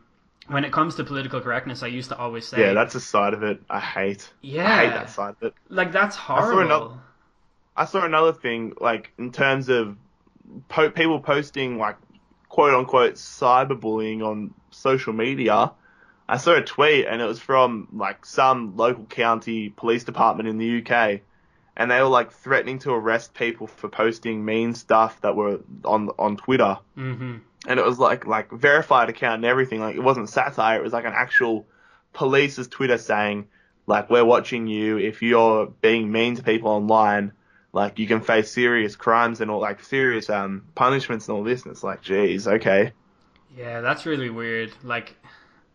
[0.48, 3.34] when it comes to political correctness, I used to always say, yeah, that's a side
[3.34, 4.28] of it I hate.
[4.40, 5.54] yeah, I hate that side of it.
[5.68, 6.60] like that's saw horrible.
[6.60, 6.94] another-
[7.76, 9.96] I saw another thing, like in terms of
[10.68, 11.96] po- people posting like
[12.48, 15.72] quote unquote cyberbullying on social media.
[16.30, 20.58] I saw a tweet and it was from like some local county police department in
[20.58, 21.20] the UK,
[21.76, 26.10] and they were like threatening to arrest people for posting mean stuff that were on
[26.18, 26.78] on Twitter.
[26.96, 27.36] hmm
[27.66, 29.80] and it was like like verified account and everything.
[29.80, 30.78] Like it wasn't satire.
[30.78, 31.66] It was like an actual
[32.12, 33.48] police's Twitter saying
[33.86, 34.98] like we're watching you.
[34.98, 37.32] If you're being mean to people online,
[37.72, 41.62] like you can face serious crimes and all like serious um punishments and all this.
[41.62, 42.92] And it's like, geez, okay,
[43.56, 44.72] Yeah, that's really weird.
[44.82, 45.16] Like,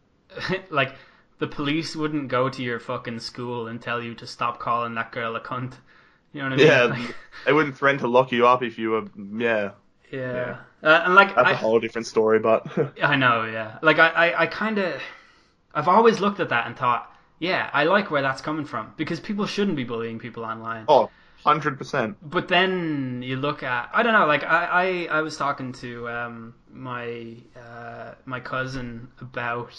[0.70, 0.96] like
[1.40, 5.12] the police wouldn't go to your fucking school and tell you to stop calling that
[5.12, 5.74] girl a cunt.
[6.32, 6.68] You know what I mean?
[6.68, 6.86] yeah.
[6.88, 7.16] Like,
[7.46, 9.06] they wouldn't threaten to lock you up if you were
[9.38, 9.72] yeah.
[10.12, 10.58] yeah.
[10.84, 12.68] Uh, and like, That's I, a whole different story, but
[13.02, 13.80] I know, yeah.
[13.82, 15.02] Like I, I, I kind of,
[15.74, 19.20] I've always looked at that and thought, yeah, I like where that's coming from because
[19.20, 20.86] people shouldn't be bullying people online.
[20.88, 21.10] oh,
[21.44, 22.18] hundred percent.
[22.22, 26.10] But then you look at, I don't know, like I, I, I was talking to
[26.10, 29.74] um, my, uh, my cousin about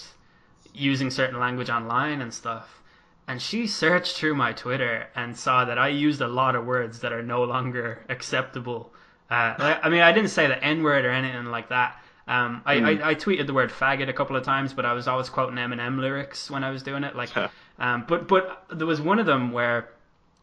[0.75, 2.83] using certain language online and stuff.
[3.29, 7.01] And she searched through my Twitter and saw that I used a lot of words
[7.01, 8.93] that are no longer acceptable.
[9.35, 11.91] Uh, I I mean, I didn't say the N word or anything like that.
[12.27, 15.07] Um, I, I, I tweeted the word faggot a couple of times, but I was
[15.09, 17.15] always quoting Eminem lyrics when I was doing it.
[17.15, 17.31] Like,
[17.79, 18.45] um, but but
[18.79, 19.79] there was one of them where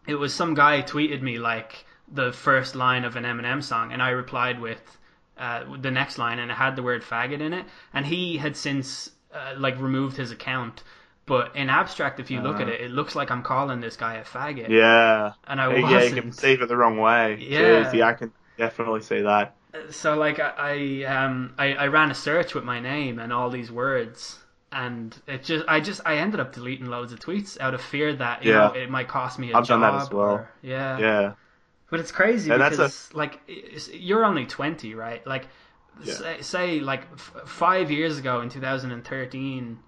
[0.08, 4.02] it was some guy tweeted me like the first line of an Eminem song, and
[4.02, 4.82] I replied with
[5.38, 7.66] uh, the next line, and it had the word faggot in it.
[7.94, 10.84] And he had since uh, like removed his account,
[11.26, 12.72] But in abstract, if you look at Uh.
[12.72, 14.70] it, it looks like I'm calling this guy a faggot.
[14.70, 15.34] Yeah.
[15.48, 15.92] And I wasn't.
[15.92, 17.38] Yeah, you can perceive it the wrong way.
[17.40, 17.86] Yeah.
[17.86, 18.32] Jeez, yeah, I can
[18.66, 19.56] definitely say that.
[19.90, 23.50] so like I, I um I, I ran a search with my name and all
[23.50, 24.38] these words
[24.72, 28.14] and it just I just I ended up deleting loads of tweets out of fear
[28.16, 28.58] that you Yeah.
[28.68, 30.30] know it might cost me a I've job done that as well.
[30.36, 30.98] or- yeah.
[31.00, 31.34] Yeah.
[31.90, 33.40] but it's crazy And because like
[33.94, 35.46] you're only 20 right like
[36.04, 36.14] Yeah.
[36.14, 39.80] say, say like f- 5 years ago in 2013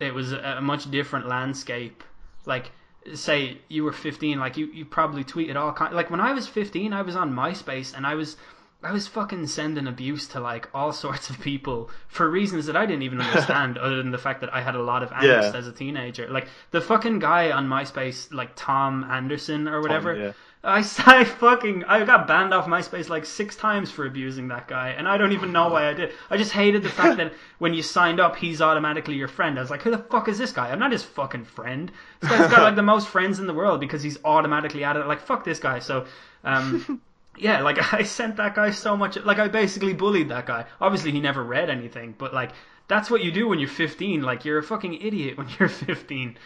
[0.00, 2.02] it was a, a much different landscape
[2.46, 2.70] like
[3.14, 6.46] say you were 15 like you, you probably tweeted all kind like when i was
[6.46, 8.36] 15 i was on myspace and i was
[8.82, 12.86] i was fucking sending abuse to like all sorts of people for reasons that i
[12.86, 15.58] didn't even understand other than the fact that i had a lot of angst Yeah.
[15.58, 20.32] as a teenager like the fucking guy on myspace like tom anderson or whatever yeah.
[20.64, 24.90] I, I fucking I got banned off MySpace like six times for abusing that guy,
[24.90, 26.12] and I don't even know why I did.
[26.30, 29.58] I just hated the fact that when you signed up, he's automatically your friend.
[29.58, 30.70] I was like, who the fuck is this guy?
[30.70, 31.92] I'm not his fucking friend.
[32.20, 35.06] This guy's got like the most friends in the world because he's automatically added.
[35.06, 35.78] Like fuck this guy.
[35.80, 36.06] So,
[36.42, 37.00] um,
[37.38, 39.16] yeah, like I sent that guy so much.
[39.16, 40.64] Like I basically bullied that guy.
[40.80, 42.52] Obviously, he never read anything, but like
[42.88, 44.22] that's what you do when you're 15.
[44.22, 46.38] Like you're a fucking idiot when you're 15.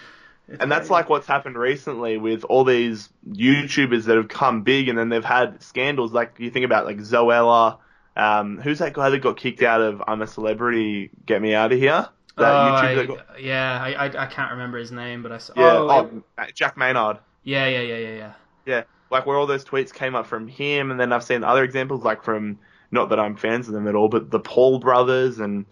[0.48, 0.92] It's And that's crazy.
[0.92, 5.24] like what's happened recently with all these YouTubers that have come big and then they've
[5.24, 6.12] had scandals.
[6.12, 7.78] Like you think about like Zoella,
[8.16, 11.72] um, who's that guy that got kicked out of I'm a Celebrity, Get Me Out
[11.72, 12.08] of Here?
[12.36, 15.32] That Oh, YouTuber I- that got, yeah, I, I I can't remember his name, but
[15.32, 15.52] I saw.
[15.56, 17.18] yeah, oh, oh, Jack Maynard.
[17.42, 18.32] yeah, yeah, yeah, yeah, yeah.
[18.64, 21.64] Yeah, like where all those tweets came up from him, and then I've seen other
[21.64, 22.58] examples like from
[22.90, 25.66] not that I'm fans of them at all, but the Paul brothers and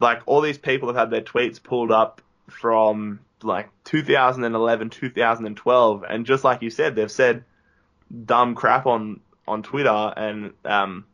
[0.00, 2.20] like all these people have had their tweets pulled up
[2.50, 7.44] from like 2011, 2012, and just like you said, they've said
[8.24, 11.06] dumb crap on on Twitter and um,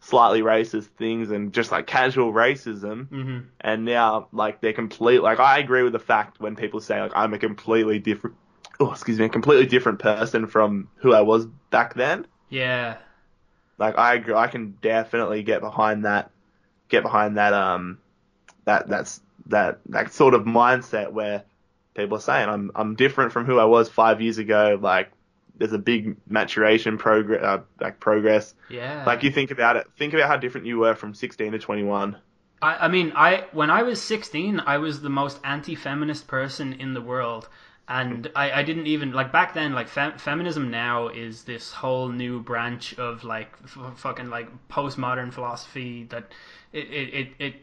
[0.00, 5.22] slightly racist things and just like casual racism, hmm and now like they're complete.
[5.22, 8.36] Like I agree with the fact when people say like I'm a completely different.
[8.80, 12.26] Oh, excuse me, a completely different person from who I was back then.
[12.48, 12.98] Yeah,
[13.78, 16.30] Like I agree, I can definitely get behind that,
[16.88, 17.98] get behind that um,
[18.64, 21.44] that that's that that sort of mindset where
[21.94, 24.78] people are saying I'm I'm different from who I was five years ago.
[24.80, 25.10] Like
[25.56, 28.54] there's a big maturation progress, uh, like progress.
[28.68, 29.04] yeah.
[29.06, 32.16] Like you think about it, think about how different you were from 16 to 21.
[32.60, 36.94] I, I mean, I when I was 16, I was the most anti-feminist person in
[36.94, 37.48] the world,
[37.86, 39.74] and I, I didn't even like back then.
[39.74, 45.32] Like fem- feminism now is this whole new branch of like f- fucking like postmodern
[45.32, 46.32] philosophy that
[46.72, 47.28] it it it.
[47.38, 47.54] it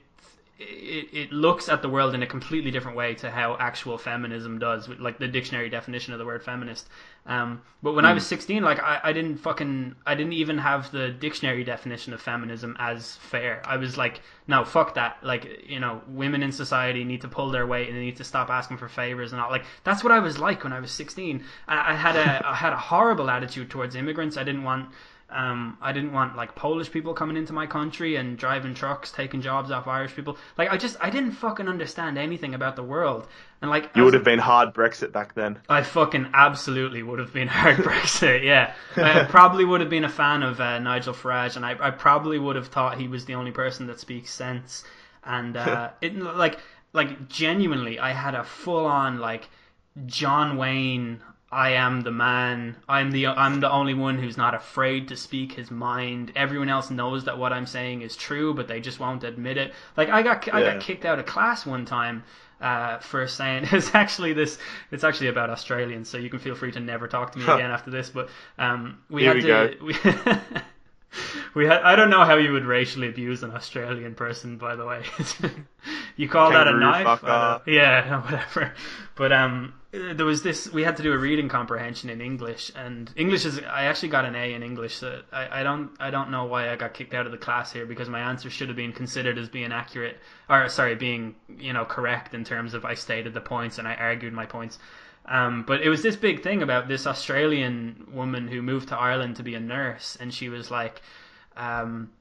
[0.62, 4.60] it, it looks at the world in a completely different way to how actual feminism
[4.60, 6.90] does, like the dictionary definition of the word feminist.
[7.26, 10.92] Um, but when I was 16, like I, I didn't fucking, I didn't even have
[10.92, 13.62] the dictionary definition of feminism as fair.
[13.66, 15.18] I was like, no, fuck that.
[15.24, 18.24] Like, you know, women in society need to pull their weight and they need to
[18.24, 19.50] stop asking for favors and all.
[19.50, 21.44] Like, that's what I was like when I was 16.
[21.68, 24.38] I, I had a, I had a horrible attitude towards immigrants.
[24.38, 24.90] I didn't want,
[25.32, 29.42] um, I didn't want like Polish people coming into my country and driving trucks, taking
[29.42, 30.38] jobs off Irish people.
[30.58, 33.28] Like, I just, I didn't fucking understand anything about the world.
[33.62, 35.60] And like, You would have been hard Brexit back then.
[35.70, 38.44] I fucking absolutely would have been hard Brexit.
[38.44, 41.92] Yeah, I probably would have been a fan of uh, Nigel Farage, and I, I
[41.92, 44.84] probably would have thought he was the only person that speaks sense.
[45.24, 46.60] And uh, it like
[46.94, 49.48] like genuinely, I had a full on like
[50.06, 51.22] John Wayne.
[51.52, 52.78] I am the man.
[52.88, 56.32] I'm the I'm the only one who's not afraid to speak his mind.
[56.36, 59.74] Everyone else knows that what I'm saying is true, but they just won't admit it.
[59.98, 60.74] Like I got I Yeah.
[60.74, 62.24] got kicked out of class one time
[62.62, 64.58] uh, for saying it's actually this.
[64.92, 67.70] It's actually about Australians, so you can feel free to never talk to me again
[67.72, 68.10] after this.
[68.10, 70.64] But um, we Here had we to.
[71.54, 71.82] We, we had.
[71.82, 74.58] I don't know how you would racially abuse an Australian person.
[74.58, 75.04] By the way,
[76.16, 77.22] you call that a knife?
[77.22, 77.62] Fucker.
[77.66, 78.74] yeah, whatever.
[79.16, 80.72] But um, there was this.
[80.72, 83.60] We had to do a reading comprehension in English, and English is.
[83.60, 84.96] I actually got an A in English.
[84.96, 85.92] So I, I don't.
[86.00, 88.50] I don't know why I got kicked out of the class here because my answer
[88.50, 90.18] should have been considered as being accurate,
[90.50, 93.96] or sorry, being you know correct in terms of I stated the points and I
[93.96, 94.80] argued my points.
[95.26, 99.36] Um, but it was this big thing about this Australian woman who moved to Ireland
[99.36, 101.02] to be a nurse, and she was like,
[101.58, 102.12] um,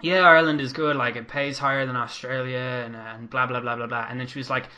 [0.00, 0.96] "Yeah, Ireland is good.
[0.96, 4.28] Like it pays higher than Australia, and and blah blah blah blah blah." And then
[4.28, 4.70] she was like,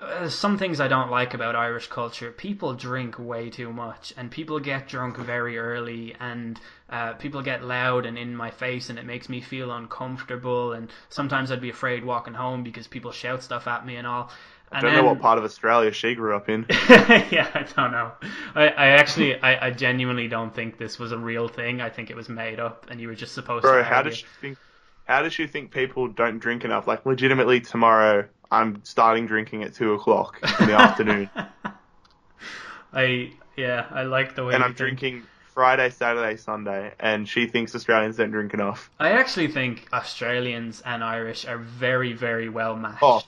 [0.00, 2.30] uh, "Some things I don't like about Irish culture.
[2.30, 6.58] People drink way too much, and people get drunk very early, and
[6.88, 10.72] uh, people get loud and in my face, and it makes me feel uncomfortable.
[10.72, 14.30] And sometimes I'd be afraid walking home because people shout stuff at me and all."
[14.72, 16.64] I don't then- know what part of Australia she grew up in.
[16.70, 18.12] yeah, I don't know.
[18.54, 21.80] I, I actually, I, I genuinely don't think this was a real thing.
[21.80, 23.82] I think it was made up, and you were just supposed Bro, to.
[23.84, 24.10] how argue.
[24.12, 24.58] does she think?
[25.06, 26.86] How does she think people don't drink enough?
[26.86, 31.30] Like, legitimately, tomorrow I'm starting drinking at two o'clock in the afternoon,
[32.92, 34.54] I yeah, I like the way.
[34.54, 34.98] and I'm think.
[34.98, 35.22] drinking
[35.54, 38.90] Friday, Saturday, Sunday, and she thinks Australians don't drink enough.
[38.98, 43.02] I actually think Australians and Irish are very, very well matched.
[43.02, 43.22] Oh.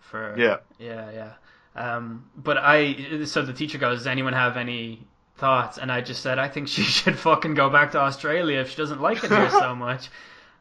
[0.00, 0.56] For Yeah.
[0.78, 1.32] yeah, yeah.
[1.76, 5.06] Um, but I so the teacher goes, "Does anyone have any
[5.36, 8.70] thoughts?" And I just said, "I think she should fucking go back to Australia if
[8.70, 10.08] she doesn't like it here so much."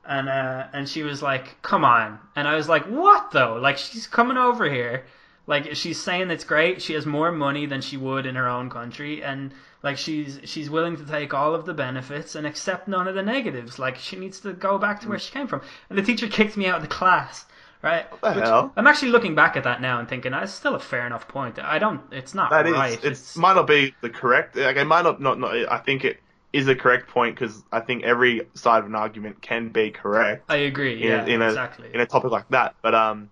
[0.08, 3.58] And uh, and she was like, "Come on!" And I was like, "What though?
[3.62, 5.06] Like she's coming over here."
[5.48, 6.82] Like she's saying it's great.
[6.82, 9.54] She has more money than she would in her own country, and
[9.84, 13.24] like she's she's willing to take all of the benefits and accept none of the
[13.24, 13.80] negatives.
[13.80, 15.62] Like she needs to go back to where she came from.
[15.90, 17.46] And the teacher kicked me out of the class.
[17.84, 18.10] Right?
[18.22, 18.74] the Which- hell?
[18.76, 21.60] I'm actually looking back at that now and thinking that's still a fair enough point.
[21.60, 22.02] I don't.
[22.12, 23.00] It's not That is, right.
[23.04, 24.56] it's might not be the correct.
[24.56, 25.52] Like, it might not, not, not.
[25.72, 26.20] I think it
[26.54, 30.46] is a correct point because I think every side of an argument can be correct
[30.50, 31.02] I agree.
[31.04, 31.90] in, Yeah, a, in a exactly.
[31.94, 32.76] in a topic like that.
[32.82, 33.30] But um,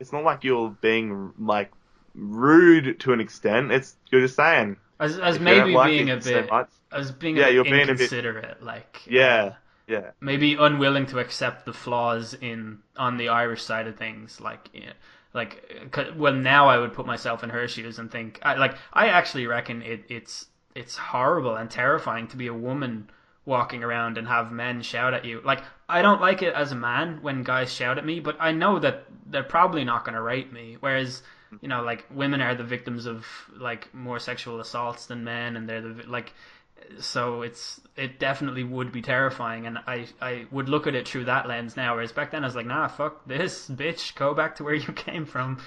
[0.00, 1.70] it's not like you're being like
[2.14, 3.72] rude to an extent.
[3.72, 7.12] It's you're just saying as as you maybe like being a so bit, much- as
[7.12, 8.62] being Yeah, a you're being a bit- inconsiderate.
[8.62, 9.54] Like yeah,
[9.86, 14.40] yeah, maybe unwilling to accept the flaws in on the Irish side of things.
[14.40, 14.92] Like, yeah,
[15.34, 18.76] like, 'cause- well, now I would put myself in her shoes and think, I, like,
[18.94, 20.46] I actually reckon it, it's
[20.76, 23.08] it's horrible and terrifying to be a woman
[23.46, 25.40] walking around and have men shout at you.
[25.44, 28.52] Like, I don't like it as a man when guys shout at me, but I
[28.52, 30.76] know that they're probably not going to rape me.
[30.80, 31.22] Whereas,
[31.60, 33.24] you know, like women are the victims of
[33.56, 36.32] like more sexual assaults than men, and they're the like
[37.00, 41.24] so it's it definitely would be terrifying and I, I would look at it through
[41.24, 44.56] that lens now whereas back then I was like nah fuck this bitch go back
[44.56, 45.58] to where you came from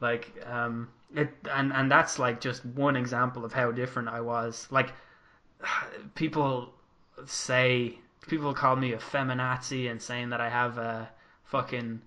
[0.00, 4.66] like um it and and that's like just one example of how different I was
[4.70, 4.92] like
[6.14, 6.72] people
[7.26, 11.08] say people call me a feminazi and saying that I have a
[11.44, 12.00] fucking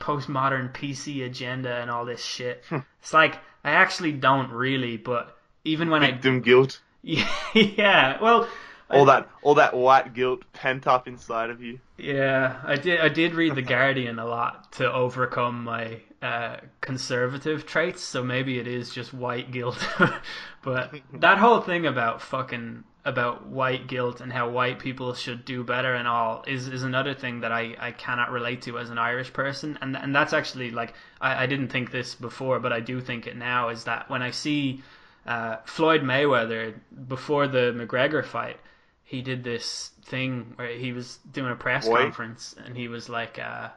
[0.00, 2.78] postmodern PC agenda and all this shit hmm.
[3.00, 5.34] it's like I actually don't really but
[5.64, 8.22] even when I victim guilt, yeah, yeah.
[8.22, 8.48] Well,
[8.90, 11.80] all that all that white guilt pent up inside of you.
[11.96, 13.00] yeah, I did.
[13.00, 18.02] I did read the Guardian a lot to overcome my uh, conservative traits.
[18.02, 19.86] So maybe it is just white guilt.
[20.62, 25.62] but that whole thing about fucking about white guilt and how white people should do
[25.62, 28.96] better and all is is another thing that I, I cannot relate to as an
[28.96, 29.78] Irish person.
[29.82, 33.26] And and that's actually like I, I didn't think this before, but I do think
[33.26, 33.68] it now.
[33.68, 34.82] Is that when I see
[35.26, 36.72] uh, Floyd Mayweather
[37.06, 38.58] before the McGregor fight,
[39.02, 41.98] he did this thing where he was doing a press Boy.
[41.98, 43.68] conference and he was like, uh,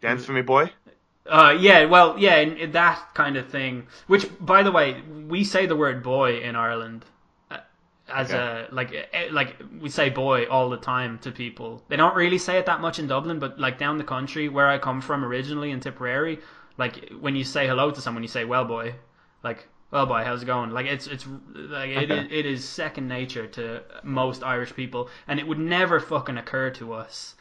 [0.00, 0.72] Dance for me, boy.
[1.26, 3.86] Uh, yeah, well, yeah, in, in that kind of thing.
[4.06, 7.04] Which, by the way, we say the word boy in Ireland
[7.50, 7.58] uh,
[8.08, 8.34] as Okay.
[8.34, 11.82] a like eh, like we say boy all the time to people.
[11.88, 14.68] They don't really say it that much in Dublin, but like down the country where
[14.68, 16.40] I come from originally in Tipperary,
[16.78, 18.94] like when you say hello to someone, you say well boy,
[19.42, 20.70] like well boy, how's it going?
[20.70, 25.46] Like it's it's like it, it is second nature to most Irish people, and it
[25.46, 27.34] would never fucking occur to us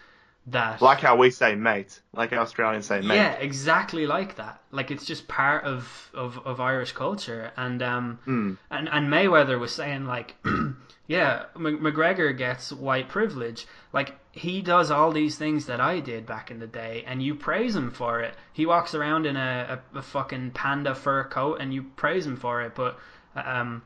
[0.51, 3.15] that Like how we say mate, like Australians say mate.
[3.15, 4.61] yeah, exactly like that.
[4.71, 8.53] Like it's just part of, of, of Irish culture, and um, Hmm.
[8.71, 10.35] and and Mayweather was saying like,
[11.07, 13.67] yeah, McGregor gets white privilege.
[13.93, 17.35] Like he does all these things that I did back in the day, and you
[17.35, 18.35] praise him for it.
[18.53, 22.37] He walks around in a, a, a fucking panda fur coat, and you praise him
[22.37, 22.75] for it.
[22.75, 22.97] But
[23.35, 23.81] um,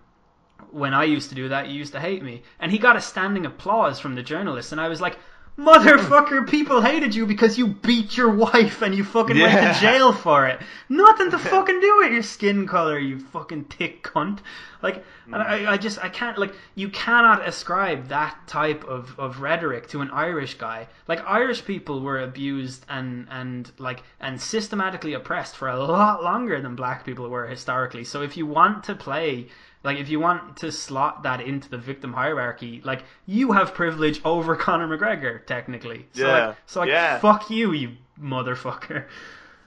[0.72, 2.44] when I used to do that, you used to hate me.
[2.60, 5.18] And he got a standing applause from the journalists, and I was like,
[5.58, 10.12] Motherfucker, people hated you because you beat your wife and you fucking went to jail
[10.12, 10.60] for it.
[10.90, 14.40] Nothing to fucking do with your skin color, you fucking thick cunt.
[14.82, 19.42] Like, and I, I just, I can't, like, you cannot ascribe that type of, of
[19.42, 20.88] rhetoric to an Irish guy.
[21.08, 26.62] Like, Irish people were abused and, and, like, and systematically oppressed for a lot longer
[26.62, 28.06] than black people were historically.
[28.06, 29.50] So if you want to play
[29.84, 34.22] like if you want to slot that into the victim hierarchy, like you have privilege
[34.26, 36.08] over Conor McGregor technically.
[36.14, 36.48] So Yeah.
[36.48, 37.20] like, so like Yeah.
[37.20, 37.92] fuck you, you
[38.22, 39.06] motherfucker.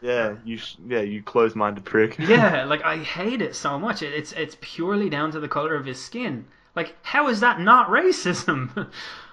[0.03, 2.19] Yeah, you yeah you close-minded prick.
[2.19, 4.03] Yeah, like I hate it so much.
[4.03, 6.47] It, it's it's purely down to the color of his skin.
[6.75, 8.89] Like how is that not racism?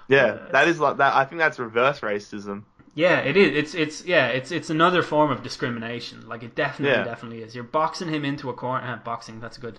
[0.08, 1.14] yeah, that is like that.
[1.14, 2.62] I think that's reverse racism.
[2.94, 3.56] yeah, it is.
[3.56, 6.26] It's it's yeah, it's it's another form of discrimination.
[6.28, 7.04] Like it definitely Yeah.
[7.04, 7.54] definitely is.
[7.54, 8.86] You're boxing him into a corner.
[8.86, 9.40] Uh, boxing.
[9.40, 9.78] That's good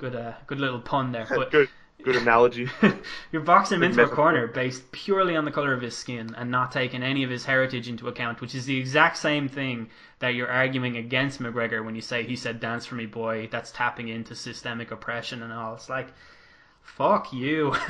[0.00, 1.26] good uh good little pun there.
[1.28, 1.68] But good,
[2.02, 2.68] good analogy.
[3.32, 6.34] You're boxing him Good into a corner based purely on the color of his skin
[6.36, 9.90] and not taking any of his heritage into account, which is the exact same thing
[10.18, 13.70] that you're arguing against McGregor when you say he said "dance for me, boy." That's
[13.70, 15.74] tapping into systemic oppression and all.
[15.74, 16.08] It's like
[16.82, 17.72] fuck you.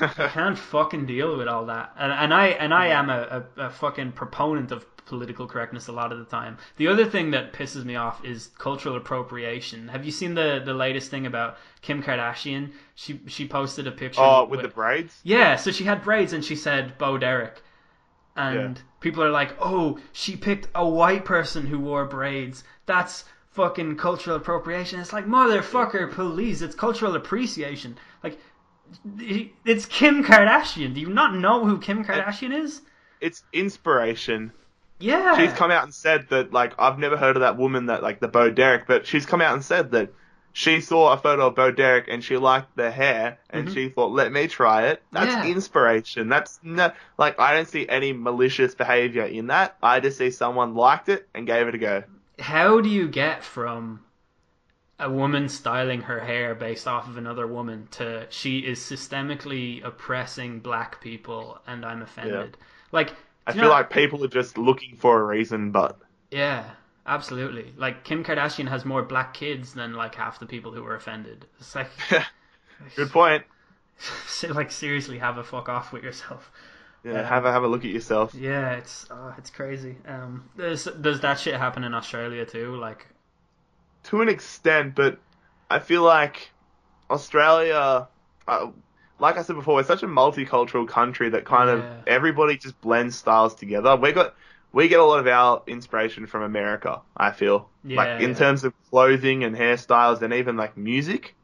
[0.00, 1.92] I can't fucking deal with all that.
[1.96, 5.92] And, and I and I am a, a, a fucking proponent of political correctness a
[5.92, 6.56] lot of the time.
[6.78, 9.88] The other thing that pisses me off is cultural appropriation.
[9.88, 12.70] Have you seen the the latest thing about Kim Kardashian?
[12.94, 14.22] She she posted a picture.
[14.22, 15.20] Oh, with the braids.
[15.22, 17.60] Yeah, so she had braids and she said Bo Derek.
[18.36, 18.82] And Yeah.
[19.00, 22.62] people are like, "Oh, she picked a white person who wore braids.
[22.86, 28.38] That's fucking cultural appropriation." It's like, "Motherfucker, please, it's cultural appreciation." Like
[29.64, 30.94] it's Kim Kardashian.
[30.94, 32.82] Do you not know who Kim Kardashian is?
[33.20, 34.52] It's inspiration.
[35.00, 35.36] Yeah.
[35.36, 38.20] She's come out and said that like I've never heard of that woman that like
[38.20, 40.12] the Bo Derek, but she's come out and said that
[40.52, 43.74] she saw a photo of Bo Derek and she liked the hair and Mhm.
[43.74, 45.02] she thought, let me try it.
[45.12, 45.46] That's Yeah.
[45.46, 46.28] inspiration.
[46.28, 49.76] That's no, like I don't see any malicious behavior in that.
[49.82, 52.04] I just see someone liked it and gave it a go.
[52.38, 54.00] How do you get from
[54.98, 60.60] a woman styling her hair based off of another woman to she is systemically oppressing
[60.60, 62.56] black people and I'm offended?
[62.92, 63.14] Like,
[63.50, 65.98] I you feel know- like people are just looking for a reason, but
[66.30, 66.70] yeah,
[67.06, 67.72] absolutely.
[67.76, 71.46] Like Kim Kardashian has more black kids than like half the people who were offended.
[71.58, 71.90] It's like,
[72.96, 73.44] good point.
[74.48, 76.50] like seriously, have a fuck off with yourself.
[77.04, 77.28] Yeah, Yeah.
[77.28, 78.34] have a have a look at yourself.
[78.34, 79.96] Yeah, it's oh, it's crazy.
[80.06, 82.76] Um, does does that shit happen in Australia too?
[82.76, 83.06] Like,
[84.04, 85.18] to an extent, but
[85.70, 86.50] I feel like
[87.10, 88.08] Australia,
[88.48, 88.70] uh,
[89.20, 91.74] like I said before, it's such a multicultural country that kind Yeah.
[91.74, 93.96] of everybody just blends styles together.
[93.96, 94.34] We got
[94.72, 97.02] we get a lot of our inspiration from America.
[97.16, 98.34] I feel Yeah, like in yeah.
[98.34, 101.36] terms of clothing and hairstyles and even like music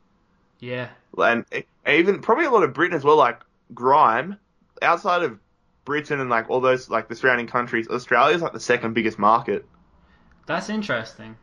[0.58, 0.88] yeah,
[1.18, 1.44] and
[1.86, 3.40] even probably a lot of Britain as well, like
[3.74, 4.38] grime.
[4.82, 5.38] Outside of
[5.86, 9.66] Britain and like all those like the surrounding countries, Australia's like the second biggest market.
[10.46, 11.36] that's interesting.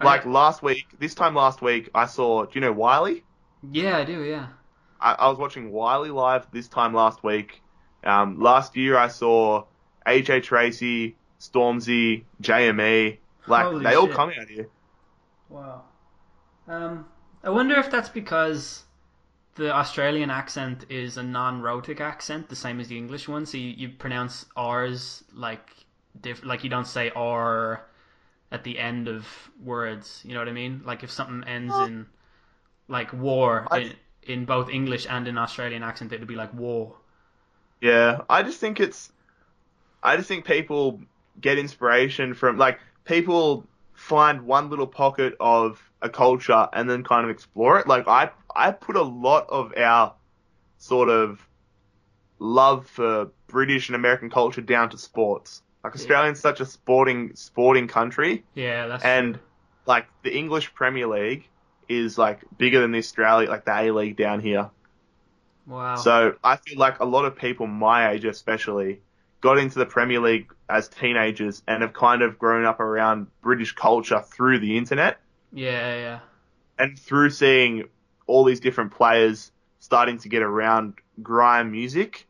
[0.00, 2.44] Like last week, this time last week, I saw.
[2.46, 3.24] Do you know Wiley?
[3.62, 4.22] yeah, I do.
[4.24, 4.48] Yeah.
[5.00, 7.62] I, I was watching Wiley live this time last week.
[8.04, 9.64] Um, last year I saw
[10.06, 13.18] AJ Tracey, Stormzy, JME.
[13.46, 14.68] Like Holy they all come out here.
[15.48, 15.82] Wow.
[16.66, 17.06] Um,
[17.42, 18.84] I wonder if that's because
[19.54, 23.46] the Australian accent is a non-rhotic accent, the same as the English one.
[23.46, 25.70] So you, you pronounce R's like
[26.20, 27.84] diff- like you don't say R
[28.52, 29.26] at the end of
[29.62, 30.22] words.
[30.24, 30.82] You know what I mean?
[30.84, 32.06] Like if something ends in
[32.88, 33.92] like war I- in,
[34.28, 36.96] in both English and in Australian accent, it'd be like war.
[37.80, 39.12] Yeah, I just think it's.
[40.02, 41.00] I just think people
[41.40, 47.24] get inspiration from like people find one little pocket of a culture and then kind
[47.24, 47.86] of explore it.
[47.88, 50.14] Like I, I put a lot of our
[50.78, 51.40] sort of
[52.38, 55.62] love for British and American culture down to sports.
[55.84, 59.42] Like Australia's such a sporting sporting country, Yeah, that's and true.
[59.86, 61.48] like the English Premier League
[61.88, 64.70] is like bigger than the Australia, like the A League down here.
[65.66, 65.96] wow.
[65.96, 69.00] So I feel like a lot of people my age, especially,
[69.40, 73.72] got into the Premier League as teenagers and have kind of grown up around British
[73.72, 75.18] culture through the internet
[75.52, 76.18] yeah, yeah.
[76.78, 77.88] and through seeing
[78.26, 82.26] all these different players starting to get around grime music.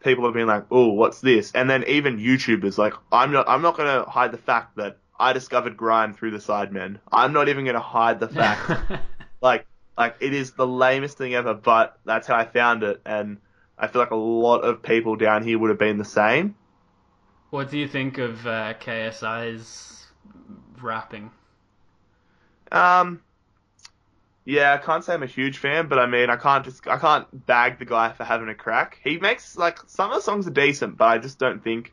[0.00, 3.62] People have been like, "Oh, what's this?" And then even YouTubers, like, I'm not, I'm
[3.62, 6.98] not gonna hide the fact that I discovered grime through the Sidemen.
[7.12, 9.02] I'm not even gonna hide the fact
[9.40, 9.66] like
[9.96, 13.38] like it is the lamest thing ever, but that's how I found it, and
[13.78, 16.56] I feel like a lot of people down here would have been the same.
[17.50, 20.06] what do you think of uh, KSI's
[20.80, 21.30] rapping?
[22.72, 23.22] Um,
[24.44, 26.98] yeah, I can't say I'm a huge fan, but I mean, I can't just I
[26.98, 28.98] can't bag the guy for having a crack.
[29.02, 31.92] He makes like some of the songs are decent, but I just don't think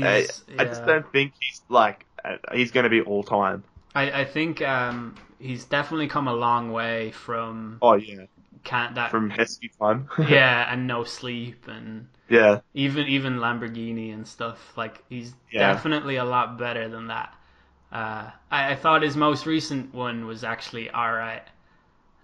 [0.00, 0.28] I,
[0.58, 3.64] I just don't think he's like uh, he's going to be all time.
[3.94, 8.26] I, I think um, he's definitely come a long way from Oh yeah,
[8.64, 10.08] Can't that from Heskey time.
[10.18, 14.76] yeah and no sleep and yeah, even even Lamborghini and stuff.
[14.76, 15.82] Like he's Yeah.
[15.82, 17.34] definitely a lot better than that.
[17.92, 21.44] Uh, I, I thought his most recent one was actually all right.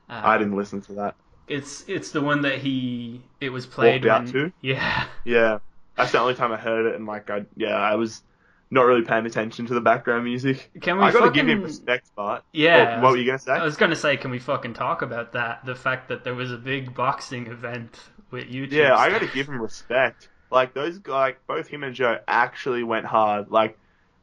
[0.09, 1.17] Uh, I didn't listen to that.
[1.49, 4.53] It's it's the one that he it was played Walked out to?
[4.61, 5.61] yeah Yeah,
[5.99, 8.23] that's the only time I heard it, and like I yeah, I was
[8.71, 10.71] not really paying attention to the background music.
[10.81, 12.45] Can we I gotta fucking give him respect, Bart.
[12.53, 12.97] yeah.
[12.97, 13.53] What, what were you gonna say?
[13.53, 15.65] I was gonna say, can we fucking talk about that?
[15.65, 17.99] The fact that there was a big boxing event
[18.31, 18.73] with YouTube.
[18.73, 20.29] Yeah, I gotta give him respect.
[20.51, 23.51] Like those guys, both him and Joe actually went hard.
[23.51, 23.79] Like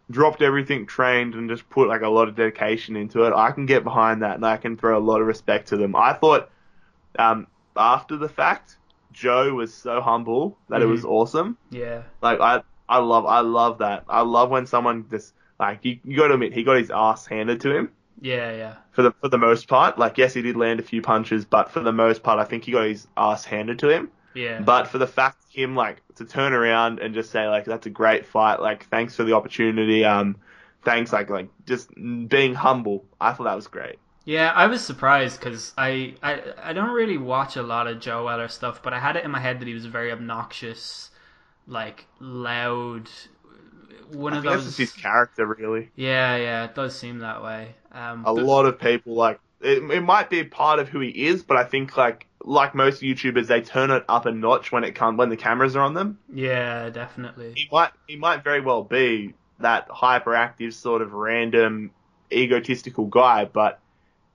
[0.10, 3.34] dropped everything, trained, and just put like a lot of dedication into it.
[3.34, 5.95] I can get behind that, and I can throw a lot of respect to them.
[5.95, 6.49] I thought,
[7.18, 8.77] um, after the fact,
[9.16, 11.10] Joe was so humble that it was Mhm.
[11.10, 11.58] awesome.
[11.72, 14.04] Yeah, Like I, I love, I love that.
[14.10, 17.26] I love when someone just like you, you got to admit he got his ass
[17.26, 17.90] handed to him,
[18.22, 18.74] Yeah, yeah.
[18.92, 19.98] for the for the most part.
[19.98, 22.66] Like, yes, he did land a few punches, but for the most part, I think
[22.66, 24.12] he got his ass handed to him.
[24.34, 24.60] Yeah.
[24.62, 27.90] But for the fact him like to turn around and just say like that's a
[27.90, 30.36] great fight, like thanks for the opportunity, um,
[30.84, 33.06] thanks like like just being humble.
[33.20, 33.98] I thought that was great.
[34.26, 38.26] Yeah, I was surprised because I, I I don't really watch a lot of Joe
[38.26, 41.11] Weller stuff, but I had it in my head that he was very obnoxious,
[41.68, 43.07] like loud.
[44.11, 44.65] One I of that's those.
[44.65, 45.89] just his character, really.
[45.95, 47.76] Yeah, yeah, it does seem that way.
[47.91, 51.10] Um, A but- lot of people like it, it might be part of who he
[51.27, 54.84] is, but I think like like most YouTubers, they turn it up a notch when
[54.84, 56.18] it comes when the cameras are on them.
[56.34, 57.53] Yeah, definitely.
[57.56, 61.91] He might he might very well be that hyperactive sort of random
[62.31, 63.80] egotistical guy, but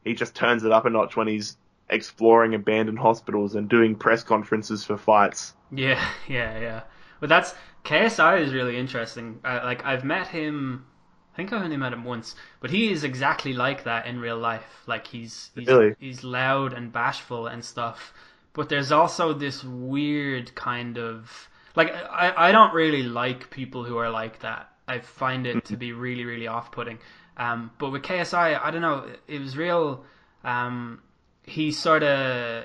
[0.04, 1.56] he just turns it up a notch when he's
[1.88, 5.54] exploring abandoned hospitals and doing press conferences for fights.
[5.70, 6.82] Yeah, yeah, yeah.
[7.20, 7.54] But that's
[7.84, 9.40] KSI is really interesting.
[9.44, 10.86] I, like I've met him.
[11.32, 14.38] I think I've only met him once, but he is exactly like that in real
[14.38, 14.82] life.
[14.86, 15.94] Like he's he's, Really?
[15.98, 18.12] he's loud and bashful and stuff.
[18.52, 23.96] But there's also this weird kind of like I I don't really like people who
[23.98, 24.70] are like that.
[24.88, 26.98] I find it to be really really off putting.
[27.36, 29.06] Um, but with KSI, I don't know.
[29.26, 30.04] It was real.
[30.44, 31.02] Um,
[31.44, 32.64] he sort of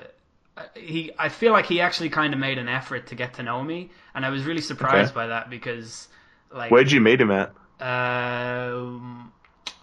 [0.74, 3.62] he I feel like he actually kind of made an effort to get to know
[3.62, 5.14] me, and I was really surprised Okay.
[5.14, 6.08] by that because
[6.52, 7.52] like Where'd you meet him at?
[7.80, 9.32] um,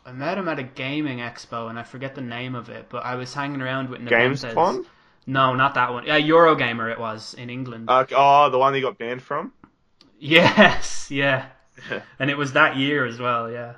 [0.05, 3.05] I met him at a gaming expo, and I forget the name of it, but
[3.05, 4.43] I was hanging around with Games
[5.25, 6.05] No, not that one.
[6.05, 7.89] Yeah, Eurogamer it was in England.
[7.89, 9.53] Uh, oh, the one he got banned from.
[10.19, 11.45] yes, yeah,
[12.19, 13.49] and it was that year as well.
[13.51, 13.73] Yeah.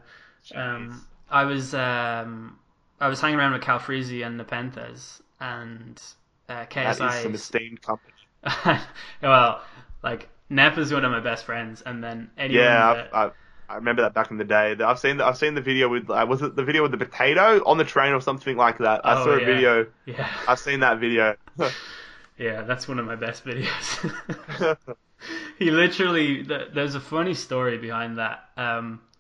[0.54, 2.60] Um, I was um,
[3.00, 6.02] I was hanging around with Calfreezy and Nepenthez and
[6.50, 7.08] uh, KSI.
[7.08, 8.14] is some esteemed company.
[9.22, 9.62] well,
[10.04, 13.32] like Nep is one of my best friends, and then anyone Yeah, that- I, I,
[13.70, 14.76] I remember that back in the day.
[14.80, 16.98] I've seen the, I've seen the video with uh, was it the video with the
[16.98, 19.02] potato on the train or something like that.
[19.06, 19.46] I Oh, saw a yeah.
[19.46, 19.88] video.
[20.06, 21.36] yeah, I've seen that video.
[22.38, 24.78] yeah, that's one of my best videos.
[25.60, 28.50] he literally, th- there's a funny story behind that.
[28.58, 29.15] Um, that w-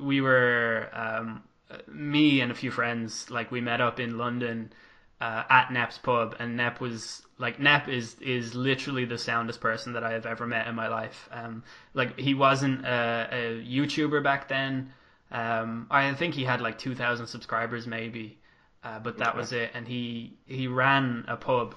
[0.00, 1.42] we were, um,
[1.88, 4.72] me and a few friends, like we met up in London
[5.20, 9.92] uh, at Nep's pub, and Nep was like Nep is is literally the soundest person
[9.94, 11.28] that I have ever met in my life.
[11.32, 11.62] Um,
[11.94, 14.92] like he wasn't a, a YouTuber back then.
[15.30, 18.38] Um, I think he had like two thousand subscribers maybe,
[18.82, 19.38] uh, but that Okay.
[19.38, 19.70] was it.
[19.74, 21.74] And he he ran a pub,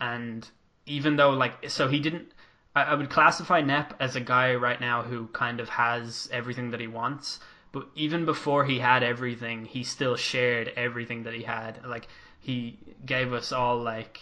[0.00, 0.48] and
[0.86, 2.32] even though like so he didn't.
[2.74, 6.70] I, I would classify Nep as a guy right now who kind of has everything
[6.70, 7.40] that he wants.
[7.72, 11.84] But even before he had everything, he still shared everything that he had.
[11.86, 12.08] Like
[12.40, 14.20] he gave us all like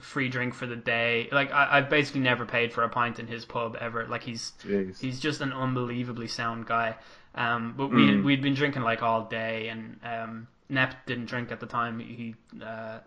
[0.00, 1.28] free drink for the day.
[1.32, 4.06] Like I, I've basically never paid for a pint in his pub ever.
[4.06, 5.00] Like he's Jeez.
[5.00, 6.96] he's just an unbelievably sound guy.
[7.34, 8.24] Um, but we Mm.
[8.24, 11.98] we'd been drinking like all day, and um, Nep didn't drink at the time.
[11.98, 13.00] He uh,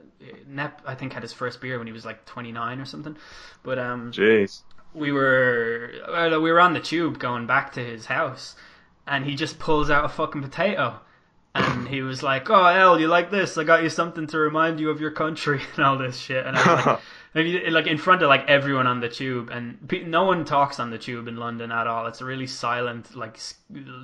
[0.47, 3.15] Nep I think had his first beer when he was like 29 or something.
[3.63, 4.63] But um, Jeez.
[4.97, 8.55] We were well, we were on the tube going back to his house,
[9.05, 10.99] and he just pulls out a fucking potato,
[11.55, 13.57] and he was like, "Oh, El, you like this?
[13.57, 16.57] I got you something to remind you of your country and all this shit." And
[16.57, 16.99] I was like,
[17.33, 20.79] maybe like in front of like everyone on the tube, and pe- no one talks
[20.79, 22.07] on the tube in London at all.
[22.07, 23.39] It's a really silent, like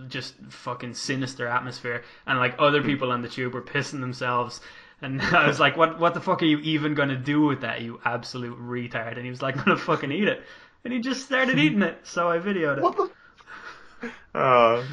[0.07, 2.87] just fucking sinister atmosphere, and like other hmm.
[2.87, 4.61] people on the tube were pissing themselves.
[5.01, 5.99] And I was like, "What?
[5.99, 9.29] What the fuck are you even gonna do with that, you absolute retard?" And he
[9.29, 10.43] was like, "I'm gonna fucking eat it."
[10.83, 12.83] And he just started eating it, so I videoed it.
[12.83, 13.11] What the?
[14.35, 14.85] Uh,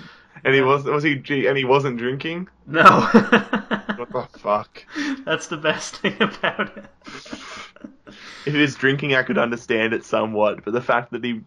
[0.44, 1.14] and he was was he
[1.46, 2.48] and he wasn't drinking.
[2.66, 2.82] No,
[3.94, 4.84] What the fuck?
[5.24, 6.84] that's the best thing about it.
[8.44, 11.40] If he was drinking, I could understand it somewhat, but the fact that he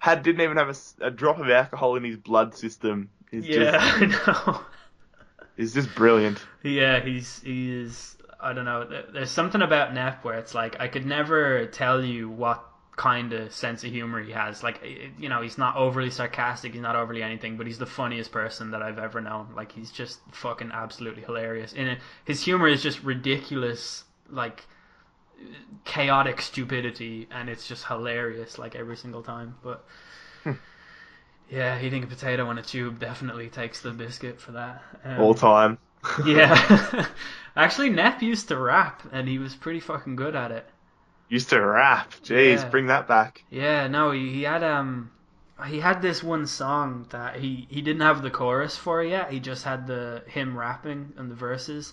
[0.00, 3.80] had didn't even have a drop of alcohol in his blood system is Yeah, just
[3.80, 4.60] I know.
[5.56, 6.46] is just brilliant.
[6.62, 8.16] Yeah, he's he is.
[8.40, 8.88] I don't know.
[9.12, 12.64] There's something about Nep where it's like I could never tell you what
[12.98, 14.62] kind of sense of humor he has.
[14.62, 16.72] Like eh, eh, you know, he's not overly sarcastic.
[16.72, 19.46] He's not overly anything, but he's the funniest person that I've ever known.
[19.56, 21.72] Like he's just fucking absolutely hilarious.
[21.74, 24.66] And his humor is just ridiculous, like
[25.84, 29.54] chaotic stupidity, and it's just hilarious like every single time.
[29.62, 29.86] But.
[30.44, 30.52] Hmm.
[31.50, 34.82] Yeah, eating a potato on a tube definitely takes the biscuit for that.
[35.02, 35.78] Um, All time.
[36.26, 37.06] yeah.
[37.56, 40.68] Actually, Nep used to rap, and he was pretty fucking good at it.
[41.28, 42.12] Used to rap.
[42.22, 42.68] Jeez, Yeah.
[42.70, 43.44] bring that back.
[43.50, 45.10] Yeah, no, he, he had um,
[45.66, 49.30] he had this one song that he he didn't have the chorus for yet.
[49.30, 51.92] He just had the him rapping and the verses,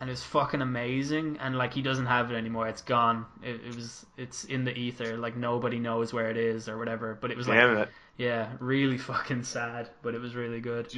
[0.00, 1.38] and it was fucking amazing.
[1.40, 3.26] And like he doesn't have it anymore; it's gone.
[3.42, 5.16] It, it was it's in the ether.
[5.16, 7.16] Like nobody knows where it is or whatever.
[7.20, 7.88] But it was like Damn it.
[8.16, 9.88] yeah, really fucking sad.
[10.02, 10.88] But it was really good.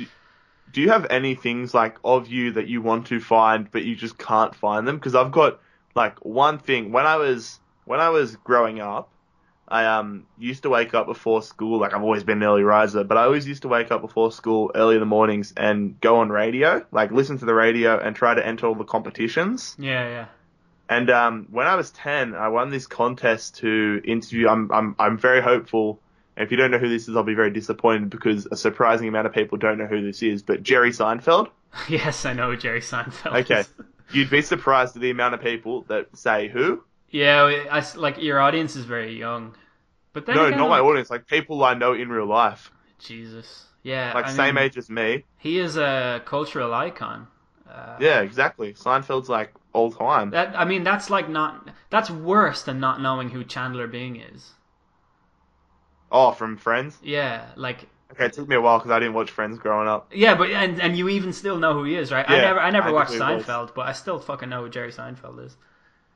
[0.72, 3.94] do you have any things like of you that you want to find but you
[3.94, 4.96] just can't find them?
[4.96, 5.60] Because I've got
[5.94, 9.08] like one thing when I was when I was growing up,
[9.68, 11.80] I um used to wake up before school.
[11.80, 14.30] Like I've always been an early riser, but I always used to wake up before
[14.30, 18.14] school early in the mornings and go on radio, like listen to the radio and
[18.14, 19.74] try to enter all the competitions.
[19.78, 20.26] Yeah, yeah.
[20.88, 24.48] And um, when I was ten, I won this contest to interview.
[24.48, 26.00] I'm I'm I'm very hopeful.
[26.36, 29.08] And if you don't know who this is, I'll be very disappointed because a surprising
[29.08, 30.42] amount of people don't know who this is.
[30.42, 31.48] But Jerry Seinfeld.
[31.90, 33.40] Yes, I know Jerry Seinfeld.
[33.40, 33.64] Okay,
[34.12, 36.82] you'd be surprised at the amount of people that say who.
[37.10, 39.54] Yeah, I, I- like your audience is very young,
[40.12, 41.10] but No, not my like, audience.
[41.10, 43.66] Like people I know in real life, Jesus.
[43.82, 45.24] Yeah, like I same mean, age as me.
[45.38, 47.28] He is a cultural icon.
[47.68, 48.72] Uh, Yeah, exactly.
[48.74, 50.30] Seinfeld's like all time.
[50.30, 51.68] That I mean, that's like not.
[51.90, 54.52] That's worse than not knowing who Chandler Bing is.
[56.10, 56.98] Oh, from Friends.
[57.02, 60.10] Yeah, like Okay, it took me a while because I didn't watch Friends growing up.
[60.12, 62.24] yeah, but and and you even still know who he is, right?
[62.28, 63.44] I Yeah, never I never I watched definitely was.
[63.44, 65.56] Seinfeld, but I still fucking know who Jerry Seinfeld is.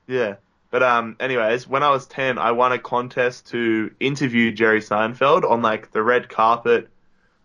[0.07, 0.37] Yeah.
[0.71, 5.49] But um, anyways, when I was ten, I won a contest to interview Jerry Seinfeld
[5.49, 6.89] on like the red carpet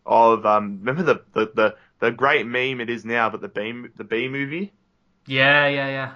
[0.06, 0.80] of um.
[0.84, 4.27] Remember the the the, the great meme it is now, but the B the B
[4.27, 4.73] movie.
[5.26, 6.11] Yeah, yeah, yeah.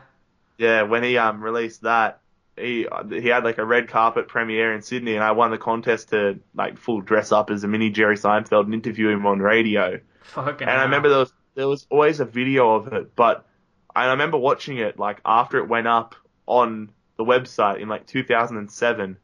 [0.60, 2.20] Yeah, when he um released that,
[2.56, 6.10] he he had like a red carpet premiere in Sydney, and I won the contest
[6.10, 10.00] to like full dress up as a mini Jerry Seinfeld and interview him on radio.
[10.22, 10.68] Fucking.
[10.68, 13.48] And I remember there was there was always a video of it, but
[13.96, 16.16] I remember watching it like after it went up
[16.46, 19.18] on the website in like 2007,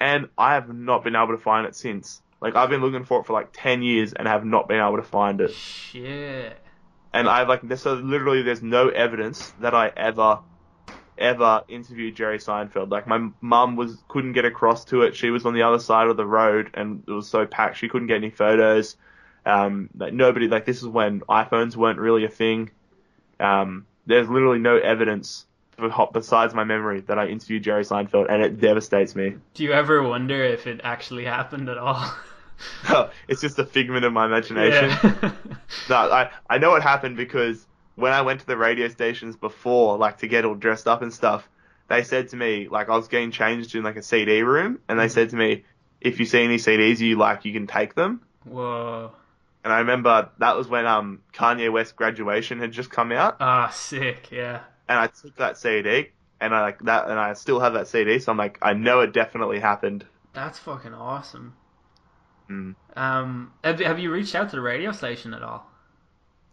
[0.00, 2.20] and I have not been able to find it since.
[2.40, 4.96] Like I've been looking for it for like 10 years and have not been able
[4.96, 5.52] to find it.
[5.52, 6.58] Shit.
[7.12, 10.40] And I've like so literally there's no evidence that I ever
[11.18, 12.90] ever interviewed Jerry Seinfeld.
[12.90, 15.14] Like my mum was couldn't get across to it.
[15.14, 17.88] She was on the other side of the road and it was so packed she
[17.88, 18.96] couldn't get any photos.
[19.46, 22.70] Um, like nobody like this is when iPhones weren't really a thing.
[23.38, 25.46] Um, there's literally no evidence
[26.12, 29.36] besides my memory that I interviewed Jerry Seinfeld, and it devastates me.
[29.54, 32.12] Do you ever wonder if it actually happened at all?
[33.28, 34.90] it's just a figment of my imagination.
[35.02, 35.32] Yeah.
[35.88, 39.98] No, I I know it happened because when I went to the radio stations before,
[39.98, 41.48] like to get all dressed up and stuff,
[41.88, 44.98] they said to me like I was getting changed in like a CD room, and
[44.98, 45.64] they said to me,
[46.00, 48.22] if you see any CDs you like, you can take them.
[48.44, 49.12] Whoa.
[49.62, 53.68] And I remember that was when um Kanye West graduation had just come out, Ah,
[53.68, 54.30] sick.
[54.30, 54.60] Yeah.
[54.90, 56.08] And I took that CD,
[56.40, 59.00] and I like that, and I still have that CD, so I'm like, I know
[59.00, 60.04] it definitely happened.
[60.34, 61.54] That's fucking awesome.
[62.50, 62.74] Mm.
[62.96, 65.66] Um, have, have you reached out to the radio station at all?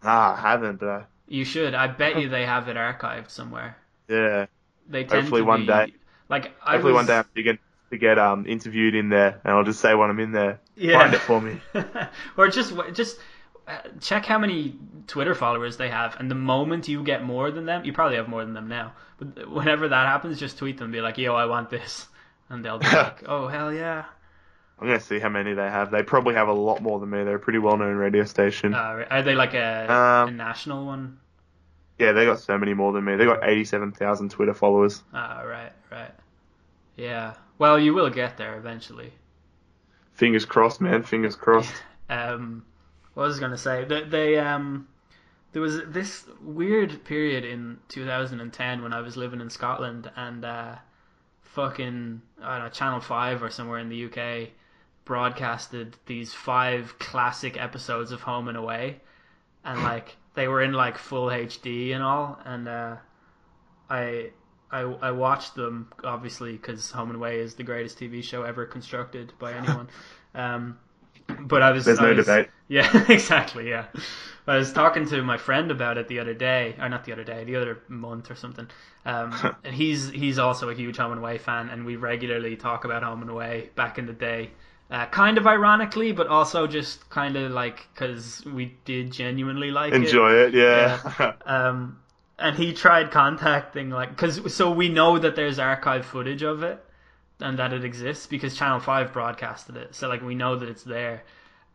[0.02, 1.74] Ah, I haven't, but uh, You should.
[1.74, 3.76] I bet you they have it archived somewhere.
[4.08, 4.46] yeah.
[4.88, 5.92] They Hopefully one be- day.
[6.30, 7.58] Like I Hopefully was, one day I'm get
[7.90, 10.60] to get um interviewed in there, and I'll just say when I'm in there.
[10.76, 10.98] Yeah.
[11.00, 11.60] Find it for me.
[12.38, 13.18] or just just
[14.00, 14.76] check how many
[15.06, 18.28] Twitter followers they have, and the moment you get more than them, you probably have
[18.28, 18.92] more than them now.
[19.18, 22.06] But whenever that happens, just tweet them, be like, "Yo, I want this,"
[22.48, 24.04] and they'll be like, "Oh hell yeah!"
[24.80, 25.90] I'm gonna see how many they have.
[25.90, 27.24] They probably have a lot more than me.
[27.24, 28.74] They're a pretty well-known radio station.
[28.74, 31.18] Uh, are they like a, Um, a national one?
[31.98, 33.16] yeah, they got so many more than me.
[33.16, 35.02] They got 87,000 Twitter followers.
[35.12, 36.12] Ah, right, right.
[36.96, 37.34] Yeah.
[37.58, 39.12] Well, you will get there eventually.
[40.12, 41.02] Fingers crossed, man.
[41.02, 41.74] Fingers crossed.
[42.10, 42.64] Um,
[43.18, 43.84] what was I going to say?
[43.84, 44.86] They, they um,
[45.50, 50.76] there was this weird period in 2010 when I was living in Scotland and uh,
[51.42, 54.50] fucking I don't know Channel Five or somewhere in the UK
[55.04, 59.00] broadcasted these five classic episodes of Home and Away,
[59.64, 62.96] and like they were in like full HD and all, and uh,
[63.90, 64.30] I.
[64.70, 68.66] I, I watched them obviously because Home and Away is the greatest TV show ever
[68.66, 69.88] constructed by anyone.
[70.34, 70.78] Um,
[71.40, 72.48] but I was There's I no was- debate.
[72.70, 73.70] Yeah, exactly.
[73.70, 73.86] Yeah,
[74.46, 77.24] I was talking to my friend about it the other day, or not the other
[77.24, 78.68] day, the other month or something.
[79.06, 79.32] Um,
[79.64, 83.02] and he's he's also a huge Home and Away fan, and we regularly talk about
[83.02, 84.50] Home and Away back in the day.
[84.90, 89.92] Uh, kind of ironically, but also just kind of like because we did genuinely like
[89.94, 89.96] it.
[89.96, 91.32] Enjoy it, yeah.
[91.46, 91.98] Um,
[92.38, 96.84] and he tried contacting like because so we know that there's archive footage of it
[97.40, 99.94] and that it exists because Channel Five broadcasted it.
[99.94, 101.22] So like we know that it's there,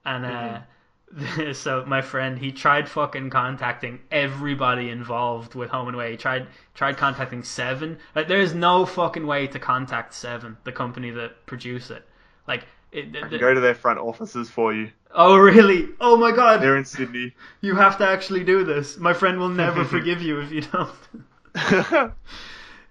[0.06, 6.12] and uh, so my friend he tried fucking contacting everybody involved with Home and Away.
[6.12, 7.98] He tried tried contacting Seven.
[8.16, 12.06] Like there is no fucking way to contact Seven, the company that produce it.
[12.48, 12.66] Like.
[12.92, 14.92] It, I the- go to their front offices for you.
[15.16, 15.90] oh really?
[16.00, 16.62] Oh my god!
[16.62, 17.34] They're in Sydney.
[17.62, 18.98] You have to actually do this.
[18.98, 22.14] My friend will never forgive you if you don't.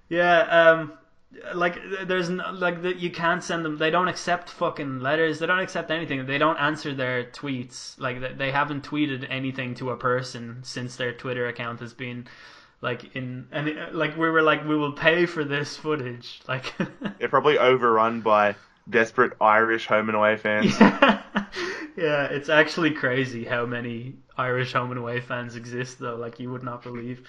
[0.09, 0.93] Yeah, um,
[1.55, 5.61] like there's no, like you can't send them they don't accept fucking letters they don't
[5.61, 9.97] accept anything they don't answer their tweets like they, they haven't tweeted anything to a
[9.97, 12.27] person since their twitter account has been
[12.81, 16.75] like in and it, like we were like we will pay for this footage like
[17.19, 18.55] They're probably overrun by
[18.91, 20.79] desperate Irish home and away fans.
[20.81, 21.23] yeah.
[21.97, 26.51] yeah it's actually crazy how many irish home and away fans exist though like you
[26.51, 27.23] would not believe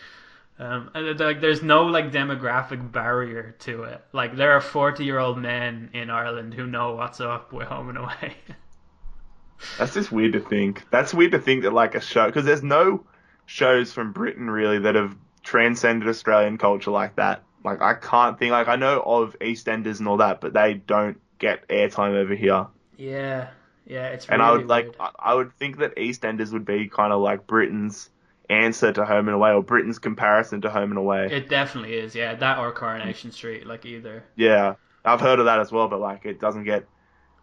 [0.64, 4.02] um, like, there's no like demographic barrier to it.
[4.12, 7.90] Like, there are 40 year old men in Ireland who know what's up with home
[7.90, 8.36] and away.
[9.78, 10.90] That's just weird to think.
[10.90, 13.06] That's weird to think that like a show because there's no
[13.46, 17.44] shows from Britain really that have transcended Australian culture like that.
[17.64, 21.20] Like I can't think like I know of EastEnders and all that, but they don't
[21.40, 22.68] get airtime over here.
[22.98, 23.50] yeah,
[23.86, 24.96] yeah, it's And really I would like weird.
[25.00, 28.10] I, I would think that EastEnders would be kind of like Britain's
[28.54, 31.30] answer to Home and Away or Britain's comparison to Home and Away.
[31.32, 32.36] It definitely is, yeah.
[32.36, 34.24] That or Coronation Street, like either.
[34.36, 34.76] yeah,
[35.06, 36.86] I've heard of that as well, but like it doesn't get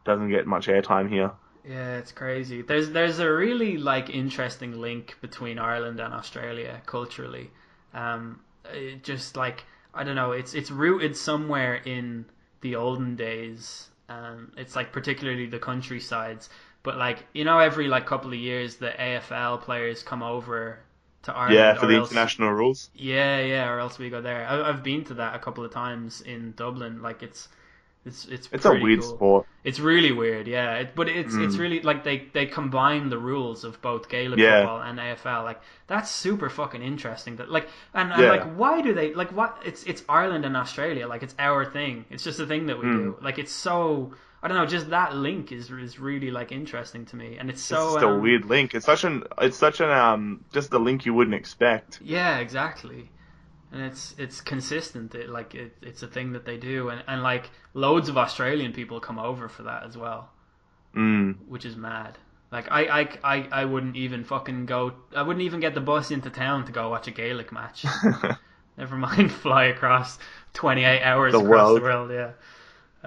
[0.04, 1.32] doesn't get much airtime here.
[1.68, 2.62] Yeah, it's crazy.
[2.62, 7.50] There's there's a really like interesting link between Ireland and Australia culturally.
[7.92, 8.40] Um,
[8.72, 12.24] it just like I don't know, it's it's rooted somewhere in
[12.62, 13.88] the olden days.
[14.08, 16.48] Um, it's like particularly the countrysides.
[16.82, 20.78] But like you know, every like couple of years, the AFL players come over
[21.24, 21.54] to Ireland.
[21.54, 22.90] yeah, for the else- international rules.
[22.94, 24.46] Yeah, yeah, or else we go there.
[24.46, 27.02] I, I've been to that a couple of times in Dublin.
[27.02, 27.48] Like it's,
[28.06, 28.48] it's, it's.
[28.52, 29.10] It's a weird cool.
[29.16, 29.46] sport.
[29.62, 30.76] It's really weird, yeah.
[30.76, 31.58] It, but it's it's Mm.
[31.58, 34.60] really like they they combine the rules of both Gaelic Yeah.
[34.60, 35.44] football and AFL.
[35.44, 37.36] Like that's super fucking interesting.
[37.36, 38.30] That like and, and Yeah.
[38.30, 39.58] like why do they like what?
[39.66, 41.06] It's it's Ireland and Australia.
[41.06, 42.06] Like it's our thing.
[42.08, 42.96] It's just a thing that we Mm.
[42.96, 43.16] do.
[43.20, 44.14] Like it's so.
[44.42, 44.66] I don't know.
[44.66, 48.04] Just that link is is really like interesting to me, and it's so it's just
[48.04, 48.74] a um, weird link.
[48.74, 52.00] It's such an it's such an um just a link you wouldn't expect.
[52.02, 53.10] Yeah, exactly.
[53.72, 55.14] And it's it's consistent.
[55.14, 58.72] It, like it, it's a thing that they do, and, and like loads of Australian
[58.72, 60.30] people come over for that as well,
[60.96, 61.36] Mm.
[61.46, 62.18] which is mad.
[62.50, 64.92] Like I, I, I, I wouldn't even fucking go.
[65.14, 67.84] I wouldn't even get the bus into town to go watch a Gaelic match.
[68.76, 70.18] Never mind fly across
[70.52, 71.76] twenty eight hours The across world.
[71.78, 72.10] the world.
[72.10, 72.30] Yeah.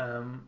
[0.02, 0.46] Um,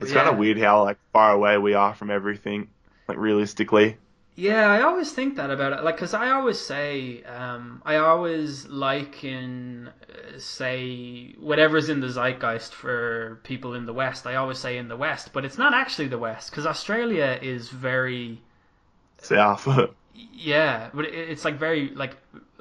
[0.00, 2.70] It's kind of weird how like far away we are from everything.
[3.08, 3.98] Like realistically,
[4.36, 5.82] Yeah, I always think that about it.
[5.82, 12.08] Like, because I always say, um, I always like in, uh, say, whatever's in the
[12.10, 14.26] zeitgeist for people in the West.
[14.26, 17.70] I always say in the West, but it's not actually the West because Australia is
[17.70, 18.42] very,
[19.18, 19.68] south.
[20.14, 22.16] yeah, but it's like very like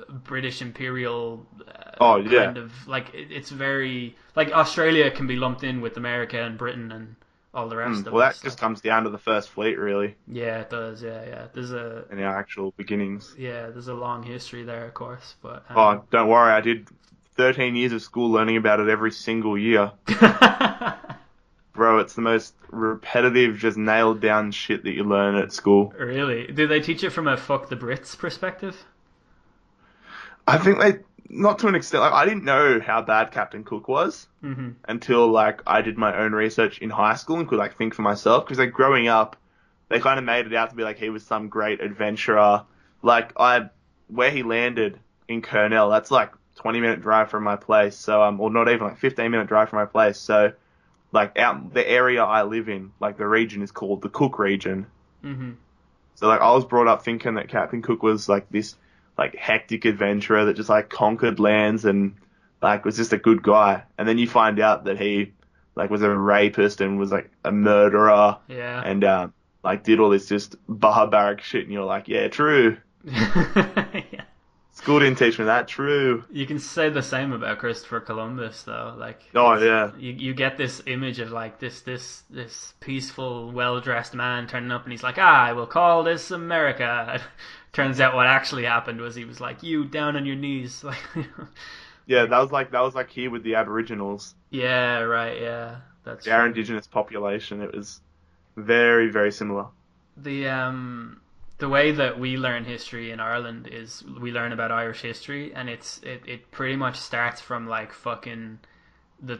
[0.09, 1.45] British imperial.
[1.67, 2.43] Uh, Oh, yeah.
[2.45, 6.91] Kind of like it's very like Australia can be lumped in with America and Britain
[6.91, 7.15] and
[7.55, 8.41] all the rest Mm, of well, that us.
[8.41, 11.01] just comes down to the first fleet, really, yeah, it does.
[11.01, 11.47] Yeah, yeah.
[11.53, 13.33] There's a and our actual beginnings.
[13.37, 16.87] yeah, there's a long history there, of course, but um, Oh, don't worry, I did
[17.37, 19.91] 13 years of school learning about it every single year.
[21.73, 25.93] Bro, it's the most repetitive, just nailed down shit that you learn at school.
[25.99, 26.47] really?
[26.47, 28.85] Do they teach it from a fuck the Brits perspective?
[30.47, 30.99] I think they,
[31.29, 35.27] not to an extent, like, I didn't know how bad Captain Cook was hmm until,
[35.27, 38.45] like, I did my own research in high school and could, like, think for myself.
[38.45, 39.35] Because, like, growing up,
[39.89, 42.63] they kind of made it out to be like he was some great adventurer.
[43.01, 43.69] Like, I,
[44.07, 47.95] where he landed in Kurnell, that's like 20 minute drive from my place.
[47.95, 50.17] So, um, or not even like 15 minute drive from my place.
[50.19, 50.53] So,
[51.11, 54.87] like, out the area I live in, like, the region is called the Cook region.
[55.21, 55.51] hmm
[56.15, 58.75] So like I was brought up thinking that Captain Cook was like this
[59.17, 62.15] like hectic adventurer that just like conquered lands and
[62.61, 63.83] like was just a good guy.
[63.97, 65.33] And then you find out that he
[65.75, 68.81] like was a rapist and was like a murderer Yeah.
[68.83, 69.33] and um
[69.63, 72.77] like did all this just barbaric shit and you're like, yeah, true.
[73.05, 74.21] yeah.
[74.73, 75.69] School didn't teach me that.
[75.69, 76.25] True.
[76.29, 78.93] You can say the same about Christopher Columbus, though.
[78.97, 79.91] Like, Oh yeah.
[79.97, 84.71] you you get this image of like this this this peaceful, well dressed man turning
[84.71, 87.21] up, and he's like, "Ah, I will call this America."
[87.75, 90.97] Turns out, what actually happened was he was like, "You down on your knees," like,
[92.07, 96.27] Yeah, that was like that was like here with the Aboriginals, yeah, right, yeah, that's
[96.27, 96.47] our true.
[96.47, 97.61] indigenous population.
[97.61, 98.01] It was
[98.55, 99.67] very very similar.
[100.17, 101.21] the um
[101.57, 105.69] the way that we learn history in Ireland is we learn about Irish history and
[105.69, 108.59] it's it, it pretty much starts from like fucking
[109.21, 109.39] the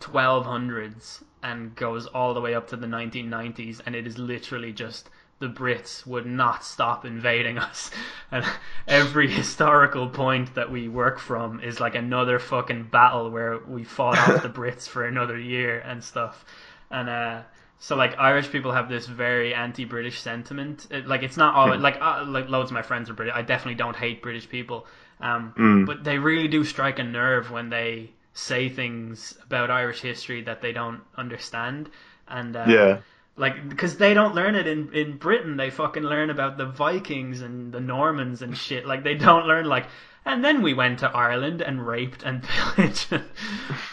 [0.00, 5.10] 1200s and goes all the way up to the 1990s and it is literally just
[5.38, 7.90] the Brits would not stop invading us
[8.30, 8.44] and
[8.88, 14.18] every historical point that we work from is like another fucking battle where we fought
[14.18, 16.44] off the Brits for another year and stuff
[16.90, 17.42] and uh
[17.78, 20.86] so like Irish people have this very anti-British sentiment.
[20.90, 23.34] It, like it's not all like uh, like loads of my friends are British.
[23.36, 24.86] I definitely don't hate British people,
[25.20, 25.84] um, Mm.
[25.86, 30.62] but they really do strike a nerve when they say things about Irish history that
[30.62, 31.90] they don't understand,
[32.28, 32.98] and uh, Yeah.
[33.36, 35.56] Like because they don't learn it in in Britain.
[35.56, 38.86] They fucking learn about the Vikings and the Normans and shit.
[38.86, 39.86] Like they don't learn like.
[40.28, 42.42] And then we went to Ireland and raped and
[42.74, 43.24] pillaged and,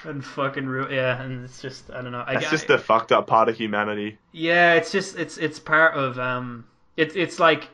[0.03, 2.23] and fucking ru- yeah, and it's just I don't know.
[2.25, 4.17] I, That's just the fucked up part of humanity.
[4.31, 6.65] yeah, it's just it's it's part of um
[6.97, 7.69] it's it's like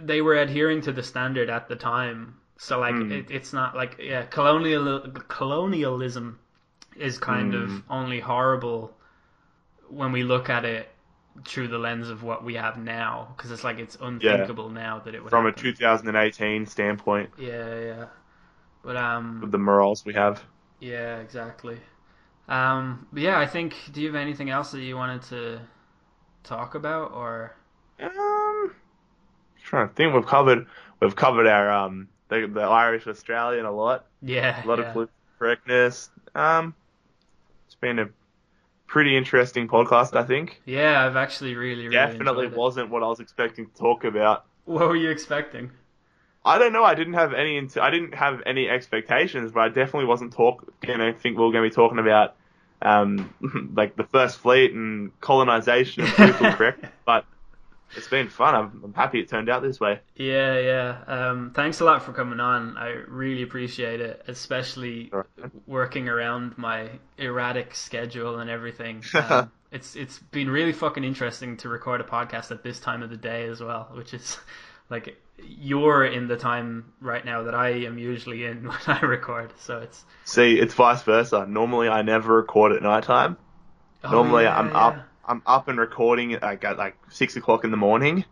[0.00, 2.36] they were adhering to the standard at the time.
[2.56, 3.12] So like Mm.
[3.12, 6.38] it, it's not like yeah, colonial colonialism
[6.96, 7.82] is kind of Mm.
[7.90, 8.96] only horrible
[9.88, 10.88] when we look at it
[11.46, 15.14] through the lens of what we have now because it's like it's unthinkable now that
[15.14, 18.06] it would From a 2018 standpoint, Yeah, yeah.
[18.82, 20.44] But um with the morals we have.
[20.80, 21.78] yeah, exactly.
[22.48, 25.60] Um but yeah, I think do you have anything else that you wanted to
[26.44, 27.56] talk about or
[28.00, 28.74] Um,
[29.62, 30.14] trying to think.
[30.14, 30.66] We've covered
[31.00, 34.06] we've covered our um the, the Irish Australian a lot.
[34.22, 34.92] yeah, A lot yeah.
[34.94, 35.08] of
[35.38, 36.10] correctness.
[36.34, 36.74] Um,
[37.66, 38.08] it's been a
[38.88, 40.16] pretty interesting podcast.
[40.16, 40.60] I think.
[40.64, 44.44] Yeah, I've actually really, really Definitely wasn't what I was expecting to talk about.
[44.64, 45.70] What were you expecting?
[46.44, 46.82] I don't know.
[46.82, 47.58] I didn't have any.
[47.80, 50.72] I didn't have any expectations, but I definitely wasn't talk.
[50.86, 52.34] You know, think we were going to be talking about,
[52.82, 53.32] um,
[53.76, 56.84] like the first fleet and colonization and political correct.
[57.04, 57.24] But
[57.96, 58.54] it's been fun.
[58.54, 60.00] I'm, I'm happy it turned out this way.
[60.16, 60.98] Yeah, yeah.
[61.06, 62.76] Um, thanks a lot for coming on.
[62.76, 65.28] I really appreciate it, especially Alright.
[65.66, 69.02] working around my erratic schedule and everything.
[69.28, 73.10] Um, it's it's been really fucking interesting to record a podcast at this time of
[73.10, 74.38] the day as well, which is
[74.90, 79.52] like you're in the time right now that I am usually in when I record.
[79.58, 81.46] So it's See, it's vice versa.
[81.46, 83.36] Normally, I never record at nighttime.
[84.04, 84.86] Oh, Normally, yeah, I'm yeah.
[84.86, 85.07] up.
[85.28, 88.24] I'm up and recording at like, at like six o'clock in the morning.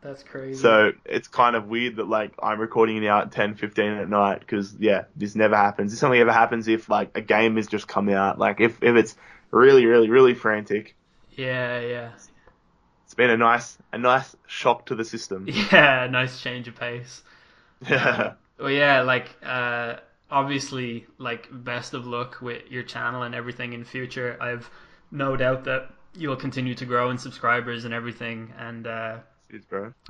[0.00, 0.58] That's crazy.
[0.60, 4.40] So it's kind of weird that like I'm recording now at 10, 15 at night
[4.40, 5.90] because yeah, this never happens.
[5.90, 8.38] This only ever happens if like a game has just come out.
[8.38, 9.16] Like if, if it's
[9.50, 10.94] really, really, really frantic.
[11.30, 12.10] yeah, yeah,
[13.04, 15.46] It's been a nice, a nice shock to the system.
[15.72, 16.06] yeah.
[16.08, 17.22] Nice change of pace.
[17.86, 18.34] Yeah.
[18.60, 19.98] Well, yeah, like uh,
[20.28, 24.36] obviously, like best of luck with your channel and everything in future.
[24.40, 24.68] I've
[25.10, 29.18] no doubt that you'll continue to grow in subscribers and everything, and uh,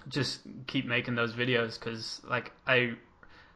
[0.09, 2.95] just keep making those videos because, like, I,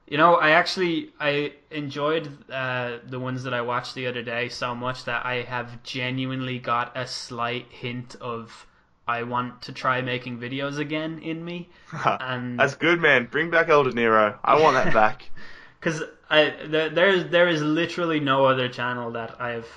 [0.07, 4.49] you know, I actually I enjoyed uh, the ones that I watched the other day
[4.49, 8.67] so much that I have genuinely got a slight hint of
[9.07, 11.69] I want to try making videos again in me,
[12.05, 13.29] and That's good, man.
[13.31, 14.39] Bring back El De Niro.
[14.45, 15.31] I want that back.
[15.83, 19.69] because I there there's there is literally no other channel that I've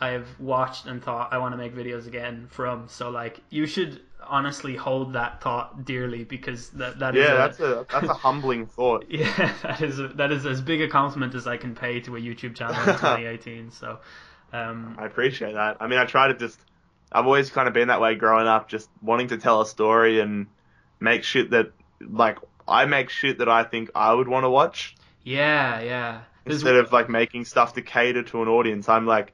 [0.00, 2.88] I've watched and thought I want to make videos again from.
[2.88, 7.36] So like you should honestly hold that thought dearly because that that is yeah, a,
[7.38, 9.06] that's a that's a humbling thought.
[9.10, 12.16] yeah that is a, that is as big a compliment as I can pay to
[12.16, 13.70] a YouTube channel in 2018.
[13.70, 13.98] So
[14.52, 15.78] um I appreciate that.
[15.80, 16.58] I mean, I try to just.
[17.12, 20.18] I've always kind of been that way growing up, just wanting to tell a story
[20.20, 20.48] and
[20.98, 21.70] make shit that,
[22.00, 26.56] like, I make shit that I think I would want to watch yeah yeah There's-
[26.56, 28.88] instead of like making stuff to cater to an audience.
[28.88, 29.32] I'm like,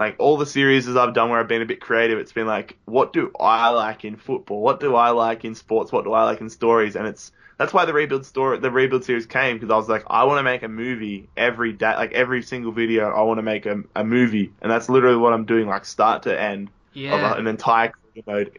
[0.00, 2.78] like all the series I've done where I've been a bit creative, it's been like,
[2.86, 4.62] what do I like in football?
[4.62, 5.92] What do I like in sports?
[5.92, 6.96] What do I like in stories?
[6.96, 10.04] And it's that's why the rebuild story, the rebuild series came because I was like,
[10.08, 13.42] I want to make a movie every day, like every single video, I want to
[13.42, 17.32] make a, a movie, and that's literally what I'm doing, like start to end yeah
[17.32, 17.92] of an entire
[18.26, 18.58] mode,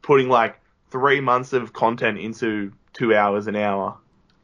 [0.00, 0.58] putting like
[0.90, 3.98] three months of content into two hours an hour.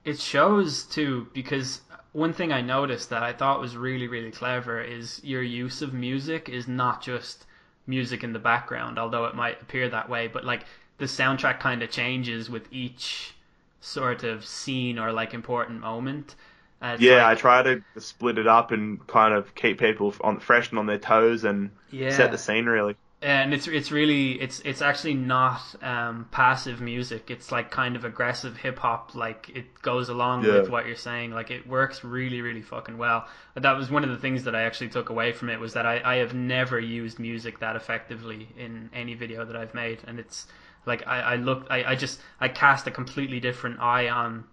[0.05, 1.81] It shows too because
[2.13, 5.93] one thing I noticed that I thought was really really clever is your use of
[5.95, 7.47] music is not just
[7.87, 10.65] music in the background, although it might appear that way, but like
[10.99, 13.35] the soundtrack kind of changes with each
[13.81, 16.35] sort of scene or like important moment.
[16.81, 20.71] Uh, Yeah, I try to split it up and kind of keep people on fresh
[20.71, 22.11] and on their toes and yeah.
[22.11, 22.97] set the scene really.
[23.21, 27.31] And it's it's really it's it's actually not um, passive music.
[27.31, 29.15] It's like kind of aggressive hip hop.
[29.15, 30.61] Like it goes along Yeah.
[30.61, 31.33] with what you're saying.
[31.33, 33.27] Like it works really really fucking well.
[33.55, 35.73] But that was one of the things that I actually took away from it was
[35.73, 40.01] that I I have never used music that effectively in any video that I've made,
[40.07, 40.47] and it's
[40.87, 44.45] like I I looked I I just I cast a completely different eye on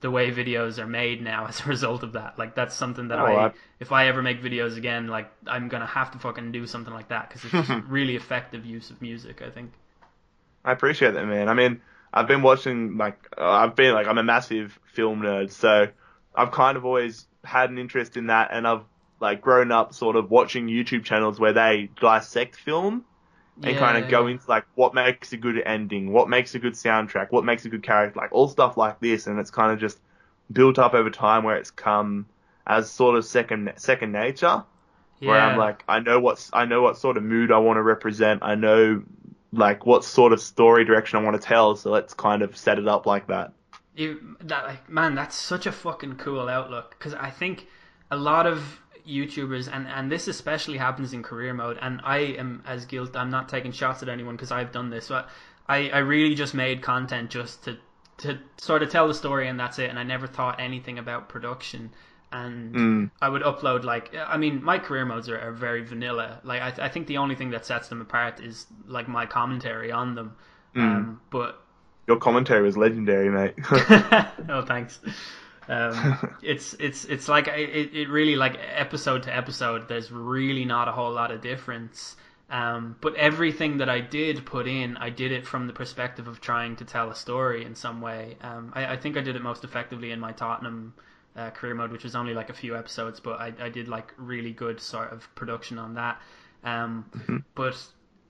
[0.00, 2.38] the way videos are made now as a result of that.
[2.38, 5.68] Like that's something that Oh, I, I- if I ever make videos again, like I'm
[5.68, 9.00] gonna have to fucking do something like that because it's just really effective use of
[9.02, 9.42] music.
[9.42, 9.72] I think.
[10.64, 11.48] I appreciate that, man.
[11.48, 11.80] I mean,
[12.12, 15.88] I've been watching like uh, I've been like I'm a massive film nerd, so
[16.34, 18.82] I've kind of always had an interest in that, and I've
[19.20, 23.04] like grown up sort of watching YouTube channels where they dissect film
[23.64, 26.58] and Yeah, kind of go into like what makes a good ending, what makes a
[26.58, 29.72] good soundtrack, what makes a good character, like all stuff like this, and it's kind
[29.72, 30.00] of just
[30.52, 32.26] built up over time where it's come
[32.66, 34.64] as sort of second second nature.
[35.20, 35.30] Yeah.
[35.30, 37.82] Where I'm like, I know what's I know what sort of mood I want to
[37.82, 38.42] represent.
[38.42, 39.04] I know
[39.52, 41.76] like what sort of story direction I want to tell.
[41.76, 43.52] So let's kind of set it up like that.
[43.94, 47.66] You, that like man, that's such a fucking cool outlook because I think
[48.10, 52.62] a lot of YouTubers and and this especially happens in career mode, and I am
[52.66, 53.16] as guilty.
[53.18, 55.28] I'm not taking shots at anyone because I've done this, but
[55.68, 57.78] I I really just made content just to
[58.18, 61.28] to sort of tell the story and that's it, and I never thought anything about
[61.28, 61.92] production.
[62.32, 63.10] And Mm.
[63.22, 66.40] I would upload like I mean my career modes are, are very vanilla.
[66.44, 69.92] Like I, I think the only thing that sets them apart is like my commentary
[69.92, 70.36] on them.
[70.76, 71.62] Um, but
[72.06, 73.54] Your commentary was legendary, mate.
[74.48, 75.00] oh, thanks.
[75.68, 79.88] Um, it's it's it's like it, it really like episode to episode.
[79.88, 82.16] There's really not a whole lot of difference.
[82.48, 86.40] Um, but everything that I did put in, I did it from the perspective of
[86.40, 88.36] trying to tell a story in some way.
[88.40, 90.94] Um, I, I think I did it most effectively in my Tottenham
[91.34, 94.14] uh, career mode, which was only like a few episodes, but I, I did like
[94.16, 96.20] really good sort of production on that.
[96.62, 97.04] Um,
[97.56, 97.84] But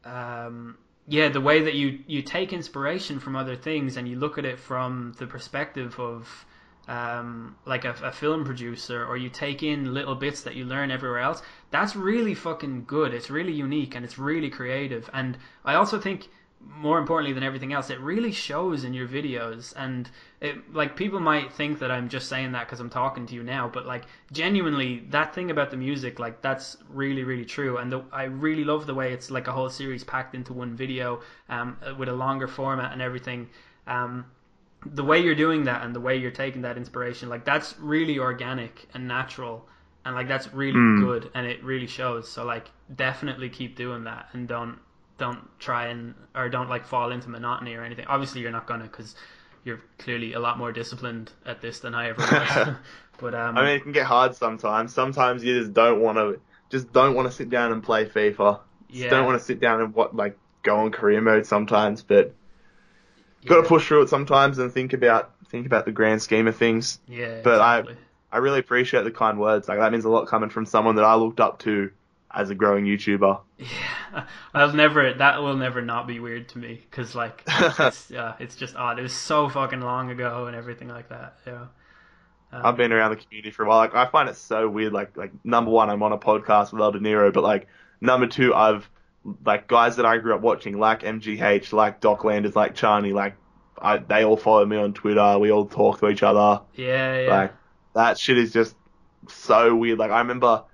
[0.05, 4.39] um, yeah, the way that you you take inspiration from other things and you look
[4.39, 6.47] at it from the perspective of
[6.89, 10.91] um, like a, a film producer, or you take in little bits that you learn
[10.91, 11.43] everywhere else.
[11.71, 13.13] That's really fucking good.
[13.13, 15.11] It's really unique and it's really creative.
[15.13, 16.29] And I also think,
[16.69, 19.75] more importantly than everything else, it really shows in your videos.
[19.77, 20.11] And
[20.41, 23.43] it, like people might think that I'm just saying that because I'm talking to you
[23.43, 27.77] now, but like genuinely, that thing about the music, like that's really really true.
[27.77, 30.75] And the, I really love the way it's like a whole series packed into one
[30.77, 33.49] video, um, with a longer format and everything.
[33.87, 34.27] Um,
[34.95, 38.19] the way you're doing that and the way you're taking that inspiration, like that's really
[38.19, 39.67] organic and natural,
[40.05, 42.29] and like that's really good, and it really shows.
[42.29, 44.79] So like, definitely keep doing that, and don't
[45.19, 48.07] don't try and or don't like fall into monotony or anything.
[48.07, 49.15] Obviously, you're not gonna because
[49.65, 52.77] you're clearly a lot more disciplined at this than I ever was.
[53.19, 54.95] but um, I mean, it can get hard sometimes.
[54.95, 56.41] Sometimes you just don't want to,
[56.71, 58.61] just don't want to sit down and play FIFA.
[58.89, 62.03] Just yeah, don't want to sit down and what like go on career mode sometimes.
[62.03, 62.33] But
[63.47, 66.47] yeah, got to push through it sometimes and think about think about the grand scheme
[66.47, 67.01] of things.
[67.09, 67.85] Yeah, but I-
[68.33, 69.69] I really appreciate the kind words.
[69.69, 71.91] Like that means a lot coming from someone that I looked up to
[72.31, 73.41] as a growing YouTuber.
[73.57, 74.25] Yeah,
[74.55, 75.15] I'll never.
[75.15, 78.99] That will never not be weird to me because like it's uh, it's just odd.
[78.99, 81.39] It was so fucking long ago and everything like that.
[81.47, 81.67] Yeah.
[82.53, 83.79] Um, I've been around the community for a while.
[83.79, 84.93] Like I find it so weird.
[84.93, 87.69] Like like number one, I'm on a podcast with El De Niro, but like
[88.01, 88.91] number two, I've
[89.45, 93.37] like guys that I grew up watching, like MGH, like Doc Landers, like Charney, like
[93.81, 95.39] I, they all follow me on Twitter.
[95.39, 96.63] We all talk to each other.
[96.75, 97.29] Yeah, yeah.
[97.29, 97.53] Like
[97.95, 98.75] that shit is just
[99.29, 99.99] so weird.
[99.99, 100.65] Like I remember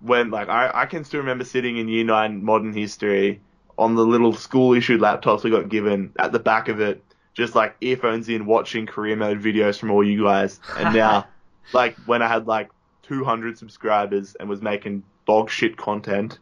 [0.00, 3.40] when like I, I can still remember sitting in year nine modern history
[3.78, 7.02] on the little school issued laptops we got given at the back of it,
[7.34, 10.60] just like earphones in watching career mode videos from all you guys.
[10.76, 11.26] And now
[11.72, 12.70] like when I had like
[13.02, 16.38] two hundred subscribers and was making dog shit content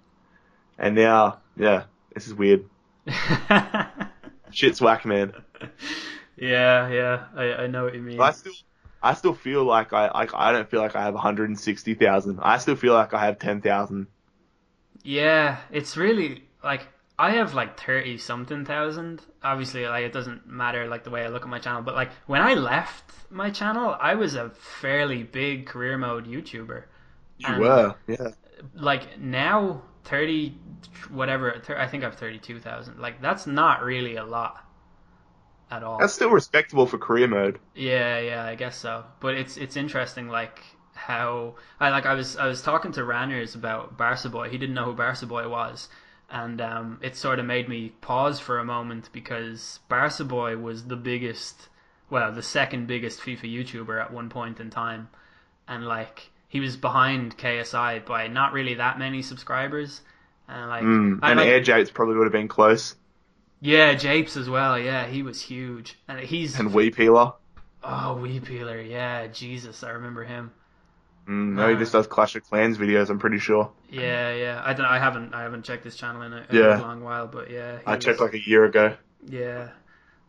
[0.79, 1.85] and now yeah,
[2.15, 2.65] this is weird.
[4.51, 5.33] Shit's whack man.
[6.37, 7.25] yeah, yeah.
[7.37, 8.21] I, I know what you mean.
[8.21, 8.53] I still,
[9.03, 12.39] I still feel like I, like I don't feel like I have 160,000.
[12.43, 14.07] I still feel like I have 10,000.
[15.03, 16.87] Yeah, it's really like
[17.19, 19.23] I have like thirty something thousand.
[19.43, 22.11] Obviously, like it doesn't matter like the way I look at my channel, but like
[22.27, 26.85] when I left my channel, I was a fairly big career mode YouTuber.
[27.39, 28.29] You And- were, yeah.
[28.75, 30.55] Like now, thirty
[31.11, 31.61] whatever.
[31.65, 32.99] Thir- I think I've thirty two thousand.
[32.99, 34.65] Like that's not really a lot
[35.71, 35.99] at all.
[35.99, 37.59] That's still respectable for career mode.
[37.75, 39.05] Yeah, yeah, I guess so.
[39.21, 40.63] But it's it's interesting, like
[40.95, 44.49] how I like I was I was talking to Ranners about Barca Boy.
[44.49, 45.89] He didn't know who Barca Boy was,
[46.31, 50.85] and um, it sort of made me pause for a moment because Barca Boy was
[50.85, 51.69] the biggest,
[52.11, 55.09] well, the second biggest FIFA YouTuber at one point in time,
[55.67, 60.01] and like he was behind KSI by not really that many subscribers.
[60.49, 61.21] And like, Mm.
[61.23, 62.97] And like- Air Japes probably would have been close.
[63.61, 64.79] yeah, Japes as well.
[64.79, 67.33] Yeah, he was huge, and he's And Wee Peeler.
[67.85, 68.81] oh Wee Peeler.
[68.81, 70.53] Yeah, Jesus, I remember him.
[71.29, 71.79] Mm, no, he Uh.
[71.79, 73.71] just does Clash of Clans videos, I'm pretty sure.
[73.91, 74.63] Yeah, yeah.
[74.65, 74.87] I don't.
[74.87, 75.35] I haven't.
[75.35, 76.79] I haven't checked his channel in a, a Yeah.
[76.81, 77.79] long while, but yeah.
[77.81, 78.97] he I checked like a year ago.
[79.27, 79.69] Yeah,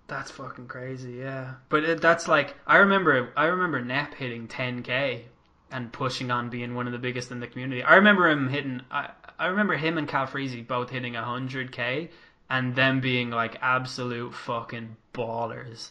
[0.08, 1.14] that's fucking crazy.
[1.14, 3.32] Yeah, but it, that's like I remember.
[3.38, 5.22] I remember Nep hitting 10k
[5.72, 7.84] and pushing on being one of the biggest in the community.
[7.84, 8.82] I remember him hitting.
[8.92, 12.10] I I remember him and Calfreezy both hitting 100k
[12.50, 15.90] and them being like absolute fucking ballers.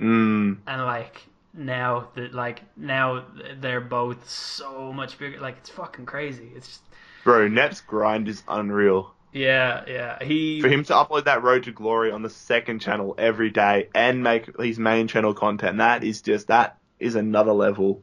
[0.00, 0.58] Mm.
[0.66, 1.22] And like
[1.54, 3.24] now that like now
[3.60, 5.40] they're both so much bigger.
[5.40, 6.50] Like it's fucking crazy.
[6.54, 6.80] It's just
[7.24, 9.14] Bro, Nep's grind is unreal.
[9.32, 10.22] yeah, yeah.
[10.24, 13.88] He For him to upload that Road to Glory on the second channel every day
[13.94, 18.02] and make his main channel content, that is just, that is another level.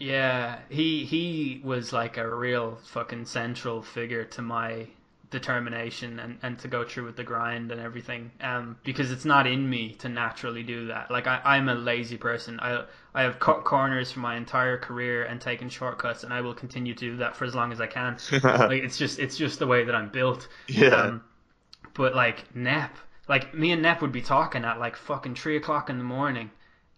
[0.00, 4.86] Yeah, he he was like a real fucking central figure to my
[5.30, 8.30] determination and, and to go through with the grind and everything.
[8.40, 11.10] Um, because it's not in me to naturally do that.
[11.10, 12.58] Like I, I'm a lazy person.
[12.60, 16.54] I I have cut corners for my entire career and taken shortcuts, and I will
[16.54, 18.16] continue to do that for as long as I can.
[18.42, 20.48] like it's just it's just the way that I'm built.
[20.66, 20.94] Yeah.
[20.94, 21.24] Um,
[21.92, 22.96] but like Nep,
[23.28, 26.50] like me and Nep would be talking at like fucking three o'clock in the morning,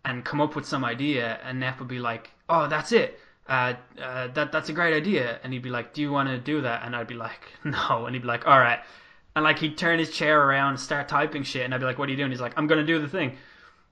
[0.04, 3.18] and come up with some idea, and Nep would be like, "Oh, that's it."
[3.48, 6.38] Uh, uh, that that's a great idea, and he'd be like, "Do you want to
[6.38, 8.80] do that?" And I'd be like, "No," and he'd be like, "All right,"
[9.34, 12.08] and like he'd turn his chair around, start typing shit, and I'd be like, "What
[12.08, 13.36] are you doing?" He's like, "I'm gonna do the thing."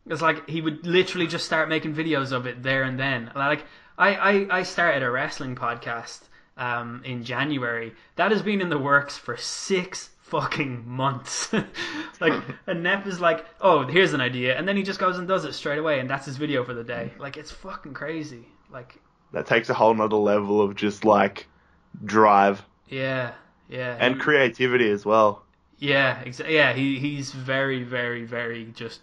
[0.07, 3.31] It's like he would literally just start making videos of it there and then.
[3.35, 3.65] Like
[3.99, 6.20] I I, I started a wrestling podcast
[6.57, 7.95] um in January.
[8.16, 11.52] That has been in the works for six fucking months.
[12.20, 12.32] like
[12.66, 15.44] and Nep is like, "Oh, here's an idea," and then he just goes and does
[15.44, 17.11] it straight away, and that's his video for the day.
[17.12, 17.20] Mm-hmm.
[17.20, 18.47] Like it's fucking crazy.
[18.73, 18.98] Like
[19.32, 21.47] that takes a whole nother level of just like
[22.05, 23.32] drive yeah,
[23.69, 25.44] yeah, and he- creativity as well.
[25.78, 26.73] Yeah, exa- yeah.
[26.73, 29.01] He he's very very very just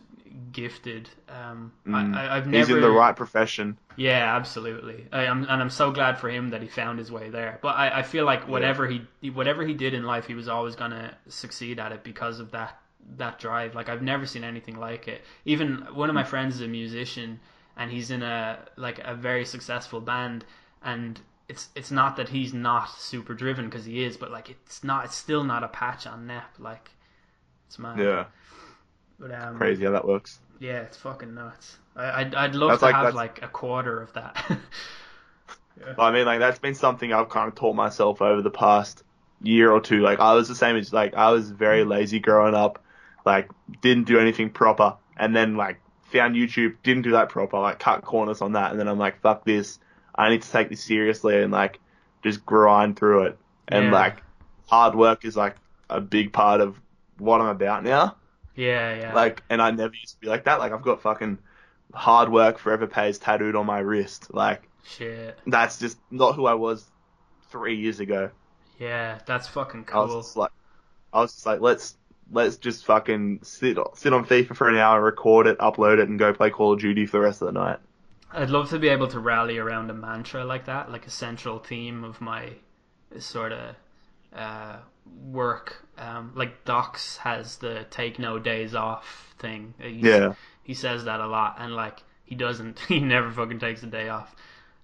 [0.52, 1.10] gifted.
[1.30, 2.16] Um, Mm.
[2.16, 2.58] I, I've never.
[2.58, 3.78] He's in the right profession.
[3.96, 5.08] Yeah, absolutely.
[5.12, 7.60] I, I'm, and I'm so glad for him that he found his way there.
[7.62, 10.76] But I, I feel like whatever he whatever he did in life, he was always
[10.76, 12.80] gonna succeed at it because of that
[13.16, 13.74] that drive.
[13.76, 15.22] Like I've never seen anything like it.
[15.46, 17.40] Even one of my friends is a musician,
[17.76, 20.46] and he's in a like a very successful band,
[20.84, 21.20] and
[21.50, 25.06] it's it's not that he's not super driven because he is, but like it's not
[25.06, 26.44] it's still not a patch on Nep.
[26.60, 26.92] Like
[27.68, 27.98] it's mad.
[28.00, 28.26] Yeah,
[29.20, 30.40] But, um, crazy how that works.
[30.60, 31.78] Yeah, it's fucking nuts.
[31.96, 34.36] I, I'd I'd love That's to like- have that's- like a quarter of that.
[35.96, 39.04] But I mean, like that's been something I've kind of taught myself over the past
[39.44, 40.00] year or two.
[40.02, 42.84] Like I was the same as like I was very lazy growing up,
[43.26, 43.50] like
[43.82, 45.80] didn't do anything proper, and then like
[46.12, 49.22] found YouTube, didn't do that proper, like cut corners on that, and then I'm like,
[49.22, 49.78] fuck this,
[50.16, 51.80] I need to take this seriously and like
[52.24, 53.38] just grind through it,
[53.68, 53.92] and Yeah.
[53.92, 54.24] like
[54.66, 55.58] hard work is like
[55.92, 56.82] a big part of
[57.20, 58.16] what I'm about now.
[58.58, 59.14] Yeah, yeah.
[59.14, 60.60] Like, and I never used to be like that.
[60.60, 61.38] Like I've got fucking
[61.94, 64.34] hard work forever pays tattooed on my wrist.
[64.34, 65.40] Like shit.
[65.48, 66.86] that's just not who I was
[67.50, 68.32] three years ago.
[68.80, 70.22] Yeah, that's fucking I was cool.
[70.22, 70.52] just like,
[71.14, 71.96] I was just like, let's
[72.32, 76.20] let's just fucking sit sit on FIFA for an hour, record it, upload it, and
[76.20, 77.80] go play Call of Duty for the rest of the night.
[78.32, 81.60] I'd love to be able to rally around a mantra like that, like a central
[81.60, 82.54] theme of my
[83.20, 83.76] sort of
[84.36, 84.78] uh,
[85.22, 85.84] work.
[85.98, 89.74] Um, like Docs has the take no days off thing.
[89.80, 92.80] He's- Yeah, he says that a lot, and like he doesn't.
[92.88, 94.36] He never fucking takes a day off.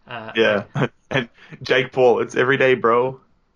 [0.07, 0.63] Uh, yeah.
[1.11, 1.29] and
[1.61, 3.19] Jake Paul, it's every day, bro.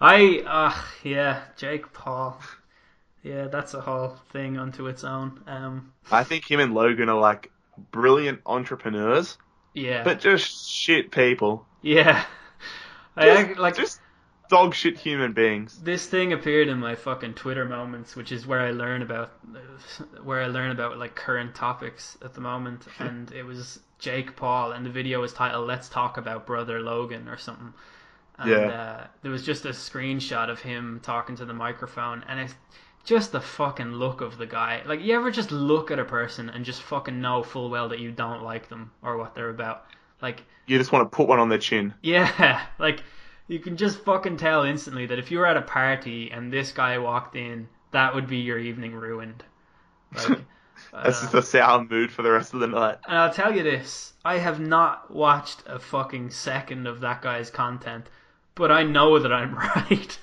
[0.00, 0.74] I uh
[1.04, 2.40] yeah, Jake Paul.
[3.22, 5.40] Yeah, that's a whole thing unto its own.
[5.46, 7.50] Um I think him and Logan are like
[7.92, 9.38] brilliant entrepreneurs,
[9.74, 10.02] yeah.
[10.02, 11.66] but just shit people.
[11.82, 12.24] yeah.
[13.16, 14.00] I Just, ac- like just
[14.52, 15.80] dog shit human beings.
[15.82, 19.32] this thing appeared in my fucking Twitter moments, which is where I learn about
[20.22, 24.72] where I learn about like current topics at the moment and it was Jake Paul
[24.72, 27.72] and the video was titled Let's Talk About Brother Logan or something.
[28.38, 28.68] And Yeah.
[28.68, 32.54] uh, there was just a screenshot of him talking to the microphone and it's
[33.04, 34.82] just the fucking look of the guy.
[34.84, 38.00] Like you ever just look at a person and just fucking know full well that
[38.00, 39.86] you don't like them or what they're about.
[40.20, 41.94] Like You just want to put one on their chin.
[42.02, 43.02] yeah, like
[43.48, 46.72] you can just fucking tell instantly that if you were at a party and this
[46.72, 49.42] guy walked in, that would be your evening ruined.
[50.14, 50.40] Like,
[50.92, 52.98] That's just a sour mood for the rest of the night.
[53.06, 57.50] and I'll tell you this: I have not watched a fucking second of that guy's
[57.50, 58.08] content,
[58.54, 60.18] but I know that I'm right.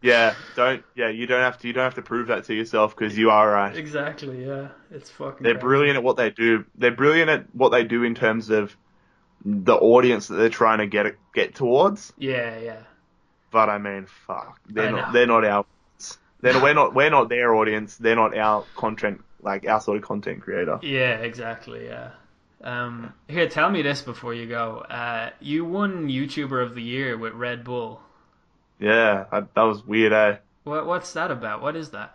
[0.00, 0.82] Yeah, don't.
[0.96, 1.66] Yeah, you don't have to.
[1.68, 3.76] You don't have to prove that to yourself because you are right.
[3.76, 4.44] exactly.
[4.46, 5.42] Yeah, it's fucking.
[5.44, 5.64] They're crazy.
[5.66, 6.64] brilliant at what they do.
[6.76, 8.76] They're brilliant at what they do in terms of
[9.44, 12.12] the audience that they're trying to get get towards.
[12.18, 12.82] Yeah, yeah.
[13.50, 15.06] But I mean, fuck, they're I not.
[15.08, 15.12] know.
[15.12, 15.64] They're not our.
[16.40, 16.94] Then we're not.
[16.94, 17.96] We're not their audience.
[17.96, 19.22] They're not our content.
[19.40, 20.78] Like our sort of content creator.
[20.82, 21.86] Yeah, exactly.
[21.86, 22.10] Yeah.
[22.62, 24.78] Um, here, tell me this before you go.
[24.78, 28.00] Uh, you won YouTuber of the Year with Red Bull.
[28.78, 30.12] Yeah, I, that was weird.
[30.12, 30.36] Eh?
[30.64, 31.60] What what's that about?
[31.60, 32.14] What is that?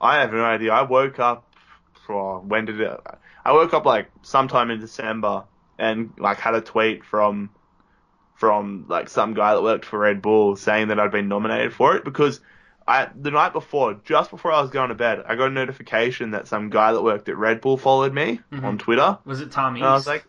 [0.00, 0.72] I have no idea.
[0.72, 1.44] I woke up.
[2.08, 3.00] Oh, when did it?
[3.44, 5.44] I woke up like sometime in December
[5.78, 7.50] and like had a tweet from
[8.34, 11.96] from like some guy that worked for Red Bull saying that I'd been nominated for
[11.96, 12.40] it because
[12.86, 16.30] I the night before, just before I was going to bed, I got a notification
[16.30, 18.64] that some guy that worked at Red Bull followed me Mhm.
[18.64, 19.18] on Twitter.
[19.24, 19.82] Was it Tom East?
[19.82, 20.24] And I was like,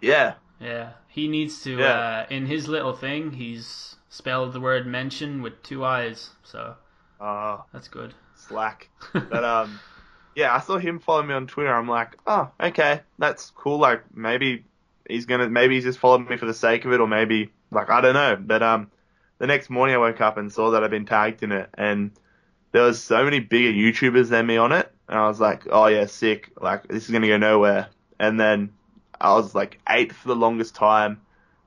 [0.00, 1.76] yeah, yeah, he needs to.
[1.76, 1.86] Yeah.
[1.86, 6.74] Uh, in his little thing, he's spelled the word mention with two eyes, so
[7.20, 8.14] uh, that's good.
[8.36, 8.88] slack.
[9.12, 9.80] But um,
[10.38, 11.74] yeah, I saw him follow me on Twitter.
[11.74, 13.78] I'm like, oh, okay, that's cool.
[13.78, 14.64] Like maybe
[15.08, 17.90] he's gonna, maybe he's just followed me for the sake of it, or maybe like
[17.90, 18.36] I don't know.
[18.40, 18.88] But um,
[19.38, 22.12] the next morning I woke up and saw that I'd been tagged in it, and
[22.70, 25.88] there was so many bigger YouTubers than me on it, and I was like, oh
[25.88, 26.52] yeah, sick.
[26.60, 27.88] Like this is gonna go nowhere.
[28.20, 28.70] And then
[29.20, 31.20] I was like eighth for the longest time.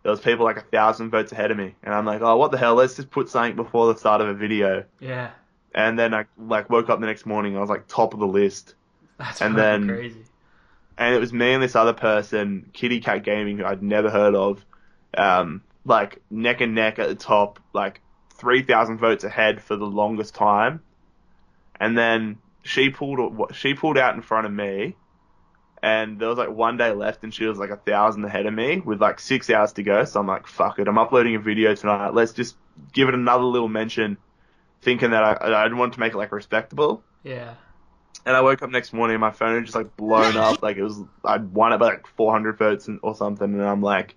[0.03, 2.52] There was people like a thousand votes ahead of me, and I'm like, oh, what
[2.52, 2.76] the hell?
[2.76, 4.85] Let's just put something before the start of a video.
[5.02, 5.31] Yeah,
[5.73, 8.27] And then I like woke up the next morning, I was like top of the
[8.27, 8.76] list,
[9.18, 10.23] that's And then- crazy.
[10.98, 14.65] and it was me and this other person, KittyKatGaming, who I'd never heard of,
[15.18, 18.02] um, like neck and neck at the top, like
[18.34, 20.81] three thousand votes ahead for the longest time,
[21.80, 24.95] and then she pulled she pulled out in front of me,
[25.81, 28.53] and there was like one day left, and she was like a thousand ahead of
[28.53, 30.03] me with like six hours to go.
[30.03, 32.14] So I'm like, fuck it, I'm uploading a video tonight.
[32.14, 32.56] Let's just
[32.93, 34.18] give it another little mention,
[34.82, 37.03] thinking that I I want to make it like respectable.
[37.24, 37.56] Yeah.
[38.26, 40.62] And I woke up next morning my phone had just like blown up.
[40.64, 43.52] Like it was, I'd won it by like 400 votes and, or something.
[43.52, 44.16] And I'm like,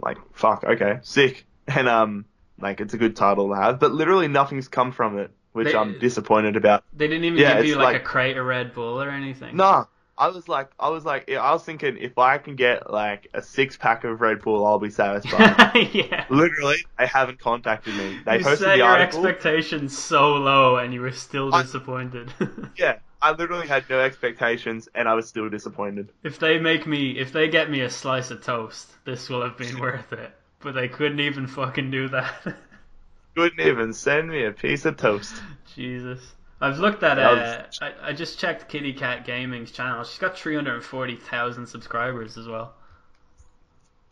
[0.00, 1.46] like, fuck, okay, sick.
[1.66, 2.26] And, um,
[2.60, 5.74] like it's a good title to have, but literally nothing's come from it, which They-
[5.74, 6.84] I'm disappointed about.
[6.92, 9.56] They didn't even Yeah, give you like, like- a crate of Red Bull or anything.
[9.56, 13.28] Nah, I was like, I was like, I was thinking if I can get like
[13.34, 15.88] a six pack of Red Bull, I'll be satisfied.
[15.92, 16.24] yeah.
[16.30, 18.20] literally, they haven't contacted me.
[18.24, 19.26] They you posted set the your article.
[19.26, 22.32] expectations so low and you were still I- disappointed.
[22.76, 26.10] yeah, I literally had no expectations and I was still disappointed.
[26.22, 29.58] if they make me, if they get me a slice of toast, this will have
[29.58, 30.30] been worth it.
[30.60, 32.56] But they couldn't even fucking do that.
[33.36, 35.34] Couldn't even send me a piece of toast.
[35.74, 36.20] Jesus.
[36.60, 40.04] I've looked at uh, I, I just checked Kitty Cat Gaming's channel.
[40.04, 42.72] She's got 340,000 subscribers as well.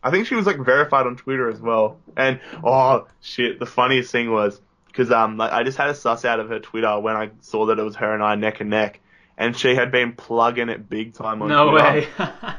[0.03, 1.97] I think she was like verified on Twitter as well.
[2.17, 6.25] And oh shit, the funniest thing was because um like I just had a suss
[6.25, 8.69] out of her Twitter when I saw that it was her and I neck and
[8.69, 8.99] neck,
[9.37, 11.83] and she had been plugging it big time on No Twitter.
[11.85, 12.07] way.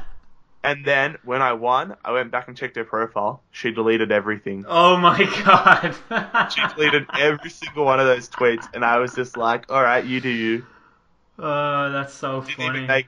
[0.65, 3.41] And then when I won, I went back and checked her profile.
[3.51, 4.65] She deleted everything.
[4.67, 5.95] oh my god.
[6.51, 10.03] She deleted every single one of those tweets, and I was just like, all right,
[10.03, 10.65] you do you.
[11.37, 12.69] Oh, that's so Didn't funny.
[12.77, 13.07] even make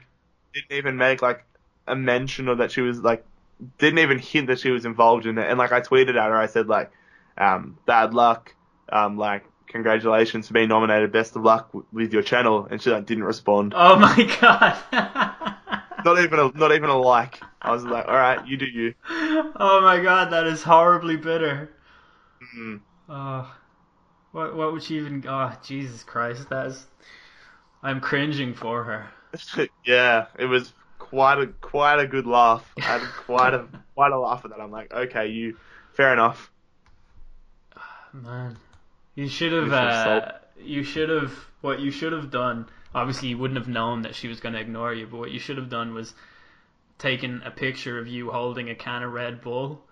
[0.54, 1.44] didn't even make like
[1.86, 3.24] a mention of that she was like
[3.78, 5.48] didn't even hint that she was involved in it.
[5.48, 6.90] And like I tweeted at her, I said like,
[7.36, 8.54] um, bad luck,
[8.90, 12.66] um, like congratulations for being nominated, best of luck with your channel.
[12.70, 13.72] And she like didn't respond.
[13.76, 15.54] Oh my god.
[16.08, 17.38] Not even a not even a like.
[17.60, 18.94] I was like, all right, you do you.
[19.10, 21.70] oh my god, that is horribly bitter.
[22.56, 22.80] Mm.
[23.10, 23.54] Oh,
[24.32, 25.22] what what would she even?
[25.28, 26.86] Oh, Jesus Christ, that is.
[27.82, 29.10] I'm cringing for her.
[29.84, 32.72] yeah, it was quite a quite a good laugh.
[32.78, 34.60] I had quite a quite a laugh at that.
[34.62, 35.58] I'm like, okay, you,
[35.92, 36.50] fair enough.
[38.14, 38.56] Man,
[39.14, 39.70] you should have.
[39.70, 41.34] Uh, you should have.
[41.60, 42.64] What you should have done.
[42.94, 45.06] Obviously, you wouldn't have known that she was going to ignore you.
[45.06, 46.14] But what you should have done was
[46.98, 49.82] taken a picture of you holding a can of Red Bull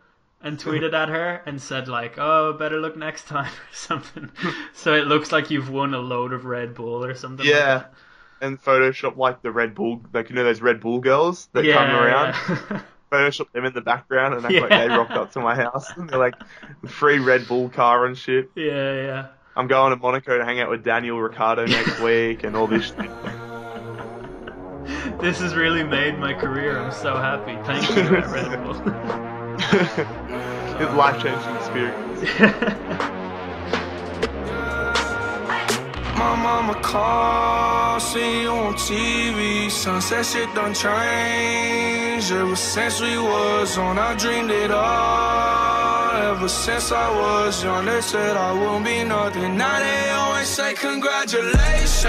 [0.43, 4.31] and tweeted at her and said like, "Oh, better look next time" or something.
[4.73, 7.44] so it looks like you've won a load of Red Bull or something.
[7.44, 7.93] like Yeah, that.
[8.40, 11.74] and Photoshop like the Red Bull, like you know those Red Bull girls that yeah,
[11.74, 12.35] come around.
[12.70, 12.81] yeah.
[13.12, 15.89] Photoshop them in the background and act like they rocked up to my house.
[15.97, 16.35] And they're like,
[16.89, 18.51] free Red Bull car and shit.
[18.56, 19.27] yeah, yeah.
[19.57, 22.89] I'm going to Monaco to hang out with Daniel Ricciardo next week and all this
[22.89, 23.11] shit.
[25.20, 26.78] This has really made my career.
[26.78, 27.57] I'm so happy.
[27.65, 28.77] Thank you, Red Bull.
[30.78, 33.03] it's life changing experience.
[36.16, 39.70] My mama called, see you on TV.
[39.70, 42.32] Sunset shit done changed.
[42.32, 46.16] Ever since we was on, I dreamed it all.
[46.32, 49.59] Ever since I was young, they said I won't be nothing.
[49.59, 52.06] Now they always say congratulations.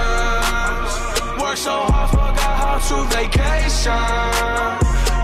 [1.41, 4.07] Worked so hard, forgot how to vacation.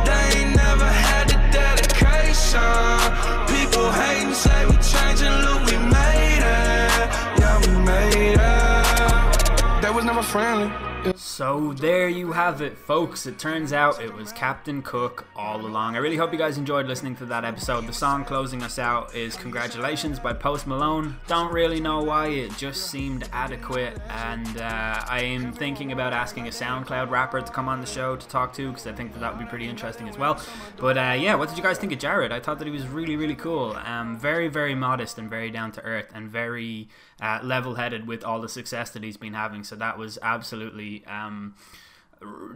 [0.08, 3.00] They ain't never had the dedication.
[3.48, 7.08] People hating, say we changing, look, we made it.
[7.40, 8.73] Yeah, we made it.
[9.84, 10.93] They was never friendly.
[11.16, 13.26] So there you have it, folks.
[13.26, 15.96] It turns out it was Captain Cook all along.
[15.96, 17.88] I really hope you guys enjoyed listening to that episode.
[17.88, 21.18] The song closing us out is Congratulations by Post Malone.
[21.28, 24.00] Don't really know why, it just seemed adequate.
[24.10, 28.16] And uh, I am thinking about asking a SoundCloud rapper to come on the show
[28.16, 30.40] to talk to because I think that, that would be pretty interesting as well.
[30.78, 32.32] But uh, yeah, what did you guys think of Jared?
[32.32, 33.76] I thought that he was really, really cool.
[33.86, 36.90] Um, very, very modest and very down to earth and very
[37.22, 39.64] uh, level headed with all the success that he's been having.
[39.64, 40.93] So that was absolutely.
[41.08, 41.56] Um,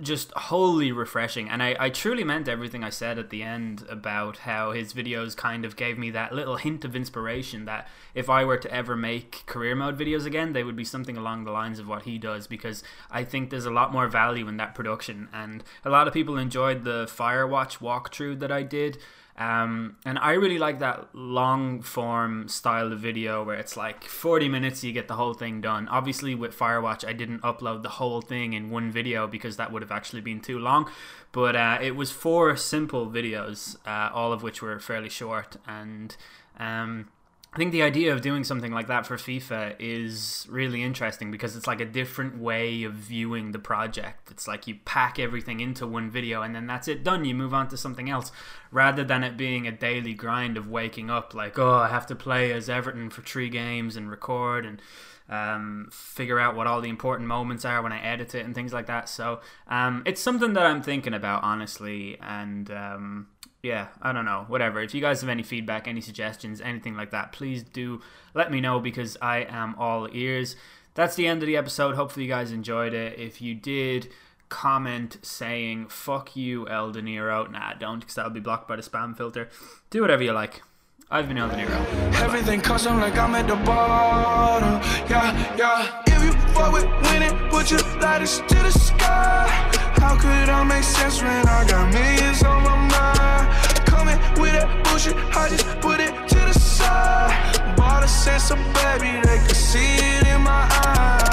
[0.02, 1.50] just wholly refreshing.
[1.50, 5.36] And I, I truly meant everything I said at the end about how his videos
[5.36, 8.96] kind of gave me that little hint of inspiration that if I were to ever
[8.96, 12.18] make career mode videos again, they would be something along the lines of what he
[12.18, 15.28] does because I think there's a lot more value in that production.
[15.34, 18.98] And a lot of people enjoyed the Firewatch walkthrough that I did.
[19.38, 24.50] Um, and I really like that long form style of video where it's like 40
[24.50, 25.88] minutes, you get the whole thing done.
[25.90, 29.84] Obviously, with Firewatch, I didn't upload the whole thing in one video because that would
[29.84, 30.90] have actually been too long.
[31.32, 35.58] But uh, it was four simple videos, uh, all of which were fairly short.
[35.68, 36.18] And
[36.58, 37.10] um,
[37.54, 41.56] I think the idea of doing something like that for FIFA is really interesting because
[41.56, 44.30] it's like a different way of viewing the project.
[44.30, 47.26] It's like you pack everything into one video and then that's it done.
[47.26, 48.32] You move on to something else
[48.70, 52.16] rather than it being a daily grind of waking up like, oh, I have to
[52.16, 54.82] play as Everton for three games and record and
[55.30, 58.74] um, figure out what all the important moments are when I edit it and things
[58.74, 59.10] like that.
[59.10, 62.70] So um, it's something that I'm thinking about honestly and.
[62.70, 63.28] Um,
[63.68, 64.82] yeah, I don't know, whatever.
[64.82, 68.02] If you guys have any feedback, any suggestions, anything like that, please do
[68.34, 70.56] let me know because I am all ears.
[70.96, 71.96] That's the end of the episode.
[71.96, 73.20] Hopefully, you guys enjoyed it.
[73.20, 74.10] If you did,
[74.50, 78.82] comment saying "fuck you, El De Niro." Nah, don't, because that'll be blocked by the
[78.82, 79.50] spam filter.
[79.90, 80.64] Do whatever you like.
[81.12, 82.14] I've been El De Niro.
[82.22, 84.82] Everything custom like I'm at the bottom.
[85.10, 86.04] Yeah, yeah.
[86.08, 89.87] If you fuck with winning, put your lighters to the sky.
[90.08, 93.86] How could I make sense when I got millions on my mind?
[93.86, 97.76] Coming with that bullshit, I just put it to the side.
[97.76, 101.27] Bought a sense of baby, they could see it in my eyes.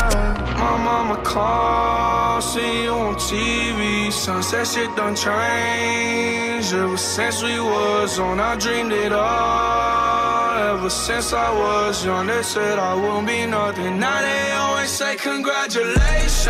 [0.65, 4.11] My mama called, see you on TV.
[4.11, 6.73] Sunset shit done changed.
[6.73, 10.75] Ever since we was on, I dreamed it all.
[10.75, 13.99] Ever since I was young, they said I wouldn't be nothing.
[14.01, 16.47] Now they always say congratulations.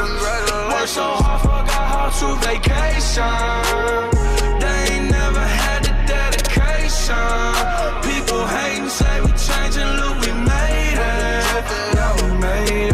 [0.00, 0.72] Congratulations.
[0.72, 3.40] Worked so hard, forgot how to vacation.
[4.62, 7.28] They ain't never had the dedication.
[8.08, 11.64] People hating, say we changing, look, we made it.
[11.94, 12.93] Yeah, we made it.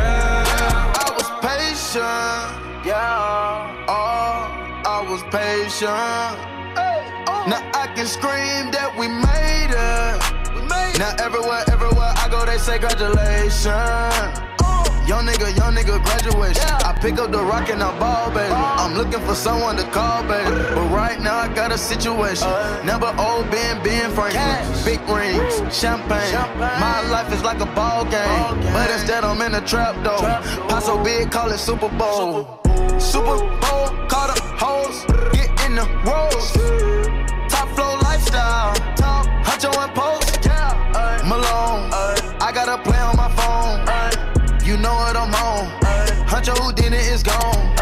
[1.91, 3.85] Patient, yeah.
[3.89, 4.47] Oh,
[4.87, 5.91] I was patient.
[7.51, 10.99] Now I can scream that we made it.
[11.01, 14.50] Now everywhere, everywhere I go, they say congratulations.
[15.21, 16.63] Young nigga, young nigga, graduation.
[16.83, 18.55] I pick up the rock and I ball, baby.
[18.55, 20.49] I'm looking for someone to call, baby.
[20.49, 22.49] But right now I got a situation.
[22.87, 24.65] Number old Ben, Ben Franklin.
[24.83, 26.33] Big rings, champagne.
[26.59, 28.73] My life is like a ball game.
[28.73, 30.25] But instead I'm in a trap, though.
[30.69, 32.59] Pot so big, call it Super Bowl.
[32.99, 35.05] Super Bowl, call the hoes.
[35.35, 36.53] Get in the rolls.
[37.53, 38.73] Top flow lifestyle.
[39.45, 40.41] Huncho and post.
[41.29, 41.91] Malone.
[42.41, 44.10] I got a play on my phone.
[44.71, 45.67] You know what I'm on.
[46.31, 47.75] Huncho who did it is gone.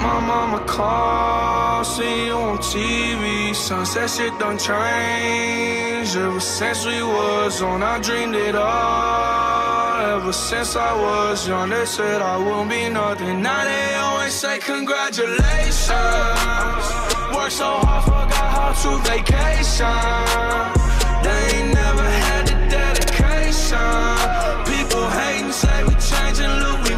[0.00, 3.52] My mama called, see you on TV.
[3.52, 6.16] Sunset shit done changed.
[6.16, 10.16] Ever since we was on, I dreamed it all.
[10.16, 13.42] Ever since I was young, they said I wouldn't be nothing.
[13.42, 15.90] Now they always say congratulations.
[17.34, 19.98] Worked so hard, forgot how to vacation.
[21.24, 24.71] They ain't never had the dedication
[25.52, 26.91] say we changing, look, we